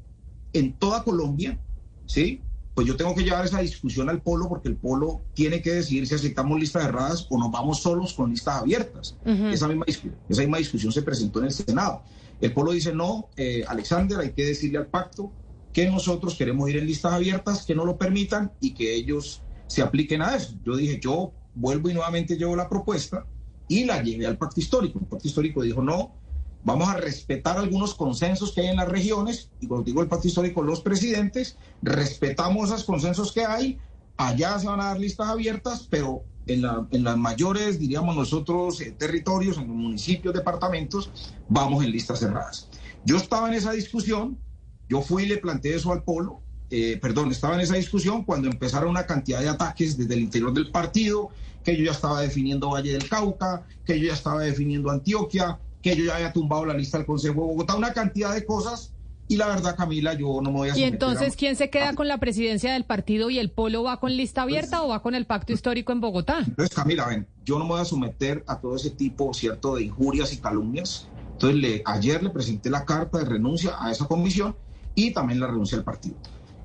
en 0.54 0.74
toda 0.74 1.04
Colombia, 1.04 1.60
¿sí? 2.06 2.41
Pues 2.74 2.88
yo 2.88 2.98
tengo 2.98 3.15
que 3.15 3.24
llevar 3.24 3.45
esa 3.45 3.60
discusión 3.60 4.10
al 4.10 4.21
polo 4.21 4.50
porque 4.50 4.67
el 4.67 4.76
polo 4.76 5.21
tiene 5.34 5.62
que 5.62 5.71
decidir 5.71 6.08
si 6.08 6.15
aceptamos 6.15 6.60
listas 6.60 6.84
cerradas 6.84 7.28
o 7.30 7.38
nos 7.38 7.52
vamos 7.52 7.82
solos 7.82 8.13
con 8.13 8.32
listas 8.32 8.62
abiertas. 8.62 9.15
esa, 9.26 9.67
misma 9.67 9.86
esa 9.88 10.41
misma 10.41 10.58
discusión 10.58 10.91
se 10.91 11.02
presentó 11.02 11.39
en 11.39 11.45
el 11.45 11.52
Senado. 11.52 12.04
El 12.41 12.52
polo 12.52 12.74
dice, 12.74 12.93
no, 12.93 13.30
eh, 13.38 13.63
Alexander, 13.67 14.19
hay 14.19 14.32
que 14.32 14.45
decirle 14.45 14.78
al 14.78 14.88
pacto 14.88 15.32
que 15.76 15.92
nosotros 15.92 16.36
queremos 16.36 16.70
ir 16.70 16.78
en 16.78 16.86
listas 16.86 17.12
abiertas, 17.12 17.66
que 17.66 17.76
no 17.76 17.84
lo 17.84 17.98
permitan 17.98 18.50
y 18.62 18.74
que 18.74 18.96
ellos 18.96 19.44
se 19.68 19.82
apliquen 19.82 20.22
a 20.22 20.34
eso. 20.34 20.54
Yo 20.64 20.78
dije, 20.78 21.02
yo 21.04 21.34
vuelvo 21.54 21.90
y 21.90 21.94
nuevamente 21.94 22.38
llevo 22.38 22.56
la 22.56 22.70
propuesta 22.70 23.26
y 23.68 23.84
la 23.84 24.02
llevé 24.02 24.26
al 24.26 24.38
pacto 24.38 24.62
histórico. 24.62 25.00
El 25.00 25.08
pacto 25.08 25.28
histórico 25.28 25.64
dijo, 25.64 25.82
no, 25.82 26.16
vamos 26.64 26.88
a 26.88 26.96
respetar 26.96 27.58
algunos 27.58 27.94
consensos 27.94 28.54
que 28.54 28.62
hay 28.62 28.68
en 28.68 28.78
las 28.78 28.88
regiones, 28.88 29.52
y 29.60 29.68
cuando 29.68 29.84
digo 29.84 30.02
el 30.02 30.08
pacto 30.08 30.30
histórico, 30.30 30.64
los 30.64 30.80
presidentes, 30.80 31.58
respetamos 31.82 32.70
esos 32.70 32.86
consensos 32.86 33.34
que 33.34 33.44
hay, 33.44 33.78
allá 34.16 34.58
se 34.58 34.68
van 34.68 34.80
a 34.80 34.86
dar 34.86 35.00
listas 35.02 35.28
abiertas, 35.28 35.88
pero 35.90 36.24
en, 36.48 36.62
la, 36.62 36.88
en 36.92 37.04
las 37.04 37.18
mayores, 37.18 37.80
diríamos 37.80 38.16
nosotros, 38.16 38.80
eh, 38.80 38.96
territorios, 38.98 39.58
en 39.58 39.68
los 39.68 39.76
municipios, 39.76 40.34
departamentos, 40.34 41.12
vamos 41.50 41.84
en 41.84 41.92
listas 41.92 42.20
cerradas. 42.20 42.70
Yo 43.04 43.18
estaba 43.18 43.50
en 43.50 43.56
esa 43.56 43.74
discusión, 43.74 44.40
yo 44.89 45.02
fui 45.02 45.24
y 45.24 45.28
le 45.28 45.38
planteé 45.38 45.76
eso 45.76 45.91
al 45.91 46.04
polo, 46.04 46.41
eh, 46.69 46.98
perdón, 47.02 47.32
estaba 47.32 47.56
en 47.56 47.62
esa 47.62 47.76
discusión 47.76 48.24
cuando 48.24 48.48
empezaron 48.50 48.89
una 48.89 49.06
cantidad 49.06 49.39
de 49.39 49.50
ataques 49.50 49.98
desde 49.98 50.13
el 50.15 50.21
interior 50.21 50.54
del 50.54 50.71
partido, 50.71 51.30
que 51.63 51.78
yo 51.78 51.86
ya 51.86 51.91
estaba 51.91 52.21
definiendo 52.21 52.71
Valle 52.71 52.93
del 52.93 53.08
Cauca, 53.08 53.63
que 53.86 54.00
yo 54.00 54.08
ya 54.08 54.13
estaba 54.13 54.41
definiendo 54.41 54.89
Antioquia, 54.89 55.60
que 55.82 55.95
yo 55.95 56.06
ya 56.06 56.15
había 56.15 56.34
tumbado 56.34 56.65
la 56.65 56.74
lista 56.74 56.98
del 56.98 57.06
Consejo 57.06 57.41
de 57.41 57.48
Bogotá, 57.48 57.76
una 57.76 57.93
cantidad 57.93 58.34
de 58.34 58.45
cosas. 58.45 58.91
Y 59.28 59.38
la 59.38 59.48
verdad, 59.48 59.76
Camila, 59.76 60.13
yo 60.13 60.39
no 60.41 60.52
me 60.52 60.58
voy 60.58 60.69
a... 60.69 60.78
¿Y 60.78 60.84
entonces 60.84 61.36
quién 61.36 61.56
se 61.56 61.71
queda 61.71 61.95
con 61.95 62.08
la 62.08 62.19
presidencia 62.19 62.74
del 62.74 62.84
partido 62.84 63.32
y 63.32 63.39
el 63.39 63.50
polo 63.50 63.82
va 63.82 64.00
con 64.00 64.15
lista 64.15 64.43
abierta 64.43 64.84
o 64.84 64.89
va 64.89 65.02
con 65.02 65.15
el 65.15 65.26
pacto 65.26 65.52
histórico 65.52 65.91
en 65.91 66.02
Bogotá? 66.02 66.43
Entonces, 66.45 66.76
Camila, 66.76 67.08
ven, 67.08 67.28
yo 67.43 67.58
no 67.58 67.65
me 67.65 67.71
voy 67.71 67.82
a 67.82 67.86
someter 67.86 68.43
a 68.48 68.60
todo 68.60 68.76
ese 68.76 68.91
tipo, 68.91 69.34
¿cierto?, 69.34 69.76
de 69.76 69.84
injurias 69.84 70.32
y 70.34 70.38
calumnias. 70.38 71.08
Entonces, 71.32 71.60
le, 71.60 71.82
ayer 71.86 72.21
le 72.21 72.30
presenté 72.30 72.69
la 72.69 72.86
carta 72.86 73.17
de 73.17 73.26
renuncia 73.26 73.76
a 73.80 73.91
esa 73.91 74.06
comisión 74.06 74.56
y 74.96 75.12
también 75.12 75.40
la 75.40 75.48
renuncia 75.48 75.78
al 75.78 75.84
partido. 75.84 76.16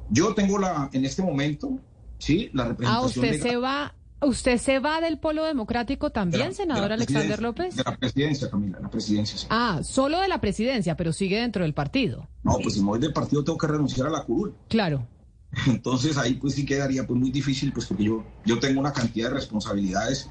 Yo 0.09 0.35
tengo 0.35 0.59
la, 0.59 0.89
en 0.93 1.05
este 1.05 1.23
momento, 1.23 1.79
sí, 2.19 2.51
la 2.53 2.69
representación. 2.69 3.05
Ah, 3.05 3.07
usted 3.07 3.43
se 3.43 3.57
va, 3.57 3.95
usted 4.23 4.59
se 4.59 4.79
va 4.79 5.01
del 5.01 5.19
polo 5.19 5.45
democrático 5.45 6.11
también, 6.11 6.55
senador 6.55 6.93
Alexander 6.93 7.41
López. 7.41 7.77
De 7.77 7.85
la 7.85 7.97
presidencia, 7.97 8.51
Camila, 8.51 8.79
la 8.81 8.91
presidencia. 8.91 9.39
Sí. 9.39 9.47
Ah, 9.51 9.81
solo 9.83 10.21
de 10.21 10.29
la 10.29 10.41
presidencia, 10.41 10.97
pero 10.97 11.13
sigue 11.13 11.41
dentro 11.41 11.63
del 11.63 11.75
partido. 11.75 12.29
No, 12.43 12.59
pues 12.63 12.75
si 12.75 12.81
me 12.81 12.87
voy 12.87 12.99
del 12.99 13.13
partido 13.13 13.45
tengo 13.45 13.59
que 13.59 13.67
renunciar 13.67 14.07
a 14.07 14.11
la 14.11 14.25
curul. 14.25 14.55
Claro. 14.69 15.07
Entonces 15.67 16.17
ahí 16.17 16.35
pues 16.35 16.55
sí 16.55 16.65
quedaría 16.65 17.07
pues 17.07 17.19
muy 17.19 17.31
difícil, 17.31 17.73
pues 17.73 17.87
porque 17.87 18.05
yo, 18.05 18.25
yo 18.45 18.59
tengo 18.59 18.81
una 18.81 18.93
cantidad 18.93 19.29
de 19.29 19.35
responsabilidades 19.35 20.31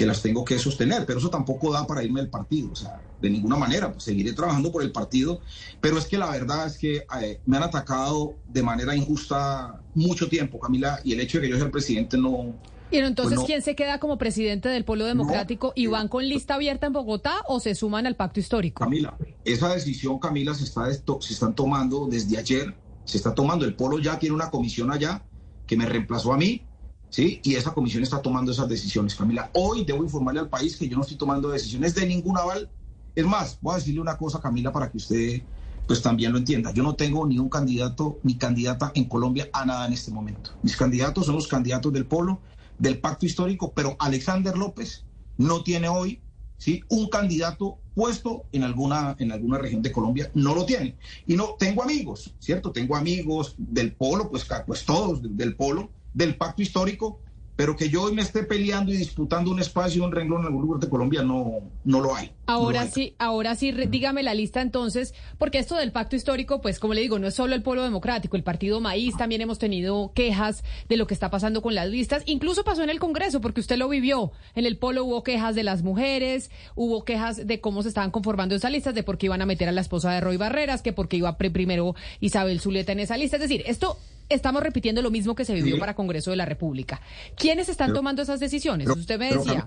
que 0.00 0.06
las 0.06 0.22
tengo 0.22 0.46
que 0.46 0.58
sostener, 0.58 1.04
pero 1.04 1.18
eso 1.18 1.28
tampoco 1.28 1.70
da 1.70 1.86
para 1.86 2.02
irme 2.02 2.22
del 2.22 2.30
partido, 2.30 2.70
o 2.72 2.74
sea, 2.74 3.02
de 3.20 3.28
ninguna 3.28 3.58
manera, 3.58 3.92
pues 3.92 4.04
seguiré 4.04 4.32
trabajando 4.32 4.72
por 4.72 4.82
el 4.82 4.92
partido, 4.92 5.42
pero 5.78 5.98
es 5.98 6.06
que 6.06 6.16
la 6.16 6.30
verdad 6.30 6.66
es 6.68 6.78
que 6.78 7.04
eh, 7.20 7.40
me 7.44 7.58
han 7.58 7.64
atacado 7.64 8.36
de 8.48 8.62
manera 8.62 8.96
injusta 8.96 9.78
mucho 9.94 10.26
tiempo, 10.30 10.58
Camila, 10.58 11.00
y 11.04 11.12
el 11.12 11.20
hecho 11.20 11.36
de 11.36 11.44
que 11.44 11.50
yo 11.50 11.56
sea 11.56 11.66
el 11.66 11.70
presidente 11.70 12.16
no... 12.16 12.54
Y 12.90 12.96
entonces, 12.96 13.36
pues 13.36 13.46
¿quién 13.46 13.60
se 13.60 13.76
queda 13.76 14.00
como 14.00 14.16
presidente 14.16 14.70
del 14.70 14.86
Polo 14.86 15.04
Democrático? 15.04 15.74
¿Y 15.76 15.86
van 15.86 16.08
con 16.08 16.26
lista 16.26 16.54
abierta 16.54 16.86
en 16.86 16.94
Bogotá 16.94 17.42
o 17.46 17.60
se 17.60 17.74
suman 17.74 18.06
al 18.06 18.16
pacto 18.16 18.40
histórico? 18.40 18.82
Camila, 18.82 19.18
esa 19.44 19.68
decisión, 19.68 20.18
Camila, 20.18 20.54
se, 20.54 20.64
está, 20.64 20.90
se 20.90 21.34
están 21.34 21.54
tomando 21.54 22.06
desde 22.06 22.38
ayer, 22.38 22.74
se 23.04 23.18
está 23.18 23.34
tomando, 23.34 23.66
el 23.66 23.74
Polo 23.74 23.98
ya 23.98 24.18
tiene 24.18 24.34
una 24.34 24.48
comisión 24.48 24.90
allá 24.90 25.22
que 25.66 25.76
me 25.76 25.84
reemplazó 25.84 26.32
a 26.32 26.38
mí, 26.38 26.62
¿sí? 27.10 27.40
Y 27.42 27.54
esa 27.56 27.74
comisión 27.74 28.02
está 28.02 28.22
tomando 28.22 28.52
esas 28.52 28.68
decisiones, 28.68 29.14
Camila. 29.14 29.50
Hoy 29.52 29.84
debo 29.84 30.02
informarle 30.02 30.40
al 30.40 30.48
país 30.48 30.76
que 30.76 30.88
yo 30.88 30.96
no 30.96 31.02
estoy 31.02 31.16
tomando 31.16 31.50
decisiones 31.50 31.94
de 31.94 32.06
ningún 32.06 32.38
aval. 32.38 32.70
Es 33.14 33.26
más, 33.26 33.58
voy 33.60 33.74
a 33.74 33.78
decirle 33.78 34.00
una 34.00 34.16
cosa, 34.16 34.40
Camila, 34.40 34.72
para 34.72 34.90
que 34.90 34.96
usted 34.96 35.42
pues 35.86 36.02
también 36.02 36.30
lo 36.30 36.38
entienda. 36.38 36.72
Yo 36.72 36.84
no 36.84 36.94
tengo 36.94 37.26
ni 37.26 37.40
un 37.40 37.48
candidato 37.48 38.20
ni 38.22 38.36
candidata 38.36 38.92
en 38.94 39.06
Colombia 39.06 39.48
a 39.52 39.64
nada 39.64 39.86
en 39.86 39.92
este 39.92 40.12
momento. 40.12 40.52
Mis 40.62 40.76
candidatos 40.76 41.26
son 41.26 41.34
los 41.34 41.48
candidatos 41.48 41.92
del 41.92 42.06
Polo, 42.06 42.40
del 42.78 43.00
Pacto 43.00 43.26
Histórico, 43.26 43.72
pero 43.72 43.96
Alexander 43.98 44.56
López 44.56 45.04
no 45.36 45.64
tiene 45.64 45.88
hoy 45.88 46.20
¿sí? 46.58 46.84
un 46.88 47.08
candidato 47.08 47.78
puesto 47.94 48.44
en 48.52 48.62
alguna, 48.62 49.16
en 49.18 49.32
alguna 49.32 49.58
región 49.58 49.82
de 49.82 49.90
Colombia, 49.90 50.30
no 50.34 50.54
lo 50.54 50.64
tiene. 50.64 50.96
Y 51.26 51.34
no, 51.34 51.56
tengo 51.58 51.82
amigos, 51.82 52.34
¿cierto? 52.38 52.70
Tengo 52.70 52.94
amigos 52.94 53.56
del 53.58 53.92
Polo, 53.92 54.30
pues, 54.30 54.46
pues 54.66 54.84
todos 54.84 55.20
del 55.22 55.56
Polo, 55.56 55.90
del 56.14 56.36
pacto 56.36 56.62
histórico, 56.62 57.20
pero 57.60 57.76
que 57.76 57.90
yo 57.90 58.04
hoy 58.04 58.14
me 58.14 58.22
esté 58.22 58.42
peleando 58.42 58.90
y 58.90 58.96
disputando 58.96 59.50
un 59.50 59.60
espacio, 59.60 60.02
un 60.02 60.12
renglón 60.12 60.40
en 60.40 60.46
algún 60.46 60.62
lugar 60.62 60.80
de 60.80 60.88
Colombia, 60.88 61.22
no, 61.22 61.58
no 61.84 62.00
lo 62.00 62.14
hay. 62.16 62.32
Ahora 62.46 62.86
sí, 62.86 63.14
ahora 63.18 63.54
sí, 63.54 63.70
dígame 63.70 64.22
la 64.22 64.32
lista 64.32 64.62
entonces, 64.62 65.12
porque 65.36 65.58
esto 65.58 65.76
del 65.76 65.92
pacto 65.92 66.16
histórico, 66.16 66.62
pues 66.62 66.78
como 66.80 66.94
le 66.94 67.02
digo, 67.02 67.18
no 67.18 67.26
es 67.26 67.34
solo 67.34 67.54
el 67.54 67.62
pueblo 67.62 67.82
democrático, 67.82 68.38
el 68.38 68.42
partido 68.42 68.80
Maíz, 68.80 69.14
también 69.18 69.42
hemos 69.42 69.58
tenido 69.58 70.12
quejas 70.14 70.64
de 70.88 70.96
lo 70.96 71.06
que 71.06 71.12
está 71.12 71.30
pasando 71.30 71.60
con 71.60 71.74
las 71.74 71.86
listas, 71.90 72.22
incluso 72.24 72.64
pasó 72.64 72.82
en 72.82 72.88
el 72.88 72.98
Congreso, 72.98 73.42
porque 73.42 73.60
usted 73.60 73.76
lo 73.76 73.90
vivió, 73.90 74.32
en 74.54 74.64
el 74.64 74.78
polo 74.78 75.04
hubo 75.04 75.22
quejas 75.22 75.54
de 75.54 75.62
las 75.62 75.82
mujeres, 75.82 76.50
hubo 76.76 77.04
quejas 77.04 77.46
de 77.46 77.60
cómo 77.60 77.82
se 77.82 77.88
estaban 77.88 78.10
conformando 78.10 78.54
esas 78.54 78.72
listas, 78.72 78.94
de 78.94 79.02
por 79.02 79.18
qué 79.18 79.26
iban 79.26 79.42
a 79.42 79.46
meter 79.46 79.68
a 79.68 79.72
la 79.72 79.82
esposa 79.82 80.10
de 80.12 80.22
Roy 80.22 80.38
Barreras, 80.38 80.80
que 80.80 80.94
porque 80.94 81.18
iba 81.18 81.36
primero 81.36 81.94
Isabel 82.20 82.58
Zuleta 82.58 82.92
en 82.92 83.00
esa 83.00 83.18
lista, 83.18 83.36
es 83.36 83.42
decir, 83.42 83.64
esto 83.66 83.98
estamos 84.30 84.62
repitiendo 84.62 85.02
lo 85.02 85.10
mismo 85.10 85.34
que 85.34 85.44
se 85.44 85.54
vivió 85.54 85.78
para 85.78 85.94
Congreso 85.94 86.30
de 86.30 86.36
la 86.36 86.46
República. 86.46 87.00
¿Quiénes 87.36 87.68
están 87.68 87.92
tomando 87.92 88.22
esas 88.22 88.40
decisiones? 88.40 88.88
Usted 88.88 89.18
me 89.18 89.32
decía. 89.32 89.64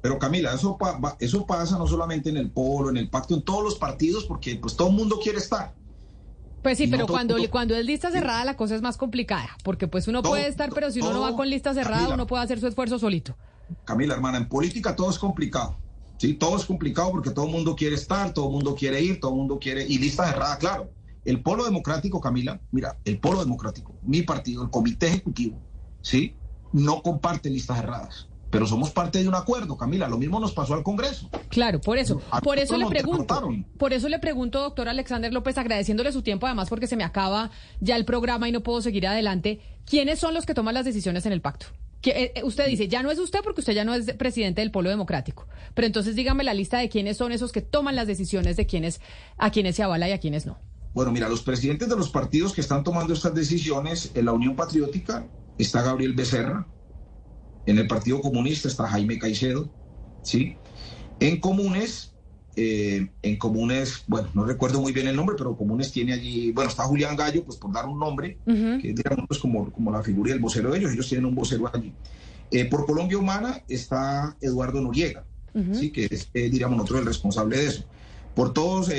pero 0.00 0.18
Camila, 0.18 0.54
eso, 0.54 0.78
eso 1.20 1.46
pasa 1.46 1.76
no 1.76 1.86
solamente 1.86 2.30
en 2.30 2.36
el 2.36 2.50
polo, 2.50 2.90
en 2.90 2.96
el 2.96 3.10
pacto, 3.10 3.34
en 3.34 3.42
todos 3.42 3.62
los 3.62 3.74
partidos, 3.74 4.24
porque 4.24 4.56
pues 4.56 4.76
todo 4.76 4.88
el 4.88 4.94
mundo 4.94 5.18
quiere 5.22 5.38
estar. 5.38 5.74
Pues 6.62 6.78
sí, 6.78 6.88
pero 6.88 7.06
cuando, 7.06 7.36
cuando 7.50 7.76
es 7.76 7.84
lista 7.84 8.10
cerrada 8.10 8.44
la 8.44 8.56
cosa 8.56 8.74
es 8.74 8.82
más 8.82 8.96
complicada, 8.96 9.56
porque 9.62 9.86
pues 9.86 10.08
uno 10.08 10.22
puede 10.22 10.48
estar, 10.48 10.70
pero 10.74 10.90
si 10.90 11.00
uno 11.00 11.12
no 11.12 11.20
va 11.20 11.36
con 11.36 11.48
lista 11.48 11.74
cerrada, 11.74 12.14
uno 12.14 12.26
puede 12.26 12.42
hacer 12.42 12.58
su 12.60 12.66
esfuerzo 12.66 12.98
solito. 12.98 13.36
Camila, 13.84 14.14
hermana, 14.14 14.38
en 14.38 14.48
política 14.48 14.96
todo 14.96 15.10
es 15.10 15.18
complicado. 15.18 15.76
Sí, 16.16 16.34
todo 16.34 16.56
es 16.56 16.64
complicado 16.64 17.12
porque 17.12 17.30
todo 17.30 17.46
el 17.46 17.52
mundo 17.52 17.76
quiere 17.76 17.94
estar, 17.94 18.34
todo 18.34 18.46
el 18.46 18.52
mundo 18.52 18.74
quiere 18.74 19.00
ir, 19.00 19.20
todo 19.20 19.30
el 19.30 19.36
mundo 19.36 19.58
quiere, 19.60 19.86
y 19.86 19.98
lista 19.98 20.26
cerrada, 20.26 20.58
claro. 20.58 20.90
El 21.28 21.42
Polo 21.42 21.66
Democrático, 21.66 22.22
Camila, 22.22 22.58
mira, 22.72 22.96
el 23.04 23.18
Polo 23.18 23.40
Democrático, 23.40 23.94
mi 24.00 24.22
partido, 24.22 24.62
el 24.62 24.70
Comité 24.70 25.08
Ejecutivo, 25.08 25.60
¿sí? 26.00 26.34
No 26.72 27.02
comparte 27.02 27.50
listas 27.50 27.80
cerradas. 27.80 28.28
Pero 28.48 28.66
somos 28.66 28.92
parte 28.92 29.18
de 29.18 29.28
un 29.28 29.34
acuerdo, 29.34 29.76
Camila. 29.76 30.08
Lo 30.08 30.16
mismo 30.16 30.40
nos 30.40 30.52
pasó 30.52 30.72
al 30.72 30.82
Congreso. 30.82 31.28
Claro, 31.50 31.82
por 31.82 31.98
eso. 31.98 32.22
por 32.42 32.58
eso 32.58 32.78
le 32.78 32.86
pregunto. 32.86 33.42
Por 33.76 33.92
eso 33.92 34.08
le 34.08 34.18
pregunto, 34.18 34.62
doctor 34.62 34.88
Alexander 34.88 35.30
López, 35.30 35.58
agradeciéndole 35.58 36.12
su 36.12 36.22
tiempo, 36.22 36.46
además 36.46 36.70
porque 36.70 36.86
se 36.86 36.96
me 36.96 37.04
acaba 37.04 37.50
ya 37.80 37.96
el 37.96 38.06
programa 38.06 38.48
y 38.48 38.52
no 38.52 38.62
puedo 38.62 38.80
seguir 38.80 39.06
adelante. 39.06 39.60
¿Quiénes 39.84 40.18
son 40.18 40.32
los 40.32 40.46
que 40.46 40.54
toman 40.54 40.72
las 40.72 40.86
decisiones 40.86 41.26
en 41.26 41.32
el 41.34 41.42
pacto? 41.42 41.66
Que, 42.00 42.10
eh, 42.10 42.32
eh, 42.36 42.42
usted 42.42 42.66
dice, 42.68 42.88
ya 42.88 43.02
no 43.02 43.10
es 43.10 43.18
usted 43.18 43.40
porque 43.44 43.60
usted 43.60 43.74
ya 43.74 43.84
no 43.84 43.92
es 43.92 44.14
presidente 44.14 44.62
del 44.62 44.70
Polo 44.70 44.88
Democrático. 44.88 45.46
Pero 45.74 45.84
entonces 45.84 46.16
dígame 46.16 46.42
la 46.42 46.54
lista 46.54 46.78
de 46.78 46.88
quiénes 46.88 47.18
son 47.18 47.32
esos 47.32 47.52
que 47.52 47.60
toman 47.60 47.96
las 47.96 48.06
decisiones 48.06 48.56
de 48.56 48.64
quiénes, 48.64 49.02
a 49.36 49.50
quienes 49.50 49.76
se 49.76 49.82
avala 49.82 50.08
y 50.08 50.12
a 50.12 50.20
quienes 50.20 50.46
no. 50.46 50.58
Bueno, 50.98 51.12
mira, 51.12 51.28
los 51.28 51.42
presidentes 51.42 51.88
de 51.88 51.94
los 51.94 52.10
partidos 52.10 52.52
que 52.52 52.60
están 52.60 52.82
tomando 52.82 53.14
estas 53.14 53.32
decisiones, 53.32 54.10
en 54.14 54.24
la 54.24 54.32
Unión 54.32 54.56
Patriótica 54.56 55.28
está 55.56 55.80
Gabriel 55.80 56.12
Becerra, 56.12 56.66
en 57.66 57.78
el 57.78 57.86
Partido 57.86 58.20
Comunista 58.20 58.66
está 58.66 58.88
Jaime 58.88 59.16
Caicedo, 59.16 59.70
¿sí? 60.22 60.56
En 61.20 61.38
Comunes, 61.38 62.16
eh, 62.56 63.12
en 63.22 63.36
Comunes, 63.36 64.02
bueno, 64.08 64.28
no 64.34 64.44
recuerdo 64.44 64.80
muy 64.80 64.90
bien 64.92 65.06
el 65.06 65.14
nombre, 65.14 65.36
pero 65.38 65.56
Comunes 65.56 65.92
tiene 65.92 66.14
allí, 66.14 66.50
bueno, 66.50 66.68
está 66.68 66.82
Julián 66.82 67.14
Gallo, 67.14 67.44
pues 67.44 67.58
por 67.58 67.72
dar 67.72 67.86
un 67.86 68.00
nombre, 68.00 68.36
que 68.44 68.92
digamos 68.92 69.24
pues, 69.28 69.38
como, 69.38 69.70
como 69.70 69.92
la 69.92 70.02
figura 70.02 70.32
del 70.32 70.40
vocero 70.40 70.72
de 70.72 70.78
ellos, 70.80 70.90
ellos 70.90 71.08
tienen 71.08 71.26
un 71.26 71.36
vocero 71.36 71.70
allí. 71.72 71.94
Eh, 72.50 72.64
por 72.64 72.86
Colombia 72.86 73.18
Humana 73.18 73.62
está 73.68 74.36
Eduardo 74.40 74.80
Noriega, 74.80 75.24
¿sí? 75.74 75.92
Que 75.92 76.08
es, 76.10 76.28
eh, 76.34 76.50
diríamos, 76.50 76.76
nosotros 76.76 77.02
el 77.02 77.06
responsable 77.06 77.56
de 77.56 77.66
eso. 77.66 77.84
Por 78.34 78.52
todos 78.52 78.90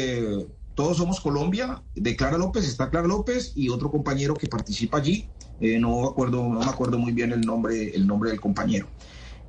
todos 0.80 0.96
somos 0.96 1.20
Colombia, 1.20 1.84
de 1.94 2.16
Clara 2.16 2.38
López, 2.38 2.66
está 2.66 2.90
Clara 2.90 3.06
López 3.06 3.52
y 3.54 3.68
otro 3.68 3.92
compañero 3.92 4.34
que 4.34 4.48
participa 4.48 5.00
allí, 5.00 5.28
eh, 5.60 5.78
no, 5.78 6.08
acuerdo, 6.08 6.48
no 6.48 6.62
me 6.62 6.66
acuerdo 6.66 6.98
muy 6.98 7.12
bien 7.12 7.34
el 7.34 7.42
nombre, 7.42 7.94
el 7.94 8.08
nombre 8.08 8.30
del 8.30 8.40
compañero. 8.40 8.88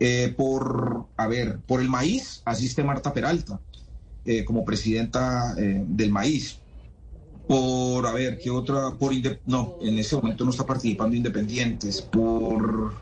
Eh, 0.01 0.35
por, 0.37 1.07
a 1.17 1.29
ver, 1.29 1.61
por 1.61 1.81
el 1.81 1.89
maíz 1.89 2.43
asiste 2.45 2.83
Marta 2.83 3.13
Peralta 3.13 3.61
eh, 4.25 4.45
como 4.45 4.65
presidenta 4.65 5.55
del 5.55 6.11
maíz. 6.11 6.59
Por, 7.47 8.09
a 8.09 8.13
ver, 8.13 8.37
¿qué 8.37 8.51
otra? 8.51 8.91
Por 8.99 9.13
no, 9.47 9.77
en 9.83 10.01
ese 10.01 10.17
momento 10.17 10.45
no 10.45 10.51
está 10.51 10.67
participando 10.67 11.15
Independientes. 11.15 12.03
Por, 12.03 12.93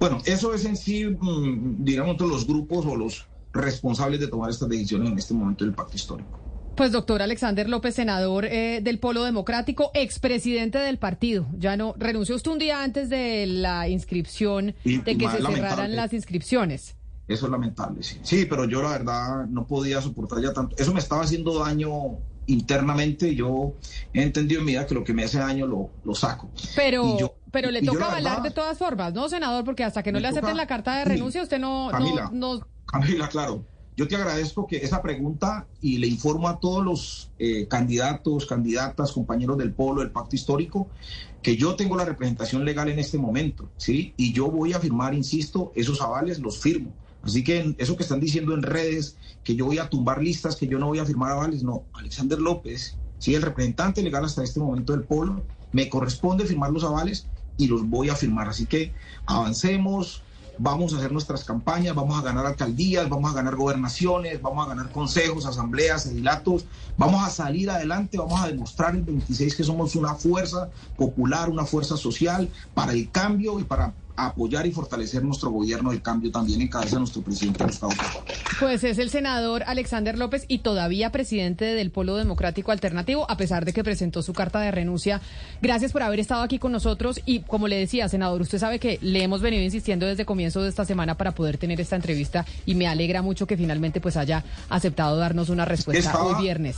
bueno, 0.00 0.18
eso 0.24 0.52
es 0.52 0.64
en 0.64 0.76
sí, 0.76 1.06
mm, 1.06 1.84
digamos, 1.84 2.16
todos 2.16 2.32
los 2.32 2.44
grupos 2.44 2.84
o 2.86 2.96
los 2.96 3.28
responsables 3.52 4.18
de 4.18 4.26
tomar 4.26 4.50
estas 4.50 4.68
decisiones 4.68 5.12
en 5.12 5.18
este 5.20 5.32
momento 5.32 5.64
del 5.64 5.74
pacto 5.74 5.94
histórico. 5.94 6.42
Pues 6.76 6.90
doctor 6.90 7.20
Alexander 7.20 7.68
López, 7.68 7.94
senador 7.94 8.46
eh, 8.46 8.80
del 8.82 8.98
Polo 8.98 9.24
Democrático, 9.24 9.90
expresidente 9.92 10.78
del 10.78 10.98
partido. 10.98 11.46
Ya 11.58 11.76
no 11.76 11.94
renunció 11.98 12.34
usted 12.34 12.50
un 12.50 12.58
día 12.58 12.82
antes 12.82 13.10
de 13.10 13.46
la 13.46 13.88
inscripción, 13.88 14.74
de 14.84 15.18
que 15.18 15.28
se 15.28 15.42
cerraran 15.42 15.94
las 15.94 16.12
inscripciones. 16.14 16.96
Eso 17.28 17.46
es 17.46 17.52
lamentable, 17.52 18.02
sí. 18.02 18.18
Sí, 18.22 18.46
pero 18.46 18.64
yo 18.64 18.82
la 18.82 18.90
verdad 18.90 19.46
no 19.46 19.66
podía 19.66 20.00
soportar 20.00 20.42
ya 20.42 20.52
tanto. 20.52 20.74
Eso 20.78 20.92
me 20.92 21.00
estaba 21.00 21.22
haciendo 21.22 21.58
daño 21.58 22.18
internamente. 22.46 23.34
Yo 23.34 23.74
he 24.12 24.22
entendido 24.22 24.60
en 24.60 24.66
mi 24.66 24.72
vida 24.72 24.86
que 24.86 24.94
lo 24.94 25.04
que 25.04 25.12
me 25.12 25.24
hace 25.24 25.38
daño 25.38 25.66
lo, 25.66 25.90
lo 26.04 26.14
saco. 26.14 26.50
Pero, 26.74 27.36
pero 27.50 27.70
le 27.70 27.82
toca 27.82 28.06
avalar 28.06 28.42
de 28.42 28.50
todas 28.50 28.78
formas, 28.78 29.12
¿no, 29.12 29.28
senador? 29.28 29.64
Porque 29.64 29.84
hasta 29.84 30.02
que 30.02 30.10
no 30.10 30.20
le 30.20 30.28
acepten 30.28 30.56
la 30.56 30.66
carta 30.66 30.96
de 30.98 31.04
renuncia, 31.04 31.42
usted 31.42 31.58
no, 31.58 31.92
no, 31.92 32.30
no... 32.32 32.66
Camila, 32.86 33.28
claro. 33.28 33.64
Yo 33.96 34.08
te 34.08 34.16
agradezco 34.16 34.66
que 34.66 34.78
esa 34.78 35.02
pregunta 35.02 35.66
y 35.82 35.98
le 35.98 36.06
informo 36.06 36.48
a 36.48 36.58
todos 36.58 36.82
los 36.82 37.30
eh, 37.38 37.66
candidatos, 37.68 38.46
candidatas, 38.46 39.12
compañeros 39.12 39.58
del 39.58 39.72
Polo, 39.72 40.00
del 40.00 40.10
Pacto 40.10 40.34
Histórico, 40.34 40.88
que 41.42 41.56
yo 41.56 41.76
tengo 41.76 41.96
la 41.96 42.06
representación 42.06 42.64
legal 42.64 42.88
en 42.88 42.98
este 42.98 43.18
momento, 43.18 43.68
¿sí? 43.76 44.14
Y 44.16 44.32
yo 44.32 44.50
voy 44.50 44.72
a 44.72 44.80
firmar, 44.80 45.12
insisto, 45.12 45.72
esos 45.74 46.00
avales 46.00 46.38
los 46.38 46.58
firmo. 46.58 46.92
Así 47.22 47.44
que 47.44 47.74
eso 47.78 47.96
que 47.96 48.02
están 48.02 48.20
diciendo 48.20 48.54
en 48.54 48.62
redes, 48.62 49.16
que 49.44 49.54
yo 49.54 49.66
voy 49.66 49.78
a 49.78 49.90
tumbar 49.90 50.22
listas, 50.22 50.56
que 50.56 50.66
yo 50.66 50.78
no 50.78 50.86
voy 50.86 50.98
a 50.98 51.04
firmar 51.04 51.32
avales, 51.32 51.62
no. 51.62 51.84
Alexander 51.92 52.38
López, 52.38 52.96
sí, 53.18 53.34
el 53.34 53.42
representante 53.42 54.02
legal 54.02 54.24
hasta 54.24 54.42
este 54.42 54.58
momento 54.58 54.92
del 54.92 55.04
Polo, 55.04 55.44
me 55.70 55.88
corresponde 55.88 56.46
firmar 56.46 56.70
los 56.70 56.84
avales 56.84 57.26
y 57.58 57.66
los 57.66 57.88
voy 57.88 58.08
a 58.08 58.16
firmar. 58.16 58.48
Así 58.48 58.66
que 58.66 58.92
avancemos, 59.26 60.22
vamos 60.58 60.92
a 60.92 60.98
hacer 60.98 61.12
nuestras 61.12 61.44
campañas, 61.44 61.94
vamos 61.94 62.18
a 62.18 62.22
ganar 62.22 62.46
alcaldías, 62.46 63.08
vamos 63.08 63.30
a 63.30 63.34
ganar 63.34 63.56
gobernaciones, 63.56 64.40
vamos 64.40 64.66
a 64.66 64.68
ganar 64.68 64.90
consejos, 64.90 65.46
asambleas, 65.46 66.06
edilatos, 66.06 66.64
vamos 66.96 67.22
a 67.26 67.30
salir 67.30 67.70
adelante, 67.70 68.18
vamos 68.18 68.40
a 68.40 68.48
demostrar 68.48 68.94
el 68.94 69.02
26 69.02 69.54
que 69.54 69.64
somos 69.64 69.96
una 69.96 70.14
fuerza 70.14 70.70
popular, 70.96 71.50
una 71.50 71.64
fuerza 71.64 71.96
social 71.96 72.48
para 72.74 72.92
el 72.92 73.10
cambio 73.10 73.58
y 73.58 73.64
para 73.64 73.92
apoyar 74.16 74.66
y 74.66 74.72
fortalecer 74.72 75.22
nuestro 75.22 75.50
gobierno 75.50 75.90
del 75.90 76.02
cambio 76.02 76.30
también 76.30 76.60
en 76.60 76.68
cabeza 76.68 76.96
de 76.96 77.00
nuestro 77.00 77.22
presidente 77.22 77.64
Gustavo 77.64 77.92
Pues 78.60 78.84
es 78.84 78.98
el 78.98 79.10
senador 79.10 79.62
Alexander 79.66 80.18
López 80.18 80.44
y 80.48 80.58
todavía 80.58 81.10
presidente 81.12 81.64
del 81.64 81.90
Polo 81.90 82.16
Democrático 82.16 82.72
Alternativo, 82.72 83.30
a 83.30 83.36
pesar 83.36 83.64
de 83.64 83.72
que 83.72 83.84
presentó 83.84 84.22
su 84.22 84.32
carta 84.32 84.60
de 84.60 84.70
renuncia. 84.70 85.20
Gracias 85.60 85.92
por 85.92 86.02
haber 86.02 86.20
estado 86.20 86.42
aquí 86.42 86.58
con 86.58 86.72
nosotros 86.72 87.20
y 87.24 87.40
como 87.40 87.68
le 87.68 87.76
decía, 87.76 88.08
senador, 88.08 88.40
usted 88.40 88.58
sabe 88.58 88.78
que 88.78 88.98
le 89.00 89.22
hemos 89.22 89.40
venido 89.40 89.62
insistiendo 89.62 90.06
desde 90.06 90.24
comienzo 90.24 90.62
de 90.62 90.68
esta 90.68 90.84
semana 90.84 91.16
para 91.16 91.32
poder 91.32 91.58
tener 91.58 91.80
esta 91.80 91.96
entrevista 91.96 92.44
y 92.66 92.74
me 92.74 92.86
alegra 92.86 93.22
mucho 93.22 93.46
que 93.46 93.56
finalmente 93.56 94.00
pues 94.00 94.16
haya 94.16 94.44
aceptado 94.68 95.16
darnos 95.16 95.48
una 95.48 95.64
respuesta 95.64 96.22
hoy 96.22 96.42
viernes. 96.42 96.76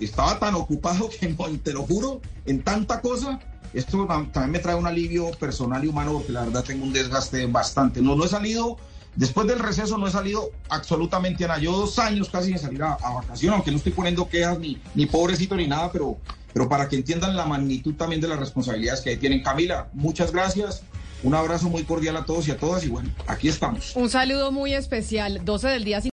Estaba 0.00 0.38
tan 0.38 0.54
ocupado 0.54 1.08
que 1.08 1.28
te 1.64 1.72
lo 1.72 1.82
juro, 1.82 2.20
en 2.46 2.62
tanta 2.62 3.00
cosa 3.00 3.38
esto 3.74 4.06
también 4.06 4.50
me 4.50 4.58
trae 4.58 4.74
un 4.74 4.86
alivio 4.86 5.30
personal 5.32 5.84
y 5.84 5.88
humano 5.88 6.14
porque 6.14 6.32
la 6.32 6.44
verdad 6.44 6.64
tengo 6.64 6.84
un 6.84 6.92
desgaste 6.92 7.46
bastante. 7.46 8.00
No, 8.00 8.14
no 8.16 8.24
he 8.24 8.28
salido 8.28 8.78
Después 9.16 9.46
del 9.46 9.60
receso 9.60 9.96
no 9.96 10.08
he 10.08 10.10
salido 10.10 10.50
absolutamente 10.68 11.44
a 11.44 11.48
nada. 11.48 11.60
Yo 11.60 11.72
dos 11.72 11.98
años 11.98 12.28
casi 12.28 12.48
sin 12.48 12.58
salir 12.58 12.82
a, 12.82 12.96
vacaciones, 12.96 13.54
aunque 13.54 13.70
no 13.70 13.76
estoy 13.76 13.92
poniendo 13.92 14.28
quejas 14.28 14.58
ni, 14.58 14.80
ni 14.94 15.06
pobrecito 15.06 15.54
ni 15.54 15.68
nada, 15.68 15.92
pero, 15.92 16.16
pero 16.52 16.68
para 16.68 16.88
que 16.88 16.96
entiendan 16.96 17.36
la 17.36 17.46
magnitud 17.46 17.94
también 17.94 18.20
de 18.20 18.28
las 18.28 18.38
responsabilidades 18.38 19.02
que 19.02 19.16
tienen. 19.16 19.42
Camila, 19.42 19.88
muchas 19.92 20.32
gracias. 20.32 20.82
Un 21.22 21.34
abrazo 21.34 21.70
muy 21.70 21.84
cordial 21.84 22.16
a 22.16 22.26
todos 22.26 22.48
y 22.48 22.50
a 22.50 22.58
todas 22.58 22.84
y 22.84 22.88
bueno, 22.88 23.08
aquí 23.26 23.48
estamos. 23.48 23.96
Un 23.96 24.10
saludo 24.10 24.52
muy 24.52 24.74
especial. 24.74 25.40
12 25.42 25.68
del 25.68 25.84
día. 25.84 26.02